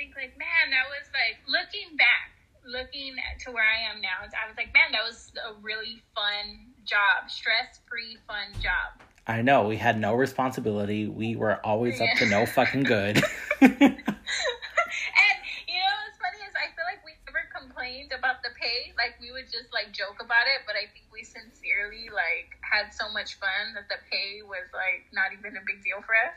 think 0.00 0.16
like, 0.16 0.32
man, 0.40 0.72
that 0.72 0.88
was 0.88 1.04
like 1.12 1.36
looking 1.44 1.92
back, 2.00 2.32
looking 2.64 3.20
to 3.44 3.52
where 3.52 3.68
I 3.68 3.84
am 3.92 4.00
now. 4.00 4.24
I 4.24 4.48
was 4.48 4.56
like, 4.56 4.72
man, 4.72 4.96
that 4.96 5.04
was 5.04 5.28
a 5.36 5.52
really 5.60 6.00
fun 6.16 6.72
job, 6.88 7.28
stress 7.28 7.84
free, 7.84 8.16
fun 8.24 8.48
job. 8.64 8.96
I 9.28 9.44
know 9.44 9.68
we 9.68 9.76
had 9.76 10.00
no 10.00 10.16
responsibility. 10.16 11.06
We 11.06 11.36
were 11.36 11.60
always 11.60 12.00
up 12.00 12.08
to 12.16 12.26
no 12.26 12.46
fucking 12.46 12.84
good. 12.88 13.20
and 13.60 13.76
you 13.76 15.76
know 15.76 15.92
what's 16.00 16.16
funny 16.16 16.40
is 16.48 16.56
I 16.56 16.72
feel 16.72 16.88
like 16.88 17.04
we 17.04 17.12
never 17.28 17.44
complained 17.52 18.16
about 18.16 18.40
the 18.40 18.56
pay. 18.56 18.96
Like 18.96 19.20
we 19.20 19.36
would 19.36 19.52
just 19.52 19.68
like 19.68 19.92
joke 19.92 20.24
about 20.24 20.48
it, 20.48 20.64
but 20.64 20.80
I 20.80 20.88
think 20.96 21.12
we 21.12 21.28
sincerely 21.28 22.08
like 22.08 22.56
had 22.64 22.96
so 22.96 23.12
much 23.12 23.36
fun 23.36 23.76
that 23.76 23.92
the 23.92 24.00
pay 24.08 24.40
was 24.40 24.64
like 24.72 25.12
not 25.12 25.36
even 25.36 25.60
a 25.60 25.64
big 25.68 25.84
deal 25.84 26.00
for 26.00 26.16
us. 26.16 26.32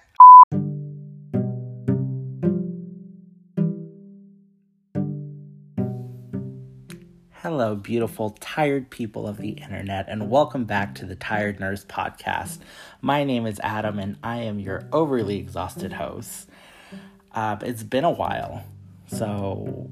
Hello, 7.44 7.76
beautiful, 7.76 8.30
tired 8.40 8.90
people 8.90 9.28
of 9.28 9.36
the 9.36 9.50
internet, 9.50 10.06
and 10.08 10.30
welcome 10.30 10.64
back 10.64 10.96
to 10.96 11.06
the 11.06 11.18
Tired 11.18 11.60
Nurse 11.60 11.84
Podcast. 11.84 12.60
My 13.02 13.26
name 13.26 13.46
is 13.46 13.60
Adam, 13.62 14.00
and 14.00 14.16
I 14.24 14.38
am 14.38 14.62
your 14.62 14.88
overly 14.94 15.40
exhausted 15.40 15.92
host. 15.92 16.48
Uh, 17.34 17.58
it's 17.60 17.84
been 17.84 18.06
a 18.06 18.12
while, 18.12 18.64
so 19.08 19.90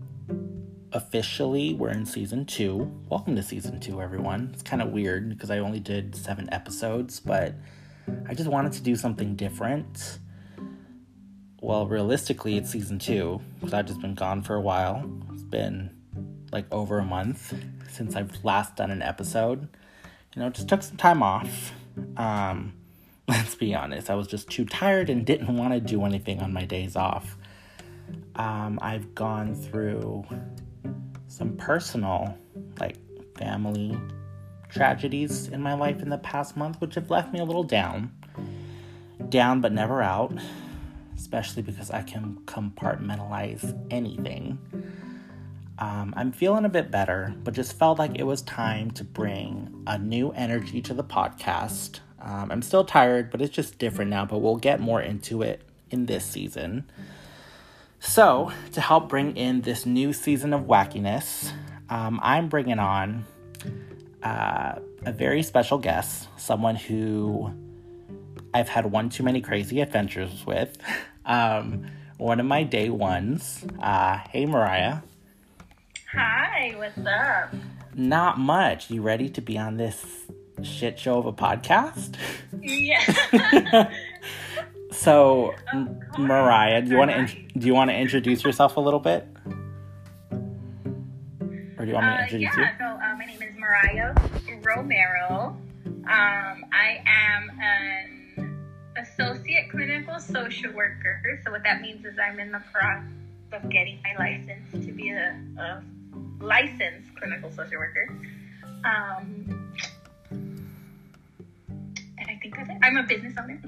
officially 0.94 1.74
we're 1.74 1.90
in 1.90 2.06
season 2.06 2.46
two. 2.46 2.90
Welcome 3.10 3.36
to 3.36 3.44
season 3.44 3.82
two, 3.82 4.02
everyone. 4.02 4.52
It's 4.54 4.64
kind 4.64 4.82
of 4.82 4.92
weird 4.92 5.28
because 5.28 5.52
I 5.52 5.60
only 5.60 5.82
did 5.82 6.16
seven 6.16 6.48
episodes, 6.54 7.20
but 7.20 7.54
I 8.30 8.34
just 8.34 8.50
wanted 8.50 8.72
to 8.72 8.82
do 8.82 8.96
something 8.96 9.36
different. 9.36 10.20
Well, 11.60 11.86
realistically, 11.86 12.56
it's 12.56 12.70
season 12.70 12.98
two 12.98 13.42
because 13.60 13.74
I've 13.74 13.88
just 13.88 14.00
been 14.00 14.16
gone 14.16 14.42
for 14.42 14.56
a 14.56 14.62
while. 14.62 15.04
It's 15.34 15.44
been 15.44 16.01
like 16.52 16.66
over 16.72 17.00
a 17.00 17.06
month 17.06 17.54
since 17.90 18.16
I've 18.16 18.44
last 18.44 18.76
done 18.76 18.92
an 18.92 19.02
episode. 19.02 19.68
You 20.36 20.42
know, 20.42 20.50
just 20.50 20.68
took 20.68 20.84
some 20.84 20.98
time 20.98 21.24
off. 21.24 21.74
Um, 22.18 22.74
let's 23.28 23.56
be 23.56 23.74
honest, 23.74 24.10
I 24.10 24.16
was 24.16 24.28
just 24.28 24.50
too 24.50 24.66
tired 24.66 25.10
and 25.10 25.26
didn't 25.26 25.56
want 25.58 25.74
to 25.74 25.80
do 25.80 26.04
anything 26.06 26.42
on 26.42 26.54
my 26.54 26.66
days 26.66 26.96
off. 26.96 27.38
Um, 28.36 28.80
I've 28.82 29.14
gone 29.16 29.56
through 29.56 30.26
some 31.28 31.56
personal, 31.58 32.38
like 32.80 32.98
family 33.38 33.98
tragedies 34.70 35.48
in 35.48 35.62
my 35.62 35.74
life 35.74 36.02
in 36.02 36.10
the 36.10 36.18
past 36.18 36.56
month, 36.56 36.80
which 36.80 36.96
have 36.96 37.10
left 37.10 37.34
me 37.34 37.40
a 37.40 37.44
little 37.44 37.64
down. 37.64 38.12
Down, 39.30 39.62
but 39.62 39.72
never 39.72 40.02
out, 40.02 40.34
especially 41.16 41.62
because 41.62 41.92
I 41.92 42.02
can 42.02 42.40
compartmentalize 42.46 43.78
anything. 43.92 44.58
Um, 45.82 46.14
I'm 46.16 46.32
feeling 46.32 46.64
a 46.64 46.70
bit 46.70 46.92
better, 46.92 47.34
but 47.44 47.56
just 47.56 47.74
felt 47.74 47.98
like 47.98 48.12
it 48.14 48.24
was 48.24 48.44
time 48.44 48.92
to 48.92 49.04
bring 49.04 49.84
a 49.88 49.98
new 49.98 50.30
energy 50.34 50.80
to 50.84 50.94
the 50.94 51.04
podcast. 51.04 52.02
Um, 52.22 52.52
I'm 52.52 52.62
still 52.62 52.86
tired, 52.86 53.32
but 53.32 53.42
it's 53.42 53.54
just 53.54 53.80
different 53.80 54.12
now, 54.12 54.24
but 54.26 54.38
we'll 54.38 54.58
get 54.58 54.80
more 54.80 55.02
into 55.02 55.42
it 55.42 55.64
in 55.90 56.06
this 56.06 56.24
season. 56.24 56.88
So, 58.00 58.52
to 58.74 58.82
help 58.82 59.10
bring 59.10 59.36
in 59.36 59.62
this 59.62 59.88
new 59.88 60.14
season 60.14 60.54
of 60.54 60.62
wackiness, 60.62 61.52
um, 61.90 62.20
I'm 62.22 62.48
bringing 62.48 62.78
on 62.78 63.26
uh, 64.22 64.76
a 65.04 65.12
very 65.12 65.42
special 65.42 65.80
guest, 65.80 66.28
someone 66.38 66.76
who 66.76 67.52
I've 68.54 68.70
had 68.70 68.92
one 68.92 69.10
too 69.10 69.24
many 69.24 69.42
crazy 69.42 69.82
adventures 69.82 70.46
with. 70.46 70.78
Um, 71.24 71.86
one 72.18 72.40
of 72.40 72.48
my 72.48 72.64
day 72.64 72.90
ones. 72.90 73.64
Uh, 73.80 74.18
hey, 74.32 74.48
Mariah. 74.48 75.02
Hi, 76.14 76.74
what's 76.78 76.98
up? 77.08 77.54
Not 77.96 78.38
much. 78.40 78.90
You 78.90 79.02
ready 79.02 79.30
to 79.30 79.42
be 79.42 79.58
on 79.58 79.78
this 79.78 80.06
shit 80.62 81.00
show 81.00 81.18
of 81.20 81.26
a 81.26 81.34
podcast? 81.34 82.16
Yeah. 82.62 83.90
so, 84.92 85.54
Mariah, 86.18 86.82
do 86.82 86.92
you 86.92 86.98
want 86.98 87.12
to 87.12 87.18
in- 87.18 87.52
do 87.58 87.68
you 87.68 87.74
want 87.74 87.90
to 87.92 87.96
introduce 87.96 88.44
yourself 88.44 88.78
a 88.78 88.80
little 88.80 89.00
bit, 89.00 89.28
or 90.32 91.86
do 91.86 91.88
you 91.88 91.94
want 91.94 92.06
me 92.08 92.12
to 92.14 92.18
Uh, 92.18 92.22
introduce 92.24 92.42
yeah, 92.58 92.78
so 92.78 92.86
uh, 92.86 93.16
my 93.18 93.26
name 93.26 93.42
is 93.42 93.56
Mariah 93.58 94.14
Romero. 94.64 95.58
Um, 95.86 96.66
I 96.74 97.02
am 97.06 97.50
an 97.62 98.68
associate 98.98 99.70
clinical 99.72 100.20
social 100.20 100.72
worker. 100.74 101.22
So 101.46 101.52
what 101.52 101.64
that 101.64 101.82
means 101.82 102.06
is 102.06 102.18
I'm 102.20 102.40
in 102.40 102.52
the 102.52 102.62
process 102.72 103.06
of 103.54 103.70
getting 103.70 104.00
my 104.04 104.16
license 104.26 104.86
to 104.86 104.92
be 104.94 105.10
a, 105.10 105.36
a 105.60 105.84
licensed 106.42 107.16
clinical 107.18 107.52
social 107.52 107.78
worker. 107.78 108.08
Um, 108.84 109.74
and 110.30 112.30
I 112.30 112.36
think 112.42 112.56
that's 112.56 112.70
it. 112.70 112.78
I'm 112.82 112.98
a 112.98 113.04
business 113.04 113.34
owner. 113.40 113.60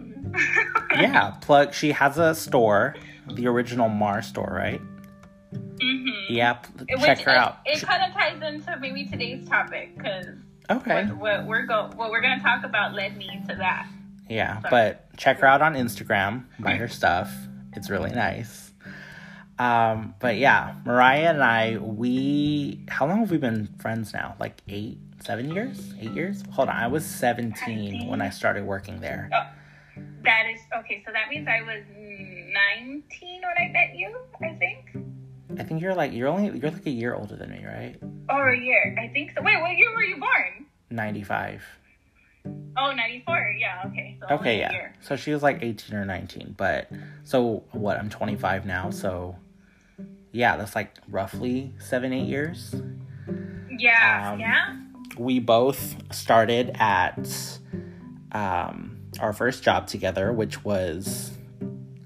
Yeah, 0.92 1.32
plug. 1.42 1.74
She 1.74 1.92
has 1.92 2.18
a 2.20 2.36
store, 2.36 2.96
the 3.34 3.48
original 3.48 3.90
Mar 3.90 4.22
store, 4.22 4.52
right? 4.56 4.80
Mm-hmm. 5.54 6.34
Yeah, 6.34 6.60
Which, 6.90 7.02
check 7.02 7.20
her 7.22 7.32
it, 7.32 7.38
out. 7.38 7.58
It 7.66 7.82
kind 7.82 8.04
of 8.04 8.14
ties 8.18 8.42
into 8.42 8.78
maybe 8.80 9.06
today's 9.06 9.48
topic 9.48 9.98
because 9.98 10.28
Okay. 10.70 11.06
what, 11.06 11.18
what 11.18 11.46
we're 11.48 11.66
go 11.66 11.90
what 11.96 12.10
we're 12.12 12.22
gonna 12.22 12.42
talk 12.42 12.64
about 12.64 12.94
led 12.94 13.18
me 13.18 13.42
to 13.50 13.56
that. 13.56 13.88
Yeah, 14.30 14.62
but 14.70 15.06
check 15.18 15.40
her 15.40 15.48
out 15.48 15.62
on 15.62 15.74
Instagram. 15.76 16.46
Buy 16.60 16.76
her 16.76 16.88
stuff. 16.88 17.34
It's 17.74 17.90
really 17.90 18.12
nice. 18.12 18.72
Um, 19.63 20.13
but 20.19 20.35
yeah, 20.38 20.75
Mariah 20.85 21.29
and 21.29 21.41
I, 21.41 21.78
we 21.78 22.84
how 22.90 23.07
long 23.07 23.19
have 23.19 23.31
we 23.31 23.38
been 23.38 23.69
friends 23.79 24.13
now? 24.13 24.35
Like 24.38 24.62
eight, 24.68 24.97
seven 25.24 25.50
years? 25.53 25.94
Eight 26.01 26.12
years? 26.12 26.44
Hold 26.51 26.68
on, 26.68 26.75
I 26.75 26.88
was 26.88 27.06
seventeen 27.06 28.07
when 28.07 28.22
I 28.22 28.29
started 28.29 28.66
working 28.66 29.00
there. 29.00 29.29
That 30.24 30.47
is 30.53 30.59
okay. 30.79 31.01
So 31.06 31.13
that 31.13 31.29
means 31.29 31.47
I 31.47 31.62
was 31.62 31.81
19 31.96 33.41
when 33.41 33.57
I 33.57 33.72
met 33.72 33.96
you. 33.96 34.13
I 34.41 34.53
think. 34.56 34.97
I 35.57 35.63
think 35.63 35.81
you're 35.81 35.95
like 35.95 36.12
you're 36.12 36.28
only 36.28 36.59
you're 36.59 36.72
like 36.72 36.85
a 36.85 36.90
year 36.90 37.16
older 37.16 37.38
than 37.38 37.51
me, 37.51 37.66
right? 37.66 37.95
Or 38.30 38.50
a 38.50 38.59
year. 38.59 38.97
I 39.00 39.07
think 39.13 39.31
so. 39.34 39.41
Wait, 39.44 39.62
what 39.62 39.78
year 39.78 39.94
were 39.94 40.03
you 40.03 40.18
born? 40.19 40.66
Ninety 40.90 41.24
five. 41.24 41.63
Oh, 42.75 42.91
94. 42.91 43.56
Yeah. 43.57 43.84
Okay. 43.85 44.18
So 44.19 44.35
Okay, 44.35 44.59
yeah. 44.59 44.72
year. 44.74 44.95
So 45.00 45.16
she 45.16 45.31
was 45.31 45.41
like 45.41 45.59
eighteen 45.62 45.95
or 45.95 46.03
nineteen, 46.03 46.53
but 46.57 46.90
so 47.24 47.63
what? 47.72 47.97
I'm 47.97 48.09
twenty 48.09 48.35
five 48.35 48.66
now, 48.66 48.90
so 48.90 49.38
yeah, 50.34 50.58
that's 50.58 50.76
like 50.76 50.98
roughly 51.08 51.72
seven, 51.78 52.12
eight 52.12 52.26
years. 52.26 52.76
Yeah. 53.78 54.32
Um, 54.34 54.40
yeah. 54.40 54.76
we 55.18 55.40
both 55.40 55.96
started 56.12 56.76
at 56.80 57.60
um, 58.32 58.98
our 59.20 59.32
first 59.32 59.64
job 59.64 59.88
together, 59.88 60.34
which 60.34 60.66
was, 60.66 61.32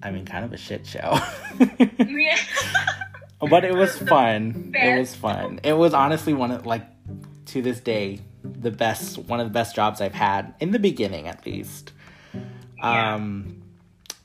I 0.03 0.11
mean, 0.11 0.25
kind 0.25 0.43
of 0.43 0.51
a 0.51 0.57
shit 0.57 0.85
show. 0.85 1.17
Yeah. 1.99 2.37
but 3.49 3.63
it 3.63 3.73
was 3.73 3.97
fun. 3.97 4.73
It 4.75 4.99
was 4.99 5.15
fun. 5.15 5.61
It 5.63 5.73
was 5.73 5.93
honestly 5.93 6.33
one 6.33 6.51
of, 6.51 6.65
like, 6.65 6.85
to 7.47 7.61
this 7.61 7.79
day, 7.79 8.19
the 8.43 8.71
best, 8.71 9.17
one 9.17 9.39
of 9.39 9.47
the 9.47 9.53
best 9.53 9.73
jobs 9.73 10.01
I've 10.01 10.13
had, 10.13 10.53
in 10.59 10.71
the 10.71 10.79
beginning 10.79 11.27
at 11.27 11.45
least. 11.45 11.93
Yeah. 12.77 13.15
Um, 13.15 13.63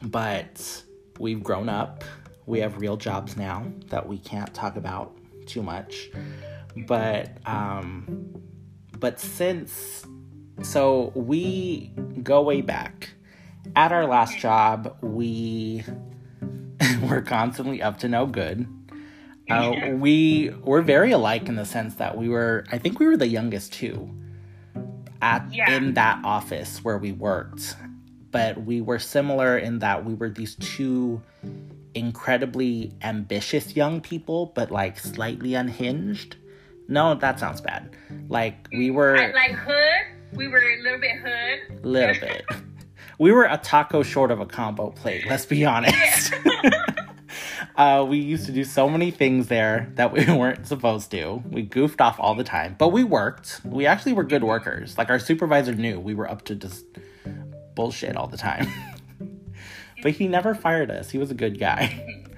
but 0.03 0.83
we've 1.21 1.43
grown 1.43 1.69
up. 1.69 2.03
We 2.47 2.61
have 2.61 2.79
real 2.79 2.97
jobs 2.97 3.37
now 3.37 3.67
that 3.91 4.09
we 4.09 4.19
can't 4.19 4.53
talk 4.53 4.77
about 4.77 5.17
too 5.47 5.63
much. 5.63 6.11
But 6.87 7.37
um, 7.47 8.35
but 8.99 9.21
since 9.21 10.05
so 10.63 11.13
we 11.15 11.93
go 12.23 12.43
way 12.43 12.61
back. 12.61 13.11
At 13.77 13.93
our 13.93 14.07
last 14.07 14.39
job, 14.39 14.97
we 15.01 15.85
were 17.09 17.23
constantly 17.23 17.81
up 17.81 17.99
to 18.01 18.09
no 18.09 18.27
good. 18.27 18.67
Uh, 19.49 19.73
we 19.95 20.51
were 20.63 20.83
very 20.83 21.13
alike 21.13 21.49
in 21.49 21.57
the 21.57 21.65
sense 21.65 21.95
that 21.97 22.17
we 22.17 22.29
were, 22.29 22.65
I 22.73 22.79
think 22.79 22.99
we 22.99 23.07
were 23.07 23.17
the 23.17 23.29
youngest 23.29 23.73
too, 23.73 24.11
at 25.21 25.47
Yeah. 25.53 25.77
in 25.77 25.95
that 25.95 26.21
office 26.25 26.83
where 26.85 26.99
we 26.99 27.13
worked. 27.13 27.77
But 28.31 28.63
we 28.65 28.81
were 28.81 28.99
similar 28.99 29.59
in 29.59 29.79
that 29.81 30.05
we 30.05 30.15
were 30.15 30.29
these 30.31 30.55
two 30.57 31.23
incredibly 31.95 32.93
ambitious 33.03 33.77
young 33.77 34.01
people, 34.01 34.53
but 34.55 34.71
like 34.71 34.99
slightly 34.99 35.55
unhinged. 35.55 36.37
No, 36.89 37.15
that 37.15 37.39
sounds 37.39 37.61
bad. 37.61 37.97
Like 38.29 38.69
we 38.73 38.91
were 38.91 39.17
I, 39.17 39.33
like 39.33 39.53
hood. 39.53 40.37
We 40.37 40.49
were 40.49 40.59
a 40.59 40.83
little 40.83 41.01
bit 41.01 41.17
hood. 41.17 41.85
little 41.85 42.21
bit. 42.21 42.45
We 43.19 43.31
were 43.31 43.45
a 43.45 43.59
taco 43.59 44.03
short 44.03 44.33
of 44.33 44.41
a 44.41 44.47
combo 44.47 44.91
plate, 44.91 45.27
let's 45.29 45.47
be 45.47 45.65
honest. 45.65 46.35
uh, 47.77 48.05
we 48.09 48.19
used 48.19 48.47
to 48.47 48.53
do 48.53 48.65
so 48.65 48.89
many 48.89 49.13
things 49.13 49.47
there 49.47 49.93
that 49.95 50.13
we 50.13 50.25
weren't 50.27 50.67
supposed 50.67 51.11
to. 51.13 51.43
We 51.49 51.63
goofed 51.63 52.01
off 52.01 52.19
all 52.19 52.35
the 52.35 52.43
time, 52.43 52.75
but 52.79 52.89
we 52.89 53.05
worked. 53.05 53.61
We 53.65 53.87
actually 53.87 54.15
were 54.15 54.25
good 54.25 54.43
workers. 54.43 54.99
Like 54.99 55.09
our 55.09 55.21
supervisor 55.21 55.75
knew 55.75 56.01
we 56.01 56.15
were 56.15 56.29
up 56.29 56.43
to 56.47 56.57
just 56.57 56.85
bullshit 57.77 58.17
all 58.17 58.27
the 58.27 58.37
time. 58.37 58.67
But 60.03 60.13
he 60.13 60.29
never 60.29 60.55
fired 60.55 60.91
us. 60.91 61.11
He 61.11 61.17
was 61.19 61.31
a 61.31 61.35
good 61.35 61.59
guy. 61.59 62.07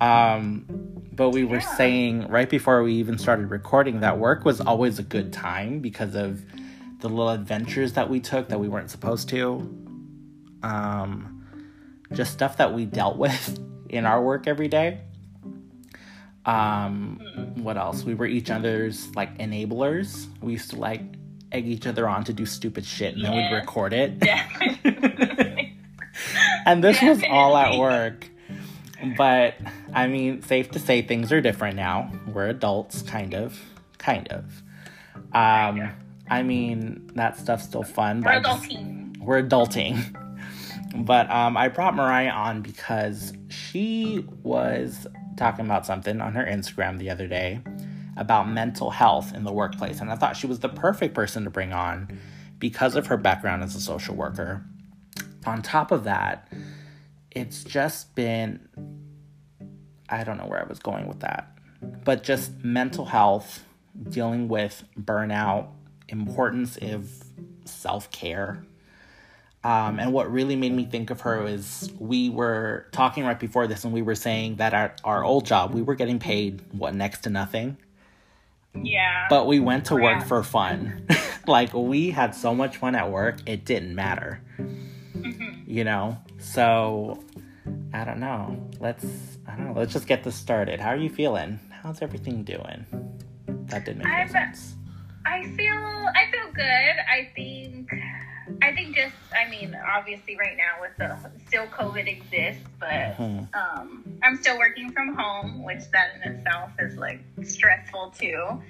Um, 0.00 0.64
but 1.12 1.30
we 1.30 1.42
were 1.44 1.56
Yeah. 1.56 1.74
saying 1.76 2.28
right 2.28 2.48
before 2.48 2.84
we 2.84 2.92
even 2.94 3.18
started 3.18 3.50
recording 3.50 3.98
that 3.98 4.16
work 4.16 4.44
was 4.44 4.60
always 4.60 5.00
a 5.00 5.02
good 5.02 5.32
time 5.32 5.80
because 5.80 6.14
of 6.14 6.40
the 7.00 7.08
little 7.08 7.30
adventures 7.30 7.94
that 7.94 8.08
we 8.08 8.20
took 8.20 8.48
that 8.50 8.60
we 8.60 8.68
weren't 8.68 8.90
supposed 8.92 9.28
to. 9.30 9.56
Um, 10.62 11.44
just 12.12 12.32
stuff 12.32 12.58
that 12.58 12.72
we 12.72 12.84
dealt 12.84 13.16
with 13.24 13.58
in 13.88 14.06
our 14.06 14.22
work 14.22 14.46
every 14.46 14.68
day. 14.68 15.00
Um, 16.46 17.18
what 17.56 17.76
else? 17.76 18.04
We 18.04 18.14
were 18.14 18.26
each 18.26 18.50
other's 18.50 19.12
like 19.16 19.36
enablers. 19.38 20.28
We 20.40 20.52
used 20.52 20.70
to 20.70 20.76
like 20.76 21.00
egg 21.50 21.66
each 21.66 21.88
other 21.88 22.08
on 22.08 22.22
to 22.24 22.32
do 22.32 22.46
stupid 22.46 22.84
shit 22.84 23.16
and 23.16 23.24
then 23.24 23.34
we'd 23.34 23.52
record 23.52 23.92
it. 23.92 24.20
Definitely. 24.20 25.54
and 26.68 26.84
this 26.84 27.00
was 27.02 27.22
all 27.28 27.56
at 27.56 27.78
work. 27.78 28.28
But 29.16 29.54
I 29.92 30.06
mean, 30.08 30.42
safe 30.42 30.70
to 30.72 30.78
say 30.78 31.02
things 31.02 31.32
are 31.32 31.40
different 31.40 31.76
now. 31.76 32.12
We're 32.26 32.48
adults, 32.48 33.02
kind 33.02 33.34
of, 33.34 33.60
kind 33.98 34.28
of. 34.28 34.44
Um, 35.32 35.90
I 36.28 36.42
mean, 36.42 37.10
that 37.14 37.36
stuff's 37.38 37.64
still 37.64 37.82
fun. 37.84 38.22
We're 38.22 38.40
but 38.40 38.44
just- 38.44 38.70
adulting. 38.70 39.18
we're 39.18 39.42
adulting. 39.42 40.14
But 40.96 41.30
um, 41.30 41.56
I 41.56 41.68
brought 41.68 41.94
Mariah 41.94 42.30
on 42.30 42.62
because 42.62 43.34
she 43.50 44.24
was 44.42 45.06
talking 45.36 45.66
about 45.66 45.84
something 45.84 46.20
on 46.20 46.32
her 46.32 46.44
Instagram 46.44 46.98
the 46.98 47.10
other 47.10 47.26
day 47.26 47.60
about 48.16 48.48
mental 48.48 48.90
health 48.90 49.34
in 49.34 49.44
the 49.44 49.52
workplace. 49.52 50.00
And 50.00 50.10
I 50.10 50.16
thought 50.16 50.34
she 50.36 50.46
was 50.46 50.60
the 50.60 50.68
perfect 50.70 51.14
person 51.14 51.44
to 51.44 51.50
bring 51.50 51.72
on 51.74 52.18
because 52.58 52.96
of 52.96 53.06
her 53.08 53.16
background 53.18 53.62
as 53.62 53.76
a 53.76 53.80
social 53.80 54.14
worker. 54.16 54.64
On 55.48 55.62
top 55.62 55.92
of 55.92 56.04
that, 56.04 56.52
it's 57.30 57.64
just 57.64 58.14
been, 58.14 58.68
I 60.08 60.22
don't 60.24 60.36
know 60.36 60.46
where 60.46 60.60
I 60.60 60.68
was 60.68 60.78
going 60.78 61.06
with 61.08 61.20
that, 61.20 61.50
but 62.04 62.22
just 62.22 62.62
mental 62.62 63.06
health, 63.06 63.64
dealing 64.10 64.48
with 64.48 64.84
burnout, 65.00 65.68
importance 66.08 66.76
of 66.82 67.10
self 67.64 68.10
care. 68.10 68.62
Um, 69.64 69.98
and 69.98 70.12
what 70.12 70.30
really 70.30 70.54
made 70.54 70.72
me 70.72 70.84
think 70.84 71.10
of 71.10 71.22
her 71.22 71.46
is 71.46 71.90
we 71.98 72.28
were 72.30 72.86
talking 72.92 73.24
right 73.24 73.40
before 73.40 73.66
this, 73.66 73.84
and 73.84 73.92
we 73.92 74.02
were 74.02 74.14
saying 74.14 74.56
that 74.56 74.74
our, 74.74 74.94
our 75.02 75.24
old 75.24 75.46
job, 75.46 75.72
we 75.74 75.80
were 75.82 75.94
getting 75.94 76.18
paid 76.18 76.62
what 76.72 76.94
next 76.94 77.20
to 77.22 77.30
nothing, 77.30 77.76
Yeah. 78.74 79.26
but 79.30 79.46
we 79.46 79.60
went 79.60 79.86
to 79.86 79.94
work 79.94 80.18
Crap. 80.18 80.28
for 80.28 80.42
fun. 80.42 81.06
like 81.46 81.72
we 81.72 82.10
had 82.10 82.34
so 82.34 82.54
much 82.54 82.76
fun 82.76 82.94
at 82.94 83.10
work, 83.10 83.36
it 83.46 83.64
didn't 83.64 83.94
matter. 83.94 84.40
You 85.68 85.84
know. 85.84 86.16
So 86.38 87.22
I 87.92 88.04
don't 88.04 88.18
know. 88.20 88.68
Let's 88.80 89.04
I 89.46 89.54
don't 89.56 89.66
know. 89.66 89.78
Let's 89.78 89.92
just 89.92 90.06
get 90.06 90.24
this 90.24 90.34
started. 90.34 90.80
How 90.80 90.88
are 90.90 90.96
you 90.96 91.10
feeling? 91.10 91.60
How's 91.82 92.00
everything 92.02 92.42
doing? 92.42 92.86
That 93.66 93.84
didn't 93.84 93.98
make 93.98 94.06
I'm- 94.08 94.28
sense. 94.28 94.74
I 95.26 95.44
feel 95.58 95.74
I 95.76 96.30
feel 96.32 96.52
good. 96.54 96.64
I 96.64 97.28
think 97.36 97.90
I 98.62 98.72
think 98.72 98.96
just 98.96 99.14
I 99.36 99.50
mean 99.50 99.76
obviously 99.94 100.36
right 100.38 100.56
now 100.56 100.80
with 100.80 100.92
the 100.96 101.18
still 101.46 101.66
COVID 101.66 102.08
exists, 102.08 102.64
but 102.80 103.14
Mhm. 103.18 103.48
um, 103.54 104.04
I'm 104.22 104.36
still 104.36 104.58
working 104.58 104.90
from 104.90 105.14
home, 105.14 105.62
which 105.64 105.82
that 105.92 106.12
in 106.24 106.32
itself 106.32 106.70
is 106.78 106.96
like 106.96 107.20
stressful 107.42 108.14
too. 108.18 108.62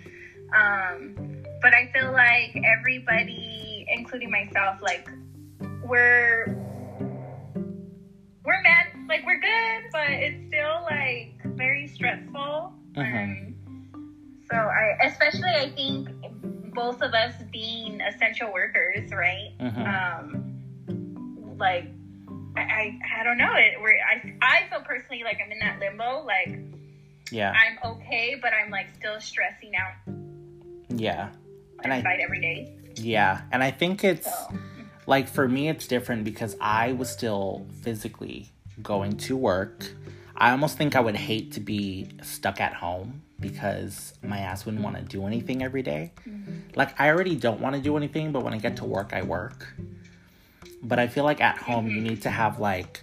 Um, 0.53 1.45
but 1.63 1.75
I 1.75 1.93
feel 1.93 2.11
like 2.11 2.57
everybody, 2.65 3.87
including 3.89 4.31
myself, 4.33 4.83
like 4.83 5.09
we're 5.85 6.47
we're 8.45 8.61
mad, 8.63 8.87
like 9.09 9.25
we're 9.27 9.41
good, 9.41 9.91
but 9.93 10.11
it's 10.11 10.47
still 10.49 10.83
like 10.85 11.35
very 11.57 11.87
stressful. 11.89 12.73
Mhm. 12.95 13.03
And 13.15 13.55
so 14.51 14.57
I, 14.57 14.97
especially 15.07 15.51
I 15.51 15.71
think 15.71 16.09
both 16.75 17.03
of 17.03 17.13
us 17.15 17.35
being 17.53 18.01
essential 18.01 18.53
workers, 18.53 19.11
right? 19.13 19.53
Mhm. 19.61 19.87
Um, 19.87 21.57
like 21.59 21.87
I, 22.57 22.61
I, 22.61 22.99
I 23.21 23.25
don't 23.25 23.39
know 23.39 23.55
it. 23.55 23.81
We're 23.81 23.97
I, 23.99 24.35
I 24.43 24.69
feel 24.71 24.81
personally 24.81 25.23
like 25.25 25.39
I'm 25.45 25.53
in 25.53 25.59
that 25.61 25.79
limbo. 25.81 26.25
Like 26.25 26.59
Yeah, 27.31 27.53
I'm 27.53 27.79
okay, 27.97 28.37
but 28.41 28.53
I'm 28.53 28.71
like 28.71 28.89
still 28.97 29.21
stressing 29.21 29.73
out 29.77 29.93
yeah, 30.91 31.29
and 31.83 31.85
and 31.85 31.93
I 31.93 32.03
fight 32.03 32.21
every 32.21 32.41
day. 32.41 32.73
yeah, 32.97 33.43
and 33.53 33.63
I 33.63 33.71
think 33.71 34.03
it's. 34.05 34.27
So 34.27 34.59
like 35.09 35.27
for 35.27 35.49
me 35.49 35.69
it's 35.69 35.87
different 35.87 36.23
because 36.23 36.55
i 36.61 36.93
was 36.93 37.09
still 37.09 37.67
physically 37.83 38.51
going 38.83 39.17
to 39.17 39.37
work. 39.37 39.91
I 40.37 40.53
almost 40.53 40.77
think 40.77 40.95
i 40.95 41.01
would 41.01 41.17
hate 41.17 41.53
to 41.53 41.61
be 41.61 42.11
stuck 42.23 42.61
at 42.61 42.75
home 42.75 43.23
because 43.41 44.15
my 44.23 44.39
ass 44.39 44.65
wouldn't 44.65 44.85
want 44.85 44.97
to 44.97 45.03
do 45.03 45.27
anything 45.27 45.63
every 45.63 45.83
day. 45.83 46.13
Mm-hmm. 46.29 46.77
like 46.77 47.01
i 47.01 47.09
already 47.09 47.35
don't 47.35 47.61
want 47.61 47.75
to 47.75 47.83
do 47.83 47.97
anything 47.97 48.31
but 48.31 48.45
when 48.45 48.55
i 48.55 48.59
get 48.59 48.77
to 48.77 48.85
work 48.85 49.13
i 49.13 49.23
work. 49.23 49.67
But 50.83 50.99
i 51.01 51.09
feel 51.09 51.25
like 51.25 51.41
at 51.41 51.59
home 51.59 51.89
you 51.89 52.01
need 52.01 52.23
to 52.23 52.31
have 52.31 52.61
like 52.61 53.03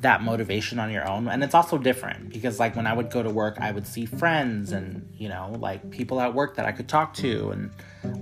that 0.00 0.22
motivation 0.22 0.78
on 0.78 0.90
your 0.90 1.06
own. 1.06 1.28
And 1.28 1.44
it's 1.44 1.54
also 1.54 1.76
different 1.76 2.30
because 2.30 2.58
like 2.58 2.74
when 2.74 2.86
i 2.86 2.94
would 2.94 3.10
go 3.10 3.22
to 3.22 3.30
work 3.30 3.58
i 3.60 3.70
would 3.70 3.86
see 3.86 4.06
friends 4.06 4.72
and 4.72 5.06
you 5.18 5.28
know 5.28 5.56
like 5.58 5.90
people 5.90 6.20
at 6.20 6.32
work 6.32 6.56
that 6.56 6.64
i 6.64 6.72
could 6.72 6.88
talk 6.88 7.12
to 7.14 7.50
and 7.50 7.70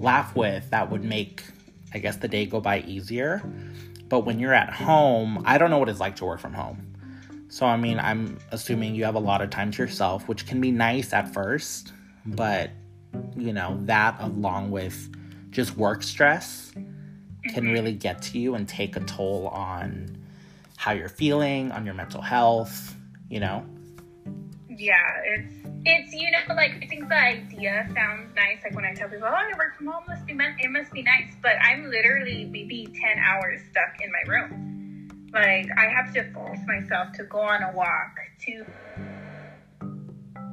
laugh 0.02 0.34
with 0.34 0.70
that 0.70 0.90
would 0.90 1.04
make 1.04 1.44
i 1.94 1.98
guess 1.98 2.16
the 2.16 2.28
day 2.28 2.46
go 2.46 2.60
by 2.60 2.80
easier. 2.80 3.42
But 4.08 4.20
when 4.20 4.38
you're 4.38 4.54
at 4.54 4.72
home 4.72 5.42
i 5.44 5.58
don't 5.58 5.70
know 5.70 5.78
what 5.78 5.88
it's 5.88 6.00
like 6.00 6.16
to 6.16 6.24
work 6.24 6.40
from 6.40 6.54
home. 6.54 6.94
So 7.48 7.66
i 7.66 7.76
mean 7.76 7.98
i'm 7.98 8.38
assuming 8.50 8.94
you 8.94 9.04
have 9.04 9.14
a 9.14 9.20
lot 9.20 9.42
of 9.42 9.50
time 9.50 9.70
to 9.72 9.82
yourself 9.82 10.28
which 10.28 10.46
can 10.46 10.60
be 10.60 10.70
nice 10.70 11.12
at 11.12 11.32
first 11.32 11.92
but 12.24 12.70
you 13.36 13.52
know 13.52 13.78
that 13.84 14.16
along 14.20 14.70
with 14.70 15.14
just 15.50 15.76
work 15.76 16.02
stress 16.02 16.72
can 17.44 17.64
mm-hmm. 17.64 17.72
really 17.72 17.92
get 17.92 18.20
to 18.22 18.38
you 18.38 18.54
and 18.54 18.68
take 18.68 18.96
a 18.96 19.00
toll 19.00 19.48
on 19.48 20.18
how 20.76 20.92
you're 20.92 21.08
feeling, 21.08 21.72
on 21.72 21.84
your 21.84 21.94
mental 21.94 22.22
health, 22.22 22.94
you 23.28 23.40
know? 23.40 23.66
Yeah, 24.78 25.20
it's 25.24 25.52
it's 25.84 26.12
you 26.14 26.30
know 26.30 26.54
like 26.54 26.72
I 26.82 26.86
think 26.86 27.08
the 27.08 27.16
idea 27.18 27.88
sounds 27.94 28.34
nice. 28.34 28.58
Like 28.62 28.74
when 28.74 28.84
I 28.84 28.94
tell 28.94 29.08
people, 29.08 29.28
"Oh, 29.28 29.34
I 29.34 29.52
work 29.58 29.76
from 29.76 29.86
home, 29.86 30.04
must 30.08 30.26
be 30.26 30.32
it 30.32 30.70
must 30.70 30.92
be 30.92 31.02
nice," 31.02 31.34
but 31.42 31.52
I'm 31.62 31.90
literally 31.90 32.44
maybe 32.44 32.86
ten 33.00 33.18
hours 33.18 33.60
stuck 33.70 34.00
in 34.00 34.10
my 34.12 34.32
room. 34.32 35.30
Like 35.32 35.68
I 35.76 35.86
have 35.86 36.12
to 36.14 36.30
force 36.32 36.60
myself 36.66 37.12
to 37.14 37.24
go 37.24 37.40
on 37.40 37.62
a 37.62 37.72
walk 37.72 38.16
to 38.46 38.64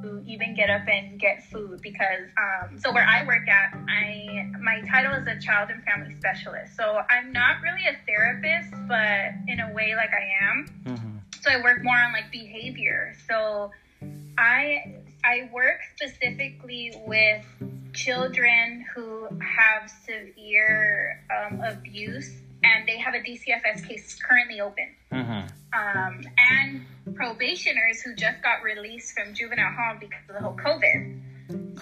to 0.02 0.22
even 0.26 0.54
get 0.54 0.70
up 0.70 0.86
and 0.88 1.18
get 1.18 1.42
food 1.50 1.80
because 1.82 2.28
um, 2.38 2.78
so 2.78 2.92
where 2.92 3.06
I 3.06 3.24
work 3.26 3.48
at, 3.48 3.74
I 3.88 4.50
my 4.60 4.80
title 4.82 5.14
is 5.14 5.26
a 5.26 5.40
child 5.40 5.70
and 5.70 5.82
family 5.84 6.14
specialist. 6.16 6.76
So 6.76 7.00
I'm 7.08 7.32
not 7.32 7.62
really 7.62 7.86
a 7.86 7.96
therapist, 8.06 8.72
but 8.88 9.32
in 9.48 9.60
a 9.60 9.72
way, 9.72 9.94
like 9.96 10.10
I 10.12 10.44
am 10.50 10.66
Mm-hmm. 10.86 11.16
so 11.40 11.50
I 11.50 11.62
work 11.62 11.82
more 11.82 11.96
on 11.96 12.12
like 12.12 12.30
behavior. 12.30 13.14
So 13.28 13.70
I 14.38 14.94
I 15.24 15.48
work 15.52 15.80
specifically 15.96 16.92
with 17.06 17.44
children 17.92 18.84
who 18.94 19.28
have 19.40 19.90
severe 20.04 21.24
um, 21.34 21.60
abuse, 21.60 22.30
and 22.62 22.86
they 22.86 22.98
have 22.98 23.14
a 23.14 23.18
DCFS 23.18 23.86
case 23.88 24.16
currently 24.22 24.60
open. 24.60 24.88
Mm-hmm. 25.12 25.46
Um, 25.72 26.20
and 26.38 26.86
probationers 27.14 28.02
who 28.02 28.14
just 28.14 28.42
got 28.42 28.62
released 28.62 29.14
from 29.18 29.34
juvenile 29.34 29.72
hall 29.72 29.96
because 29.98 30.20
of 30.28 30.34
the 30.36 30.40
whole 30.42 30.56
COVID. 30.56 31.20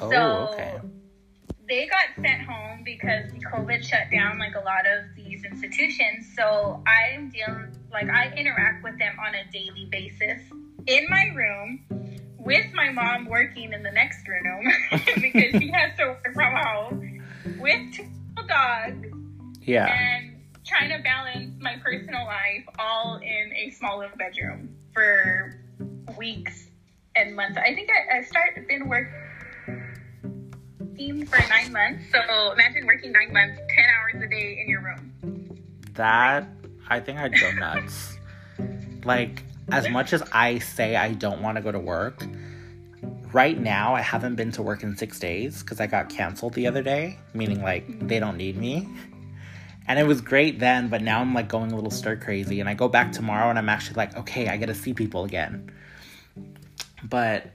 Oh, 0.01 0.11
So- 0.11 0.49
okay. 0.55 0.81
They 1.67 1.87
got 1.87 2.09
sent 2.17 2.43
home 2.43 2.83
because 2.85 3.33
COVID 3.51 3.83
shut 3.83 4.11
down 4.13 4.39
like 4.39 4.55
a 4.55 4.61
lot 4.61 4.87
of 4.87 5.17
these 5.17 5.45
institutions. 5.45 6.31
So 6.37 6.83
I'm 6.87 7.31
dealing, 7.31 7.75
like, 7.91 8.11
I 8.11 8.35
interact 8.37 8.85
with 8.85 8.99
them 8.99 9.17
on 9.19 9.35
a 9.35 9.51
daily 9.51 9.89
basis 9.91 10.43
in 10.87 11.07
my 11.09 11.33
room 11.35 12.04
with 12.45 12.73
my 12.75 12.91
mom 12.91 13.27
working 13.27 13.73
in 13.73 13.83
the 13.83 13.91
next 13.91 14.27
room 14.29 14.67
because 15.17 15.61
she 15.61 15.71
has 15.71 15.97
to 15.99 16.07
work 16.07 16.35
from 16.35 16.55
home 16.55 17.23
with 17.59 17.93
two 17.93 18.07
dogs 18.47 19.07
Yeah. 19.63 19.87
and 19.87 20.37
trying 20.65 20.91
to 20.91 20.99
balance 21.03 21.55
my 21.61 21.77
personal 21.83 22.25
life 22.27 22.65
all 22.79 23.17
in 23.23 23.53
a 23.55 23.71
small 23.71 23.99
little 23.99 24.17
bedroom 24.17 24.75
for 24.93 25.61
weeks 26.19 26.67
and 27.17 27.35
months. 27.37 27.57
I 27.59 27.75
think 27.75 27.91
I, 27.91 28.19
I 28.19 28.23
started 28.23 28.67
been 28.69 28.89
working 28.89 29.13
for 31.27 31.39
nine 31.49 31.73
months. 31.73 32.05
So 32.13 32.53
imagine 32.53 32.87
working 32.87 33.13
nine 33.13 33.33
months, 33.33 33.61
ten 33.75 33.85
hours 33.87 34.23
a 34.23 34.29
day 34.29 34.59
in 34.63 34.69
your 34.69 34.83
room. 34.83 35.13
That, 35.95 36.47
I 36.89 37.01
think 37.01 37.19
I'd 37.19 37.35
go 37.39 37.53
nuts. 37.53 38.17
like, 39.05 39.43
as 39.71 39.89
much 39.89 40.13
as 40.13 40.23
I 40.33 40.59
say 40.59 40.97
I 40.97 41.13
don't 41.13 41.43
want 41.43 41.57
to 41.57 41.63
go 41.63 41.73
to 41.73 41.79
work, 41.79 42.25
right 43.33 43.59
now 43.59 43.95
I 43.95 44.01
haven't 44.01 44.37
been 44.37 44.53
to 44.53 44.63
work 44.63 44.83
in 44.83 44.97
six 44.97 45.19
days 45.19 45.63
because 45.63 45.81
I 45.81 45.87
got 45.87 46.09
canceled 46.09 46.55
the 46.55 46.67
other 46.67 46.83
day, 46.83 47.19
meaning 47.33 47.63
like 47.63 48.07
they 48.07 48.21
don't 48.21 48.37
need 48.37 48.57
me. 48.57 48.89
And 49.87 49.99
it 49.99 50.07
was 50.07 50.21
great 50.21 50.59
then, 50.59 50.89
but 50.89 51.03
now 51.03 51.21
I'm 51.21 51.35
like 51.35 51.49
going 51.49 51.73
a 51.73 51.75
little 51.75 51.91
stir 51.91 52.17
crazy. 52.17 52.61
And 52.61 52.69
I 52.69 52.75
go 52.75 52.89
back 52.89 53.13
tomorrow 53.13 53.51
and 53.51 53.59
I'm 53.59 53.69
actually 53.69 53.97
like, 53.97 54.17
okay, 54.17 54.49
I 54.49 54.57
get 54.57 54.67
to 54.67 54.75
see 54.75 54.95
people 54.95 55.25
again. 55.25 55.71
But 57.03 57.55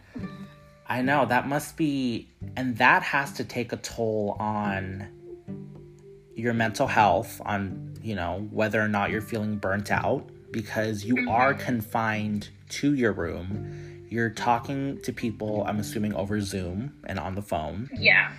I 0.87 1.01
know 1.01 1.25
that 1.25 1.47
must 1.47 1.75
be, 1.75 2.27
and 2.55 2.77
that 2.77 3.01
has 3.01 3.33
to 3.33 3.43
take 3.43 3.71
a 3.71 3.77
toll 3.77 4.35
on 4.39 5.07
your 6.35 6.53
mental 6.53 6.85
health, 6.85 7.41
on, 7.45 7.95
you 8.03 8.15
know, 8.15 8.47
whether 8.51 8.79
or 8.79 8.87
not 8.87 9.09
you're 9.09 9.21
feeling 9.21 9.57
burnt 9.57 9.91
out 9.91 10.29
because 10.51 11.03
you 11.05 11.15
Mm-hmm. 11.15 11.29
are 11.29 11.53
confined 11.53 12.49
to 12.69 12.93
your 12.93 13.11
room. 13.13 14.05
You're 14.09 14.29
talking 14.29 14.99
to 15.03 15.13
people, 15.13 15.63
I'm 15.67 15.79
assuming 15.79 16.13
over 16.13 16.41
Zoom 16.41 16.93
and 17.05 17.19
on 17.19 17.35
the 17.35 17.41
phone. 17.41 17.89
Yeah. 17.95 18.31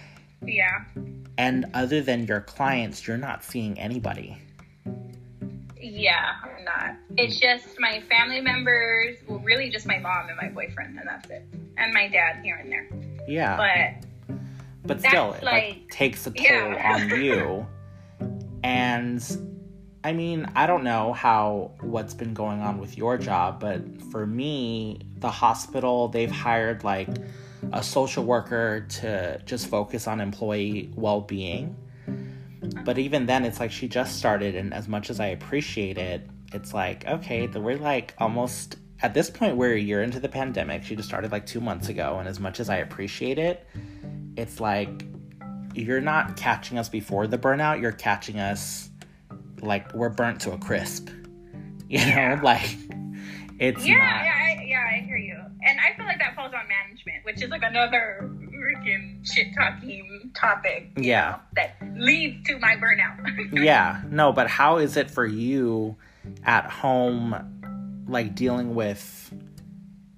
Yeah. 0.45 0.85
And 1.38 1.67
other 1.75 2.00
than 2.02 2.26
your 2.26 2.40
clients, 2.40 3.07
you're 3.07 3.17
not 3.19 3.45
seeing 3.45 3.79
anybody. 3.79 4.37
Yeah, 5.81 6.33
I'm 6.43 6.64
not. 6.64 6.97
It's 7.17 7.38
just 7.38 7.67
my 7.79 8.00
family 8.11 8.40
members, 8.40 9.17
well, 9.29 9.38
really 9.40 9.71
just 9.71 9.87
my 9.87 9.99
mom 9.99 10.29
and 10.29 10.37
my 10.37 10.49
boyfriend, 10.49 10.99
and 10.99 11.09
that's 11.09 11.29
it. 11.31 11.45
And 11.79 11.93
my 11.95 12.09
dad 12.09 12.43
here 12.43 12.57
and 12.57 12.71
there. 12.71 12.88
Yeah. 13.29 13.57
But 13.57 14.37
but 14.85 15.00
still 15.00 15.35
it 15.35 15.43
like, 15.43 15.64
like- 15.69 15.88
takes 15.90 16.26
a 16.26 16.31
toll 16.31 16.45
yeah. 16.45 16.93
on 16.95 17.21
you 17.23 17.67
and 18.64 19.23
i 20.04 20.12
mean 20.12 20.50
i 20.54 20.66
don't 20.66 20.85
know 20.85 21.12
how 21.12 21.71
what's 21.80 22.14
been 22.14 22.35
going 22.35 22.61
on 22.61 22.78
with 22.78 22.97
your 22.97 23.19
job 23.19 23.61
but 23.61 23.83
for 24.11 24.26
me 24.26 25.00
the 25.19 25.30
hospital 25.30 26.09
they've 26.09 26.30
hired 26.30 26.83
like 26.85 27.09
a 27.73 27.83
social 27.83 28.25
worker 28.25 28.87
to 28.88 29.40
just 29.45 29.66
focus 29.66 30.07
on 30.07 30.21
employee 30.21 30.90
well-being. 30.97 31.76
But 32.85 32.99
even 32.99 33.26
then 33.26 33.45
it's 33.45 33.61
like 33.61 33.71
she 33.71 33.88
just 33.88 34.16
started 34.16 34.54
and 34.54 34.73
as 34.75 34.88
much 34.88 35.11
as 35.11 35.21
i 35.21 35.26
appreciate 35.26 35.99
it 35.99 36.28
it's 36.52 36.75
like 36.75 37.07
okay 37.07 37.47
we're 37.47 37.78
like 37.78 38.14
almost 38.19 38.76
at 39.02 39.14
this 39.14 39.30
point 39.30 39.57
we're 39.57 39.75
a 39.75 39.78
year 39.78 40.02
into 40.02 40.21
the 40.21 40.28
pandemic. 40.28 40.85
She 40.85 40.95
just 40.95 41.09
started 41.09 41.33
like 41.33 41.47
two 41.47 41.61
months 41.61 41.88
ago 41.88 42.19
and 42.19 42.28
as 42.28 42.38
much 42.38 42.61
as 42.61 42.69
i 42.69 42.76
appreciate 42.76 43.38
it 43.38 43.66
it's 44.37 44.61
like 44.61 45.07
you're 45.75 46.00
not 46.00 46.37
catching 46.37 46.78
us 46.78 46.88
before 46.88 47.26
the 47.26 47.38
burnout. 47.38 47.80
You're 47.80 47.92
catching 47.92 48.40
us 48.40 48.89
like 49.62 49.93
we're 49.95 50.09
burnt 50.09 50.40
to 50.40 50.52
a 50.52 50.59
crisp 50.59 51.09
you 51.88 51.99
know 51.99 52.05
Yeah. 52.07 52.40
like 52.43 52.76
it's 53.59 53.87
yeah, 53.87 53.95
not 53.97 54.25
yeah, 54.25 54.57
I, 54.59 54.64
yeah, 54.64 54.87
I 54.90 55.05
hear 55.05 55.19
you. 55.19 55.37
And 55.62 55.79
I 55.79 55.95
feel 55.95 56.07
like 56.07 56.19
that 56.19 56.35
falls 56.35 56.55
on 56.55 56.67
management, 56.67 57.25
which 57.25 57.43
is 57.43 57.50
like 57.50 57.62
another 57.62 58.31
freaking 58.55 59.19
shit 59.31 59.49
talking 59.57 60.31
topic 60.35 60.90
yeah 60.97 61.38
that 61.57 61.75
leads 61.97 62.47
to 62.47 62.59
my 62.59 62.76
burnout. 62.76 63.17
yeah 63.64 64.02
no 64.11 64.33
but 64.33 64.49
how 64.49 64.76
is 64.79 64.97
it 64.99 65.11
for 65.11 65.25
you 65.26 65.97
at 66.45 66.67
home 66.71 68.05
like 68.07 68.35
dealing 68.35 68.75
with 68.75 69.33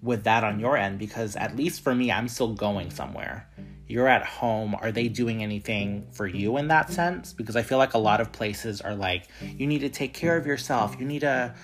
with 0.03 0.25
that 0.25 0.43
on 0.43 0.59
your 0.59 0.77
end 0.77 0.99
because 0.99 1.37
at 1.37 1.55
least 1.57 1.83
for 1.83 1.95
me 1.95 2.11
i'm 2.11 2.27
still 2.27 2.53
going 2.53 2.91
somewhere 2.91 3.49
you're 3.89 4.09
at 4.09 4.25
home 4.25 4.75
are 4.81 4.93
they 4.93 5.09
doing 5.09 5.43
anything 5.43 6.07
for 6.13 6.27
you 6.27 6.57
in 6.57 6.69
that 6.69 6.91
sense? 6.91 7.33
Because 7.33 7.57
i 7.57 7.63
feel 7.63 7.79
like 7.79 7.95
a 7.95 7.99
lot 7.99 8.21
of 8.21 8.33
places 8.33 8.81
are 8.81 8.95
like 8.95 9.29
you 9.43 9.67
need 9.67 9.81
to 9.81 9.89
take 9.89 10.15
care 10.15 10.37
of 10.37 10.47
yourself. 10.47 10.97
You 10.99 11.07
need 11.07 11.21
to 11.21 11.55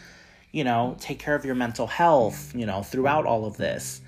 you 0.53 0.65
know 0.65 0.97
take 0.99 1.19
care 1.19 1.35
of 1.35 1.45
your 1.45 1.55
mental 1.55 1.87
health 1.87 2.55
you 2.55 2.65
know 2.67 2.83
throughout 2.83 3.27
all 3.27 3.47
of 3.47 3.57
this. 3.57 4.01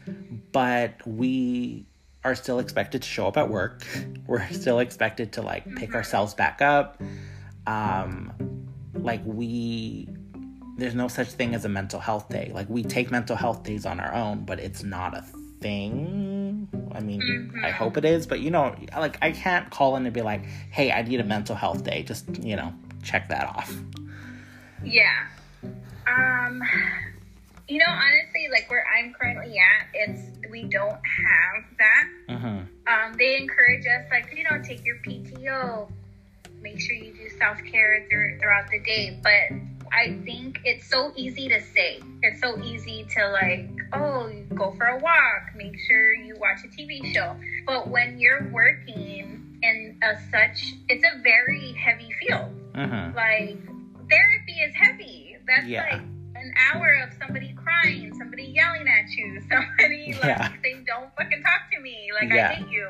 But 0.52 1.06
we 1.06 1.86
are 2.24 2.34
still 2.34 2.58
expected 2.58 3.02
to 3.02 3.08
show 3.08 3.26
up 3.26 3.36
at 3.36 3.48
work. 3.48 3.86
We're 4.26 4.46
still 4.50 4.80
expected 4.80 5.32
to 5.34 5.42
like 5.42 5.64
pick 5.76 5.94
ourselves 5.94 6.34
back 6.34 6.60
up. 6.60 7.00
Um 7.66 8.32
like 8.94 9.22
we 9.24 10.08
there's 10.76 10.94
no 10.94 11.08
such 11.08 11.28
thing 11.28 11.54
as 11.54 11.64
a 11.64 11.68
mental 11.68 12.00
health 12.00 12.28
day. 12.28 12.50
Like 12.54 12.68
we 12.68 12.82
take 12.82 13.10
mental 13.10 13.36
health 13.36 13.62
days 13.62 13.86
on 13.86 14.00
our 14.00 14.12
own 14.12 14.44
but 14.44 14.58
it's 14.58 14.82
not 14.82 15.16
a 15.16 15.24
thing 15.60 16.19
i 17.00 17.04
mean 17.04 17.52
i 17.64 17.70
hope 17.70 17.96
it 17.96 18.04
is 18.04 18.26
but 18.26 18.40
you 18.40 18.50
know 18.50 18.74
like 18.96 19.16
i 19.22 19.30
can't 19.30 19.70
call 19.70 19.96
in 19.96 20.04
and 20.04 20.14
be 20.14 20.22
like 20.22 20.44
hey 20.70 20.92
i 20.92 21.02
need 21.02 21.20
a 21.20 21.24
mental 21.24 21.56
health 21.56 21.82
day 21.84 22.02
just 22.02 22.26
you 22.42 22.56
know 22.56 22.72
check 23.02 23.28
that 23.28 23.46
off 23.46 23.74
yeah. 24.84 25.26
Um, 26.06 26.62
you 27.68 27.78
know, 27.78 27.86
honestly, 27.88 28.48
like 28.50 28.70
where 28.70 28.84
I'm 28.86 29.12
currently 29.12 29.58
at, 29.58 29.86
it's 29.94 30.22
we 30.50 30.64
don't 30.64 30.90
have 30.90 31.64
that. 31.78 32.08
mm-hmm. 32.28 32.46
Um, 32.86 33.16
they 33.16 33.36
encourage 33.36 33.86
us, 33.86 34.06
like, 34.10 34.34
you 34.36 34.44
know, 34.44 34.60
take 34.62 34.84
your 34.84 34.96
PTO, 34.96 35.90
make 36.60 36.80
sure 36.80 36.96
you 36.96 37.12
do 37.12 37.28
self 37.38 37.58
care 37.70 38.06
throughout 38.10 38.70
the 38.70 38.80
day. 38.80 39.20
But 39.22 39.56
I 39.92 40.18
think 40.24 40.60
it's 40.64 40.88
so 40.88 41.12
easy 41.16 41.48
to 41.48 41.60
say. 41.60 42.00
It's 42.22 42.40
so 42.40 42.58
easy 42.62 43.06
to, 43.16 43.28
like, 43.30 43.68
oh, 43.92 44.30
go 44.54 44.72
for 44.76 44.86
a 44.86 44.98
walk, 44.98 45.54
make 45.56 45.78
sure 45.88 46.12
you 46.12 46.36
watch 46.38 46.58
a 46.64 46.68
TV 46.68 47.12
show. 47.12 47.36
But 47.66 47.88
when 47.88 48.18
you're 48.20 48.48
working 48.52 49.58
in 49.62 49.98
a 50.02 50.14
such, 50.30 50.74
it's 50.88 51.04
a 51.04 51.20
very 51.22 51.72
heavy 51.72 52.10
field. 52.20 52.50
Mm-hmm. 52.74 53.16
Like, 53.16 53.58
therapy 54.08 54.52
is 54.64 54.74
heavy. 54.74 55.36
That's 55.46 55.66
Yeah. 55.66 55.82
like 55.90 56.00
an 56.36 56.54
hour 56.72 57.02
of 57.06 57.12
somebody 57.18 57.52
crying, 57.54 58.14
somebody 58.16 58.44
yelling 58.44 58.86
at 58.88 59.10
you, 59.10 59.40
somebody 59.50 60.12
like 60.14 60.24
Yeah. 60.24 60.52
saying, 60.62 60.84
"Don't 60.86 61.14
fucking 61.16 61.42
talk 61.42 61.62
to 61.72 61.80
me," 61.80 62.10
like 62.18 62.32
Yeah. 62.32 62.50
I 62.50 62.54
hate 62.54 62.68
you. 62.70 62.88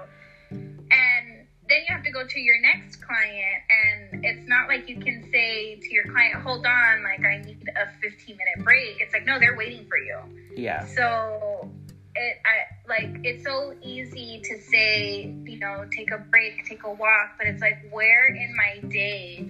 And 0.51 1.30
then 1.71 1.81
you 1.89 1.95
have 1.95 2.05
to 2.05 2.11
go 2.11 2.27
to 2.27 2.41
your 2.41 2.61
next 2.61 2.97
client, 2.97 3.63
and 3.71 4.25
it's 4.25 4.49
not 4.49 4.69
like 4.69 4.89
you 4.89 5.01
can 5.01 5.29
say 5.31 5.77
to 5.77 5.95
your 5.95 6.05
client, 6.05 6.43
"Hold 6.43 6.67
on, 6.67 7.03
like 7.03 7.25
I 7.25 7.39
need 7.39 7.69
a 7.77 7.87
15 8.01 8.37
minute 8.37 8.65
break." 8.65 9.01
It's 9.01 9.13
like, 9.13 9.25
no, 9.25 9.39
they're 9.39 9.57
waiting 9.57 9.87
for 9.87 9.99
you. 9.99 10.19
yeah 10.57 10.85
So 10.85 11.71
it, 12.15 12.37
I 12.45 12.89
like 12.89 13.21
it's 13.25 13.45
so 13.45 13.75
easy 13.83 14.41
to 14.45 14.59
say, 14.59 15.33
you 15.45 15.59
know, 15.59 15.85
take 15.91 16.11
a 16.11 16.19
break, 16.19 16.67
take 16.67 16.83
a 16.85 16.91
walk, 16.91 17.37
but 17.39 17.47
it's 17.47 17.63
like, 17.63 17.79
where 17.91 18.27
in 18.27 18.55
my 18.57 18.81
day 18.89 19.49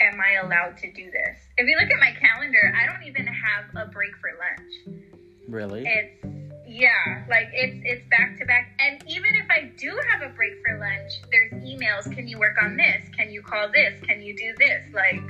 am 0.00 0.18
I 0.20 0.44
allowed 0.44 0.78
to 0.78 0.90
do 0.92 1.10
this? 1.10 1.38
If 1.58 1.66
you 1.68 1.76
look 1.78 1.90
at 1.90 2.00
my 2.00 2.12
calendar, 2.18 2.72
I 2.74 2.86
don't 2.86 3.06
even 3.06 3.26
have 3.26 3.64
a 3.76 3.90
break 3.90 4.12
for 4.16 4.30
lunch. 4.38 5.02
really 5.48 5.84
It's 5.86 6.24
yeah, 6.70 7.24
like 7.28 7.48
it's 7.52 7.82
it's 7.84 8.08
back 8.10 8.38
to 8.38 8.46
back. 8.46 8.70
And 8.78 9.02
even 9.08 9.34
if 9.34 9.46
I 9.50 9.72
do 9.76 9.98
have 10.12 10.22
a 10.22 10.32
break 10.34 10.52
for 10.64 10.78
lunch, 10.78 11.12
there's 11.32 11.52
emails. 11.64 12.04
Can 12.14 12.28
you 12.28 12.38
work 12.38 12.56
on 12.62 12.76
this? 12.76 13.02
Can 13.16 13.30
you 13.30 13.42
call 13.42 13.68
this? 13.72 14.00
Can 14.06 14.22
you 14.22 14.36
do 14.36 14.54
this? 14.56 14.82
Like 14.94 15.20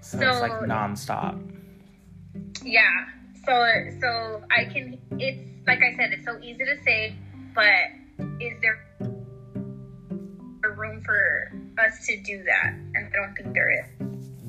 so, 0.00 0.18
it's 0.30 0.40
like 0.40 0.52
nonstop 0.52 1.40
Yeah. 2.62 2.88
So 3.44 3.52
so 4.00 4.42
I 4.56 4.64
can 4.64 4.98
it's 5.18 5.40
like 5.66 5.80
I 5.82 5.96
said, 5.96 6.12
it's 6.12 6.24
so 6.24 6.38
easy 6.40 6.64
to 6.64 6.76
say, 6.84 7.16
but 7.54 8.24
is 8.40 8.52
there 8.62 8.78
a 10.64 10.70
room 10.70 11.02
for 11.02 11.52
us 11.78 12.06
to 12.06 12.16
do 12.22 12.42
that? 12.44 12.72
And 12.94 13.08
I 13.08 13.10
don't 13.16 13.34
think 13.34 13.54
there 13.54 13.72
is. 13.72 13.86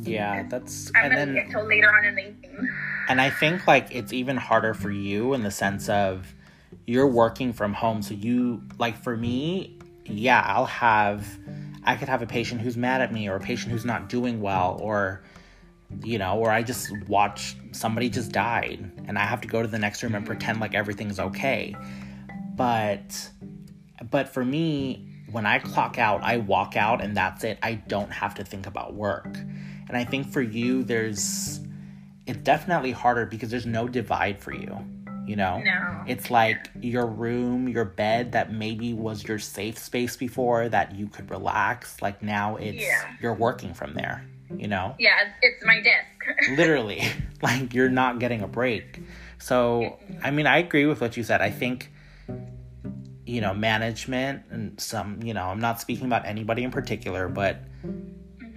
yeah 0.07 0.43
that's 0.47 0.91
I'm 0.95 1.05
and 1.05 1.13
gonna 1.13 1.25
then 1.25 1.35
get 1.35 1.49
till 1.49 1.65
later 1.65 1.89
on 1.89 2.05
in 2.05 2.15
the 2.15 2.27
evening. 2.29 2.69
And 3.07 3.21
I 3.21 3.29
think 3.29 3.67
like 3.67 3.87
it's 3.91 4.13
even 4.13 4.37
harder 4.37 4.73
for 4.73 4.91
you 4.91 5.33
in 5.33 5.43
the 5.43 5.51
sense 5.51 5.89
of 5.89 6.33
you're 6.85 7.07
working 7.07 7.53
from 7.53 7.73
home. 7.73 8.01
So 8.01 8.13
you 8.13 8.61
like 8.77 9.01
for 9.01 9.15
me, 9.15 9.77
yeah, 10.05 10.43
I'll 10.45 10.65
have 10.65 11.25
I 11.83 11.95
could 11.95 12.09
have 12.09 12.21
a 12.21 12.27
patient 12.27 12.61
who's 12.61 12.75
mad 12.75 13.01
at 13.01 13.13
me 13.13 13.29
or 13.29 13.35
a 13.35 13.39
patient 13.39 13.71
who's 13.71 13.85
not 13.85 14.09
doing 14.09 14.41
well 14.41 14.77
or 14.81 15.23
you 16.03 16.17
know, 16.17 16.37
or 16.37 16.51
I 16.51 16.63
just 16.63 16.91
watch 17.07 17.55
somebody 17.71 18.09
just 18.09 18.31
died 18.33 18.91
and 19.07 19.17
I 19.17 19.25
have 19.25 19.39
to 19.41 19.47
go 19.47 19.61
to 19.61 19.67
the 19.67 19.79
next 19.79 20.03
room 20.03 20.15
and 20.15 20.25
pretend 20.25 20.59
like 20.59 20.75
everything's 20.75 21.19
okay. 21.19 21.75
But 22.55 23.29
but 24.11 24.29
for 24.29 24.43
me, 24.43 25.07
when 25.31 25.45
I 25.45 25.59
clock 25.59 25.97
out, 25.97 26.23
I 26.23 26.37
walk 26.37 26.75
out 26.75 27.01
and 27.01 27.15
that's 27.15 27.43
it. 27.43 27.57
I 27.63 27.75
don't 27.75 28.11
have 28.11 28.35
to 28.35 28.43
think 28.43 28.67
about 28.67 28.93
work. 28.93 29.37
And 29.87 29.95
I 29.95 30.03
think 30.03 30.31
for 30.31 30.41
you 30.41 30.83
there's 30.83 31.61
it's 32.27 32.39
definitely 32.39 32.91
harder 32.91 33.25
because 33.25 33.49
there's 33.49 33.65
no 33.65 33.87
divide 33.87 34.39
for 34.39 34.53
you. 34.53 34.77
You 35.25 35.35
know? 35.35 35.59
No. 35.59 36.03
It's 36.07 36.31
like 36.31 36.69
your 36.81 37.05
room, 37.05 37.67
your 37.67 37.83
bed 37.83 38.31
that 38.31 38.53
maybe 38.53 38.93
was 38.93 39.27
your 39.27 39.39
safe 39.39 39.77
space 39.77 40.15
before 40.15 40.69
that 40.69 40.95
you 40.95 41.07
could 41.07 41.29
relax. 41.29 42.01
Like 42.01 42.21
now 42.23 42.55
it's 42.55 42.81
Yeah. 42.81 43.15
you're 43.21 43.33
working 43.33 43.73
from 43.73 43.93
there, 43.93 44.25
you 44.55 44.67
know? 44.67 44.95
Yeah, 44.99 45.11
it's 45.41 45.65
my 45.65 45.81
desk. 45.81 46.07
Literally. 46.57 47.01
like 47.41 47.73
you're 47.73 47.89
not 47.89 48.19
getting 48.19 48.41
a 48.41 48.47
break. 48.47 49.01
So, 49.39 49.97
I 50.23 50.31
mean, 50.31 50.47
I 50.47 50.59
agree 50.59 50.85
with 50.85 51.01
what 51.01 51.17
you 51.17 51.23
said. 51.23 51.41
I 51.41 51.49
think 51.51 51.91
you 53.25 53.41
know, 53.41 53.53
management 53.53 54.43
and 54.51 54.79
some, 54.79 55.21
you 55.21 55.33
know, 55.33 55.43
I'm 55.43 55.59
not 55.59 55.81
speaking 55.81 56.05
about 56.05 56.25
anybody 56.25 56.63
in 56.63 56.71
particular, 56.71 57.27
but 57.27 57.59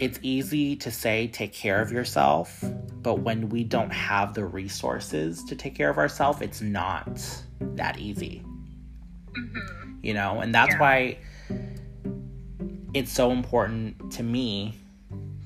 it's 0.01 0.19
easy 0.23 0.75
to 0.77 0.91
say 0.91 1.29
take 1.29 1.53
care 1.53 1.81
of 1.81 1.93
yourself, 1.93 2.65
but 3.03 3.21
when 3.21 3.51
we 3.51 3.63
don't 3.65 3.93
have 3.93 4.35
the 4.35 4.45
resources 4.45 5.45
to 5.45 5.55
take 5.55 5.75
care 5.75 5.91
of 5.91 5.99
ourselves, 5.99 6.41
it's 6.41 6.63
not 6.63 7.21
that 7.61 7.99
easy. 7.99 8.43
Mhm. 9.33 9.99
You 10.03 10.15
know, 10.15 10.41
and 10.41 10.55
that's 10.55 10.73
Yeah. 10.73 10.81
why 10.81 11.19
it's 12.95 13.13
so 13.13 13.31
important 13.31 14.11
to 14.13 14.23
me 14.23 14.75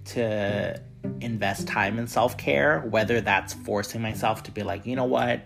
to 0.07 0.81
invest 1.21 1.67
time 1.67 1.99
in 1.99 2.07
self 2.07 2.37
care, 2.39 2.81
whether 2.81 3.21
that's 3.21 3.53
forcing 3.53 4.01
myself 4.01 4.45
to 4.45 4.53
be 4.53 4.63
like, 4.63 4.87
you 4.87 4.95
know 4.95 5.05
what, 5.05 5.43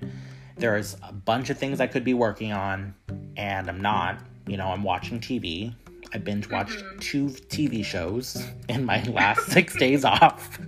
there's 0.57 0.97
a 1.03 1.13
bunch 1.13 1.51
of 1.51 1.59
things 1.59 1.81
I 1.81 1.87
could 1.87 2.05
be 2.05 2.15
working 2.15 2.53
on, 2.53 2.95
and 3.37 3.69
I'm 3.69 3.81
not. 3.81 4.21
You 4.47 4.57
know, 4.57 4.69
I'm 4.69 4.83
watching 4.83 5.21
TV. 5.21 5.75
I 6.13 6.19
binge 6.19 6.51
watched 6.51 6.79
mm-hmm. 6.79 6.99
two 6.99 7.27
TV 7.27 7.85
shows 7.85 8.43
in 8.69 8.85
my 8.85 9.03
last 9.09 9.47
six 9.51 9.77
days 9.77 10.05
off. 10.05 10.59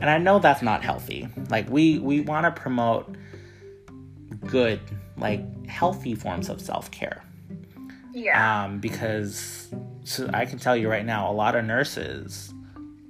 and 0.00 0.10
I 0.10 0.18
know 0.18 0.38
that's 0.38 0.62
not 0.62 0.82
healthy. 0.82 1.28
Like 1.48 1.68
we 1.70 1.98
we 1.98 2.20
want 2.20 2.44
to 2.44 2.60
promote 2.60 3.16
good, 4.46 4.80
like 5.16 5.66
healthy 5.66 6.14
forms 6.14 6.48
of 6.48 6.60
self-care. 6.60 7.22
Yeah. 8.12 8.64
Um, 8.64 8.80
because 8.80 9.72
so 10.04 10.28
I 10.32 10.46
can 10.46 10.58
tell 10.58 10.76
you 10.76 10.88
right 10.88 11.04
now, 11.04 11.30
a 11.30 11.34
lot 11.34 11.54
of 11.54 11.64
nurses, 11.64 12.52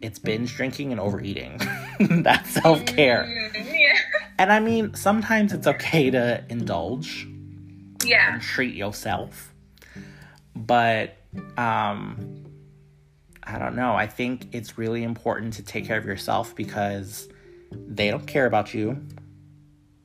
it's 0.03 0.19
binge 0.19 0.55
drinking 0.55 0.93
and 0.93 1.01
overeating. 1.01 1.61
that's 2.23 2.51
self-care. 2.51 3.25
Mm, 3.25 3.65
yeah. 3.67 3.99
And 4.39 4.53
I 4.53 4.61
mean, 4.61 4.95
sometimes 4.95 5.53
it's 5.53 5.67
okay 5.67 6.11
to 6.11 6.45
indulge. 6.49 7.27
Yeah. 8.05 8.35
And 8.35 8.43
treat 8.43 8.75
yourself. 8.75 9.50
But 10.67 11.17
um 11.57 12.45
I 13.43 13.59
don't 13.59 13.75
know. 13.75 13.95
I 13.95 14.07
think 14.07 14.49
it's 14.53 14.79
really 14.79 15.03
important 15.03 15.55
to 15.55 15.63
take 15.63 15.87
care 15.87 15.99
of 15.99 16.05
yourself 16.05 16.55
because 16.55 17.29
they 17.73 18.11
don't 18.11 18.27
care 18.27 18.47
about 18.47 18.75
you. 18.75 19.03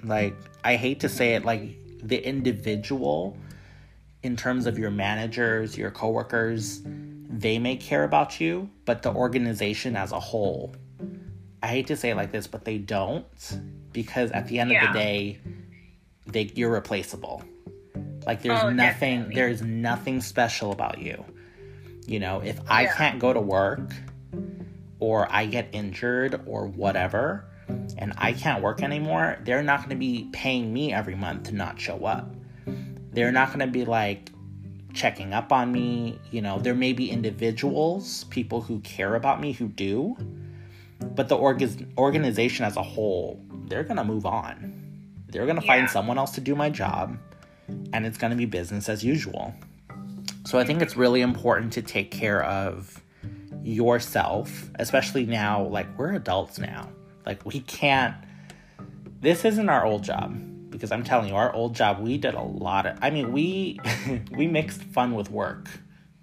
Like, 0.04 0.36
I 0.64 0.76
hate 0.76 1.00
to 1.02 1.10
say 1.10 1.36
it, 1.36 1.46
like, 1.46 1.78
the 2.02 2.26
individual, 2.26 3.38
in 4.24 4.36
terms 4.36 4.66
of 4.66 4.80
your 4.80 4.92
managers, 4.92 5.78
your 5.78 5.92
coworkers, 5.92 6.82
they 7.30 7.60
may 7.60 7.76
care 7.76 8.04
about 8.04 8.40
you, 8.40 8.70
but 8.86 9.02
the 9.02 9.14
organization 9.14 9.96
as 9.96 10.12
a 10.12 10.20
whole, 10.20 10.74
I 11.62 11.68
hate 11.68 11.88
to 11.88 11.98
say 11.98 12.12
it 12.12 12.16
like 12.16 12.32
this, 12.32 12.48
but 12.48 12.66
they 12.66 12.78
don't 12.78 13.26
because 13.92 14.32
at 14.32 14.48
the 14.48 14.60
end 14.60 14.72
yeah. 14.72 14.88
of 14.88 14.94
the 14.94 15.00
day, 15.00 15.40
they 16.28 16.52
you're 16.56 16.72
replaceable. 16.72 17.44
Like 18.26 18.42
there's 18.42 18.62
oh, 18.62 18.70
nothing 18.70 19.20
definitely. 19.20 19.36
there's 19.36 19.62
nothing 19.62 20.22
special 20.22 20.72
about 20.72 21.00
you. 21.00 21.24
You 22.08 22.20
know, 22.20 22.42
if 22.42 22.60
I 22.68 22.84
yeah. 22.84 22.96
can't 22.96 23.20
go 23.20 23.34
to 23.34 23.42
work 23.42 23.92
or 25.00 25.28
I 25.32 25.46
get 25.46 25.70
injured 25.74 26.42
or 26.46 26.68
whatever 26.68 27.46
and 27.98 28.14
I 28.18 28.34
can't 28.34 28.62
work 28.62 28.84
anymore, 28.84 29.40
they're 29.44 29.64
not 29.64 29.80
going 29.80 29.90
to 29.90 29.96
be 29.96 30.30
paying 30.32 30.74
me 30.74 30.94
every 30.94 31.16
month 31.16 31.44
to 31.44 31.56
not 31.56 31.80
show 31.80 32.06
up. 32.06 32.34
They're 33.12 33.32
not 33.32 33.48
going 33.48 33.60
to 33.60 33.68
be 33.68 33.86
like 33.86 34.30
checking 34.94 35.34
up 35.34 35.52
on 35.52 35.72
me. 35.72 36.20
You 36.32 36.42
know, 36.42 36.60
there 36.60 36.76
may 36.76 36.94
be 36.94 37.10
individuals, 37.10 38.26
people 38.26 38.62
who 38.62 38.80
care 38.82 39.16
about 39.16 39.42
me 39.42 39.52
who 39.52 39.68
do, 39.68 40.16
but 41.00 41.28
the 41.28 41.36
org- 41.36 41.94
organization 41.98 42.66
as 42.66 42.78
a 42.78 42.84
whole, 42.84 43.42
they're 43.68 43.84
going 43.84 43.98
to 43.98 44.04
move 44.04 44.26
on. 44.26 44.74
They're 45.28 45.46
going 45.46 45.60
to 45.60 45.66
yeah. 45.66 45.76
find 45.76 45.90
someone 45.90 46.18
else 46.18 46.32
to 46.32 46.42
do 46.42 46.56
my 46.56 46.70
job, 46.70 47.18
and 47.94 48.06
it's 48.06 48.18
going 48.18 48.32
to 48.32 48.38
be 48.38 48.46
business 48.46 48.90
as 48.90 49.04
usual. 49.04 49.54
So 50.46 50.60
I 50.60 50.64
think 50.64 50.82
it's 50.82 50.96
really 50.96 51.22
important 51.22 51.74
to 51.74 51.82
take 51.82 52.12
care 52.12 52.44
of 52.44 53.02
yourself, 53.64 54.70
especially 54.76 55.26
now, 55.26 55.64
like 55.64 55.88
we're 55.98 56.14
adults 56.14 56.60
now. 56.60 56.90
Like 57.26 57.46
we 57.46 57.62
can't, 57.62 58.16
this 59.22 59.44
isn't 59.44 59.70
our 59.70 59.86
old 59.86 60.04
job 60.04 60.40
because 60.70 60.92
I'm 60.92 61.04
telling 61.04 61.30
you, 61.30 61.36
our 61.36 61.52
old 61.54 61.74
job, 61.74 62.00
we 62.00 62.18
did 62.18 62.36
a 62.36 62.42
lot 62.42 62.86
of, 62.86 62.98
I 63.02 63.10
mean, 63.10 63.32
we, 63.32 63.80
we 64.32 64.48
mixed 64.48 64.84
fun 64.84 65.16
with 65.16 65.32
work 65.32 65.68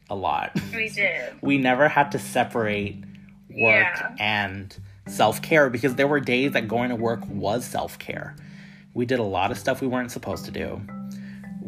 a 0.08 0.14
lot. 0.14 0.52
We 0.72 0.88
did. 0.88 1.34
we 1.42 1.58
never 1.58 1.88
had 1.88 2.12
to 2.12 2.18
separate 2.18 3.02
work 3.48 3.96
yeah. 3.96 4.14
and 4.20 4.76
self 5.08 5.42
care 5.42 5.68
because 5.68 5.96
there 5.96 6.06
were 6.06 6.20
days 6.20 6.52
that 6.52 6.68
going 6.68 6.90
to 6.90 6.96
work 6.96 7.26
was 7.28 7.64
self 7.64 7.98
care. 7.98 8.36
We 8.94 9.06
did 9.06 9.18
a 9.18 9.24
lot 9.24 9.50
of 9.50 9.58
stuff 9.58 9.80
we 9.80 9.88
weren't 9.88 10.10
supposed 10.10 10.44
to 10.44 10.50
do. 10.50 10.80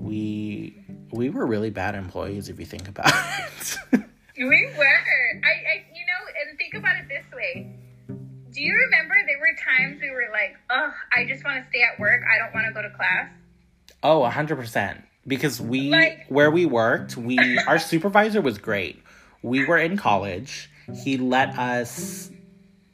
We 0.04 0.84
we 1.12 1.30
were 1.30 1.46
really 1.46 1.70
bad 1.70 1.94
employees 1.94 2.48
if 2.48 2.60
you 2.60 2.66
think 2.66 2.88
about 2.88 3.06
it. 3.08 3.78
we 4.36 4.68
were. 4.76 4.84
I, 5.42 5.48
I, 5.48 5.84
you 5.94 6.04
know, 6.06 6.48
and 6.48 6.58
think 6.58 6.74
about 6.74 6.96
it 6.96 7.08
this 7.08 7.24
way. 7.34 7.74
Do 8.52 8.60
you 8.60 8.74
remember 8.74 9.14
there 9.26 9.38
were 9.38 9.56
times 9.78 10.00
we 10.00 10.10
were 10.10 10.28
like, 10.30 10.56
oh, 10.70 10.92
I 11.16 11.24
just 11.24 11.44
want 11.44 11.62
to 11.62 11.68
stay 11.70 11.82
at 11.82 11.98
work. 11.98 12.22
I 12.22 12.38
don't 12.38 12.54
want 12.54 12.66
to 12.66 12.72
go 12.72 12.82
to 12.82 12.90
class. 12.94 13.30
Oh, 14.02 14.20
100%. 14.20 15.02
Because 15.26 15.60
we, 15.60 15.88
like, 15.88 16.26
where 16.28 16.50
we 16.50 16.66
worked, 16.66 17.16
we, 17.16 17.58
our 17.66 17.78
supervisor 17.78 18.42
was 18.42 18.58
great. 18.58 19.02
We 19.42 19.64
were 19.64 19.78
in 19.78 19.96
college. 19.96 20.70
He 21.02 21.16
let 21.16 21.58
us 21.58 22.30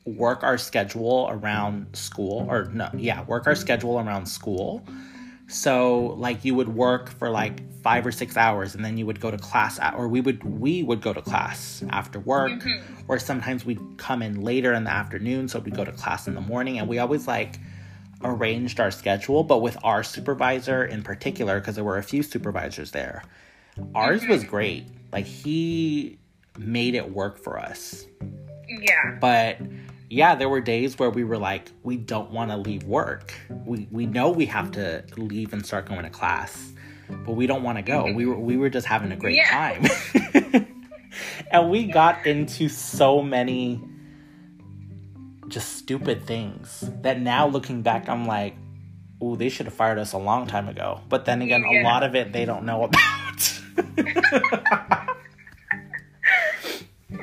work 0.07 0.43
our 0.43 0.57
schedule 0.57 1.29
around 1.31 1.95
school, 1.97 2.47
or 2.49 2.67
no, 2.67 2.89
yeah, 2.97 3.25
work 3.25 3.47
our 3.47 3.55
schedule 3.55 3.99
around 3.99 4.27
school. 4.27 4.85
So 5.51 6.15
like 6.17 6.45
you 6.45 6.55
would 6.55 6.69
work 6.69 7.11
for 7.11 7.29
like 7.29 7.61
five 7.83 8.07
or 8.07 8.13
six 8.13 8.37
hours 8.37 8.75
and 8.75 8.85
then 8.85 8.97
you 8.97 9.07
would 9.07 9.21
go 9.21 9.31
to 9.31 9.39
class 9.39 9.79
at, 9.81 9.95
or 9.95 10.07
we 10.07 10.21
would 10.21 10.43
we 10.45 10.83
would 10.83 11.03
go 11.03 11.13
to 11.13 11.21
class 11.21 11.83
after 11.91 12.21
work. 12.21 12.53
Mm-hmm. 12.53 13.03
or 13.09 13.19
sometimes 13.19 13.65
we'd 13.65 13.81
come 13.97 14.23
in 14.23 14.43
later 14.43 14.73
in 14.73 14.85
the 14.85 14.91
afternoon 14.91 15.49
so 15.49 15.59
we'd 15.59 15.75
go 15.75 15.85
to 15.85 15.93
class 15.93 16.29
in 16.29 16.35
the 16.35 16.41
morning 16.41 16.79
and 16.79 16.89
we 16.89 16.99
always 16.99 17.27
like 17.27 17.59
arranged 18.23 18.79
our 18.81 18.91
schedule 18.91 19.43
but 19.43 19.59
with 19.59 19.77
our 19.83 20.03
supervisor 20.03 20.85
in 20.85 21.03
particular 21.03 21.59
because 21.59 21.75
there 21.75 21.85
were 21.85 21.99
a 21.99 22.03
few 22.03 22.23
supervisors 22.23 22.93
there. 22.93 23.25
Ours 23.95 24.23
mm-hmm. 24.23 24.31
was 24.31 24.45
great. 24.45 24.87
Like 25.13 25.27
he 25.27 26.19
made 26.59 26.95
it 26.95 27.11
work 27.11 27.39
for 27.39 27.59
us. 27.59 28.07
Yeah. 28.69 29.19
But 29.21 29.59
yeah, 30.11 30.35
there 30.35 30.49
were 30.49 30.61
days 30.61 30.99
where 30.99 31.09
we 31.09 31.23
were 31.23 31.39
like, 31.39 31.71
we 31.85 31.97
don't 31.97 32.33
want 32.33 32.51
to 32.51 32.57
leave 32.57 32.83
work. 32.83 33.33
We 33.65 33.87
we 33.93 34.07
know 34.07 34.31
we 34.31 34.47
have 34.47 34.73
to 34.73 35.05
leave 35.17 35.53
and 35.53 35.65
start 35.65 35.87
going 35.87 36.03
to 36.03 36.11
class, 36.11 36.73
but 37.09 37.33
we 37.33 37.47
don't 37.47 37.63
want 37.63 37.79
to 37.79 37.83
go. 37.83 38.05
Mm-hmm. 38.05 38.17
We 38.17 38.27
were 38.27 38.39
we 38.39 38.57
were 38.57 38.69
just 38.69 38.89
having 38.89 39.13
a 39.13 39.17
great 39.17 39.37
yeah. 39.37 39.49
time. 39.49 39.87
and 41.53 41.71
we 41.71 41.87
got 41.87 42.27
into 42.27 42.69
so 42.69 43.23
many 43.23 43.81
just 45.47 45.77
stupid 45.77 46.27
things 46.27 46.91
that 47.03 47.21
now 47.21 47.47
looking 47.47 47.83
back 47.83 48.09
I'm 48.09 48.27
like, 48.27 48.57
"Ooh, 49.23 49.37
they 49.37 49.49
should 49.49 49.67
have 49.67 49.75
fired 49.75 49.99
us 49.99 50.13
a 50.13 50.19
long 50.19 50.49
time 50.49 50.69
ago." 50.69 51.03
But 51.09 51.25
then 51.25 51.41
again, 51.41 51.65
yeah. 51.71 51.83
a 51.83 51.85
lot 51.85 52.03
of 52.03 52.17
it 52.17 52.33
they 52.33 52.45
don't 52.45 52.65
know 52.65 52.83
about. 52.83 53.61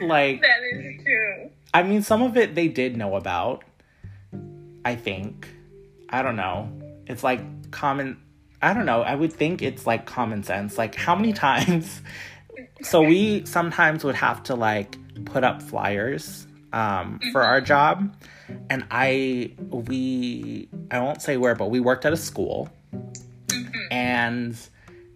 like 0.01 0.41
That 0.41 0.63
is 0.71 1.03
true 1.03 1.51
I 1.73 1.83
mean, 1.83 2.01
some 2.01 2.21
of 2.21 2.37
it 2.37 2.55
they 2.55 2.67
did 2.67 2.97
know 2.97 3.15
about. 3.15 3.63
I 4.85 4.95
think. 4.95 5.47
I 6.09 6.21
don't 6.21 6.35
know. 6.35 6.71
It's 7.07 7.23
like 7.23 7.71
common. 7.71 8.21
I 8.61 8.73
don't 8.73 8.85
know. 8.85 9.01
I 9.01 9.15
would 9.15 9.33
think 9.33 9.61
it's 9.61 9.85
like 9.85 10.05
common 10.05 10.43
sense. 10.43 10.77
Like, 10.77 10.95
how 10.95 11.15
many 11.15 11.33
times? 11.33 12.01
so, 12.81 13.01
we 13.01 13.45
sometimes 13.45 14.03
would 14.03 14.15
have 14.15 14.43
to 14.43 14.55
like 14.55 14.97
put 15.25 15.43
up 15.43 15.61
flyers 15.61 16.47
um, 16.73 17.19
for 17.31 17.41
our 17.41 17.61
job. 17.61 18.15
And 18.69 18.85
I, 18.89 19.51
we, 19.69 20.69
I 20.89 20.99
won't 20.99 21.21
say 21.21 21.37
where, 21.37 21.55
but 21.55 21.69
we 21.69 21.79
worked 21.79 22.05
at 22.05 22.13
a 22.13 22.17
school. 22.17 22.69
And 23.91 24.55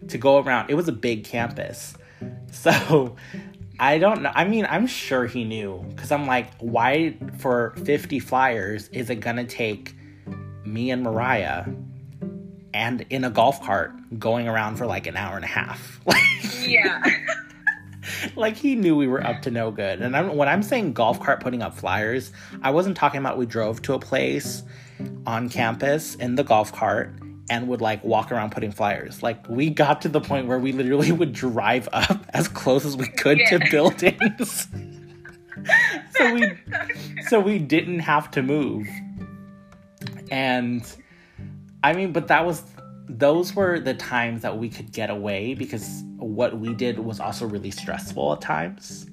to 0.08 0.18
go 0.18 0.38
around, 0.38 0.70
it 0.70 0.74
was 0.74 0.88
a 0.88 0.92
big 0.92 1.24
campus. 1.24 1.96
So 2.52 3.16
I 3.78 3.98
don't 3.98 4.22
know. 4.22 4.32
I 4.34 4.44
mean, 4.44 4.66
I'm 4.68 4.86
sure 4.86 5.26
he 5.26 5.44
knew 5.44 5.84
because 5.88 6.12
I'm 6.12 6.26
like, 6.26 6.54
why 6.58 7.16
for 7.38 7.74
50 7.84 8.20
flyers 8.20 8.88
is 8.88 9.10
it 9.10 9.16
gonna 9.16 9.44
take 9.44 9.94
me 10.64 10.90
and 10.90 11.02
Mariah 11.02 11.66
and 12.74 13.04
in 13.10 13.24
a 13.24 13.30
golf 13.30 13.62
cart 13.62 13.92
going 14.18 14.48
around 14.48 14.76
for 14.76 14.86
like 14.86 15.06
an 15.06 15.16
hour 15.16 15.36
and 15.36 15.44
a 15.44 15.48
half? 15.48 16.00
yeah. 16.66 17.02
like 18.36 18.56
he 18.56 18.74
knew 18.74 18.96
we 18.96 19.06
were 19.06 19.24
up 19.24 19.42
to 19.42 19.50
no 19.50 19.70
good. 19.70 20.00
And 20.00 20.16
I'm, 20.16 20.36
when 20.36 20.48
I'm 20.48 20.62
saying 20.62 20.92
golf 20.92 21.20
cart 21.20 21.40
putting 21.40 21.62
up 21.62 21.74
flyers, 21.74 22.32
I 22.62 22.70
wasn't 22.70 22.96
talking 22.96 23.20
about 23.20 23.38
we 23.38 23.46
drove 23.46 23.82
to 23.82 23.94
a 23.94 23.98
place 23.98 24.62
on 25.26 25.48
campus 25.48 26.14
in 26.16 26.34
the 26.34 26.44
golf 26.44 26.72
cart 26.72 27.14
and 27.52 27.68
would 27.68 27.82
like 27.82 28.02
walk 28.02 28.32
around 28.32 28.50
putting 28.50 28.72
flyers. 28.72 29.22
Like 29.22 29.46
we 29.46 29.68
got 29.68 30.00
to 30.02 30.08
the 30.08 30.22
point 30.22 30.46
where 30.46 30.58
we 30.58 30.72
literally 30.72 31.12
would 31.12 31.34
drive 31.34 31.86
up 31.92 32.24
as 32.30 32.48
close 32.48 32.86
as 32.86 32.96
we 32.96 33.08
could 33.08 33.38
yeah. 33.38 33.58
to 33.58 33.70
buildings. 33.70 34.68
so 36.16 36.34
we 36.34 36.50
so 37.28 37.40
we 37.40 37.58
didn't 37.58 37.98
have 37.98 38.30
to 38.30 38.42
move. 38.42 38.88
And 40.30 40.82
I 41.84 41.92
mean, 41.92 42.12
but 42.12 42.28
that 42.28 42.46
was 42.46 42.62
those 43.06 43.54
were 43.54 43.78
the 43.78 43.92
times 43.92 44.40
that 44.40 44.56
we 44.56 44.70
could 44.70 44.90
get 44.90 45.10
away 45.10 45.52
because 45.52 46.02
what 46.16 46.58
we 46.58 46.72
did 46.72 47.00
was 47.00 47.20
also 47.20 47.46
really 47.46 47.70
stressful 47.70 48.32
at 48.32 48.40
times. 48.40 49.06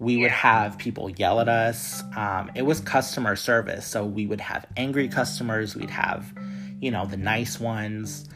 We 0.00 0.16
would 0.16 0.32
have 0.32 0.78
people 0.78 1.10
yell 1.10 1.38
at 1.38 1.48
us. 1.48 2.02
Um, 2.16 2.50
it 2.56 2.62
was 2.62 2.80
customer 2.80 3.36
service. 3.36 3.86
So 3.86 4.04
we 4.04 4.26
would 4.26 4.40
have 4.40 4.66
angry 4.76 5.06
customers. 5.06 5.76
We'd 5.76 5.90
have 5.90 6.32
you 6.80 6.90
know, 6.90 7.06
the 7.06 7.16
nice 7.16 7.58
ones. 7.60 8.28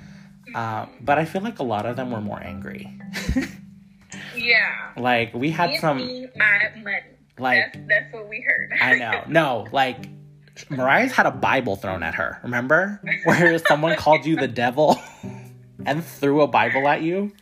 Uh, 0.54 0.86
but 1.00 1.18
I 1.18 1.24
feel 1.24 1.42
like 1.42 1.58
a 1.60 1.62
lot 1.62 1.86
of 1.86 1.96
them 1.96 2.10
were 2.10 2.20
more 2.20 2.42
angry. 2.42 2.92
yeah. 4.36 4.92
Like 4.96 5.32
we 5.34 5.50
had 5.50 5.70
Give 5.72 5.80
some. 5.80 5.98
Like 7.38 7.72
that's, 7.72 7.86
that's 7.88 8.12
what 8.12 8.28
we 8.28 8.40
heard. 8.40 8.70
I 8.80 8.94
know. 8.96 9.22
No, 9.28 9.66
like 9.72 10.08
Mariah's 10.68 11.12
had 11.12 11.26
a 11.26 11.30
Bible 11.30 11.76
thrown 11.76 12.02
at 12.02 12.14
her. 12.16 12.38
Remember, 12.42 13.00
where 13.24 13.58
someone 13.58 13.96
called 13.96 14.26
you 14.26 14.36
the 14.36 14.48
devil 14.62 15.00
and 15.86 16.04
threw 16.04 16.42
a 16.42 16.46
Bible 16.46 16.86
at 16.88 17.02
you. 17.02 17.32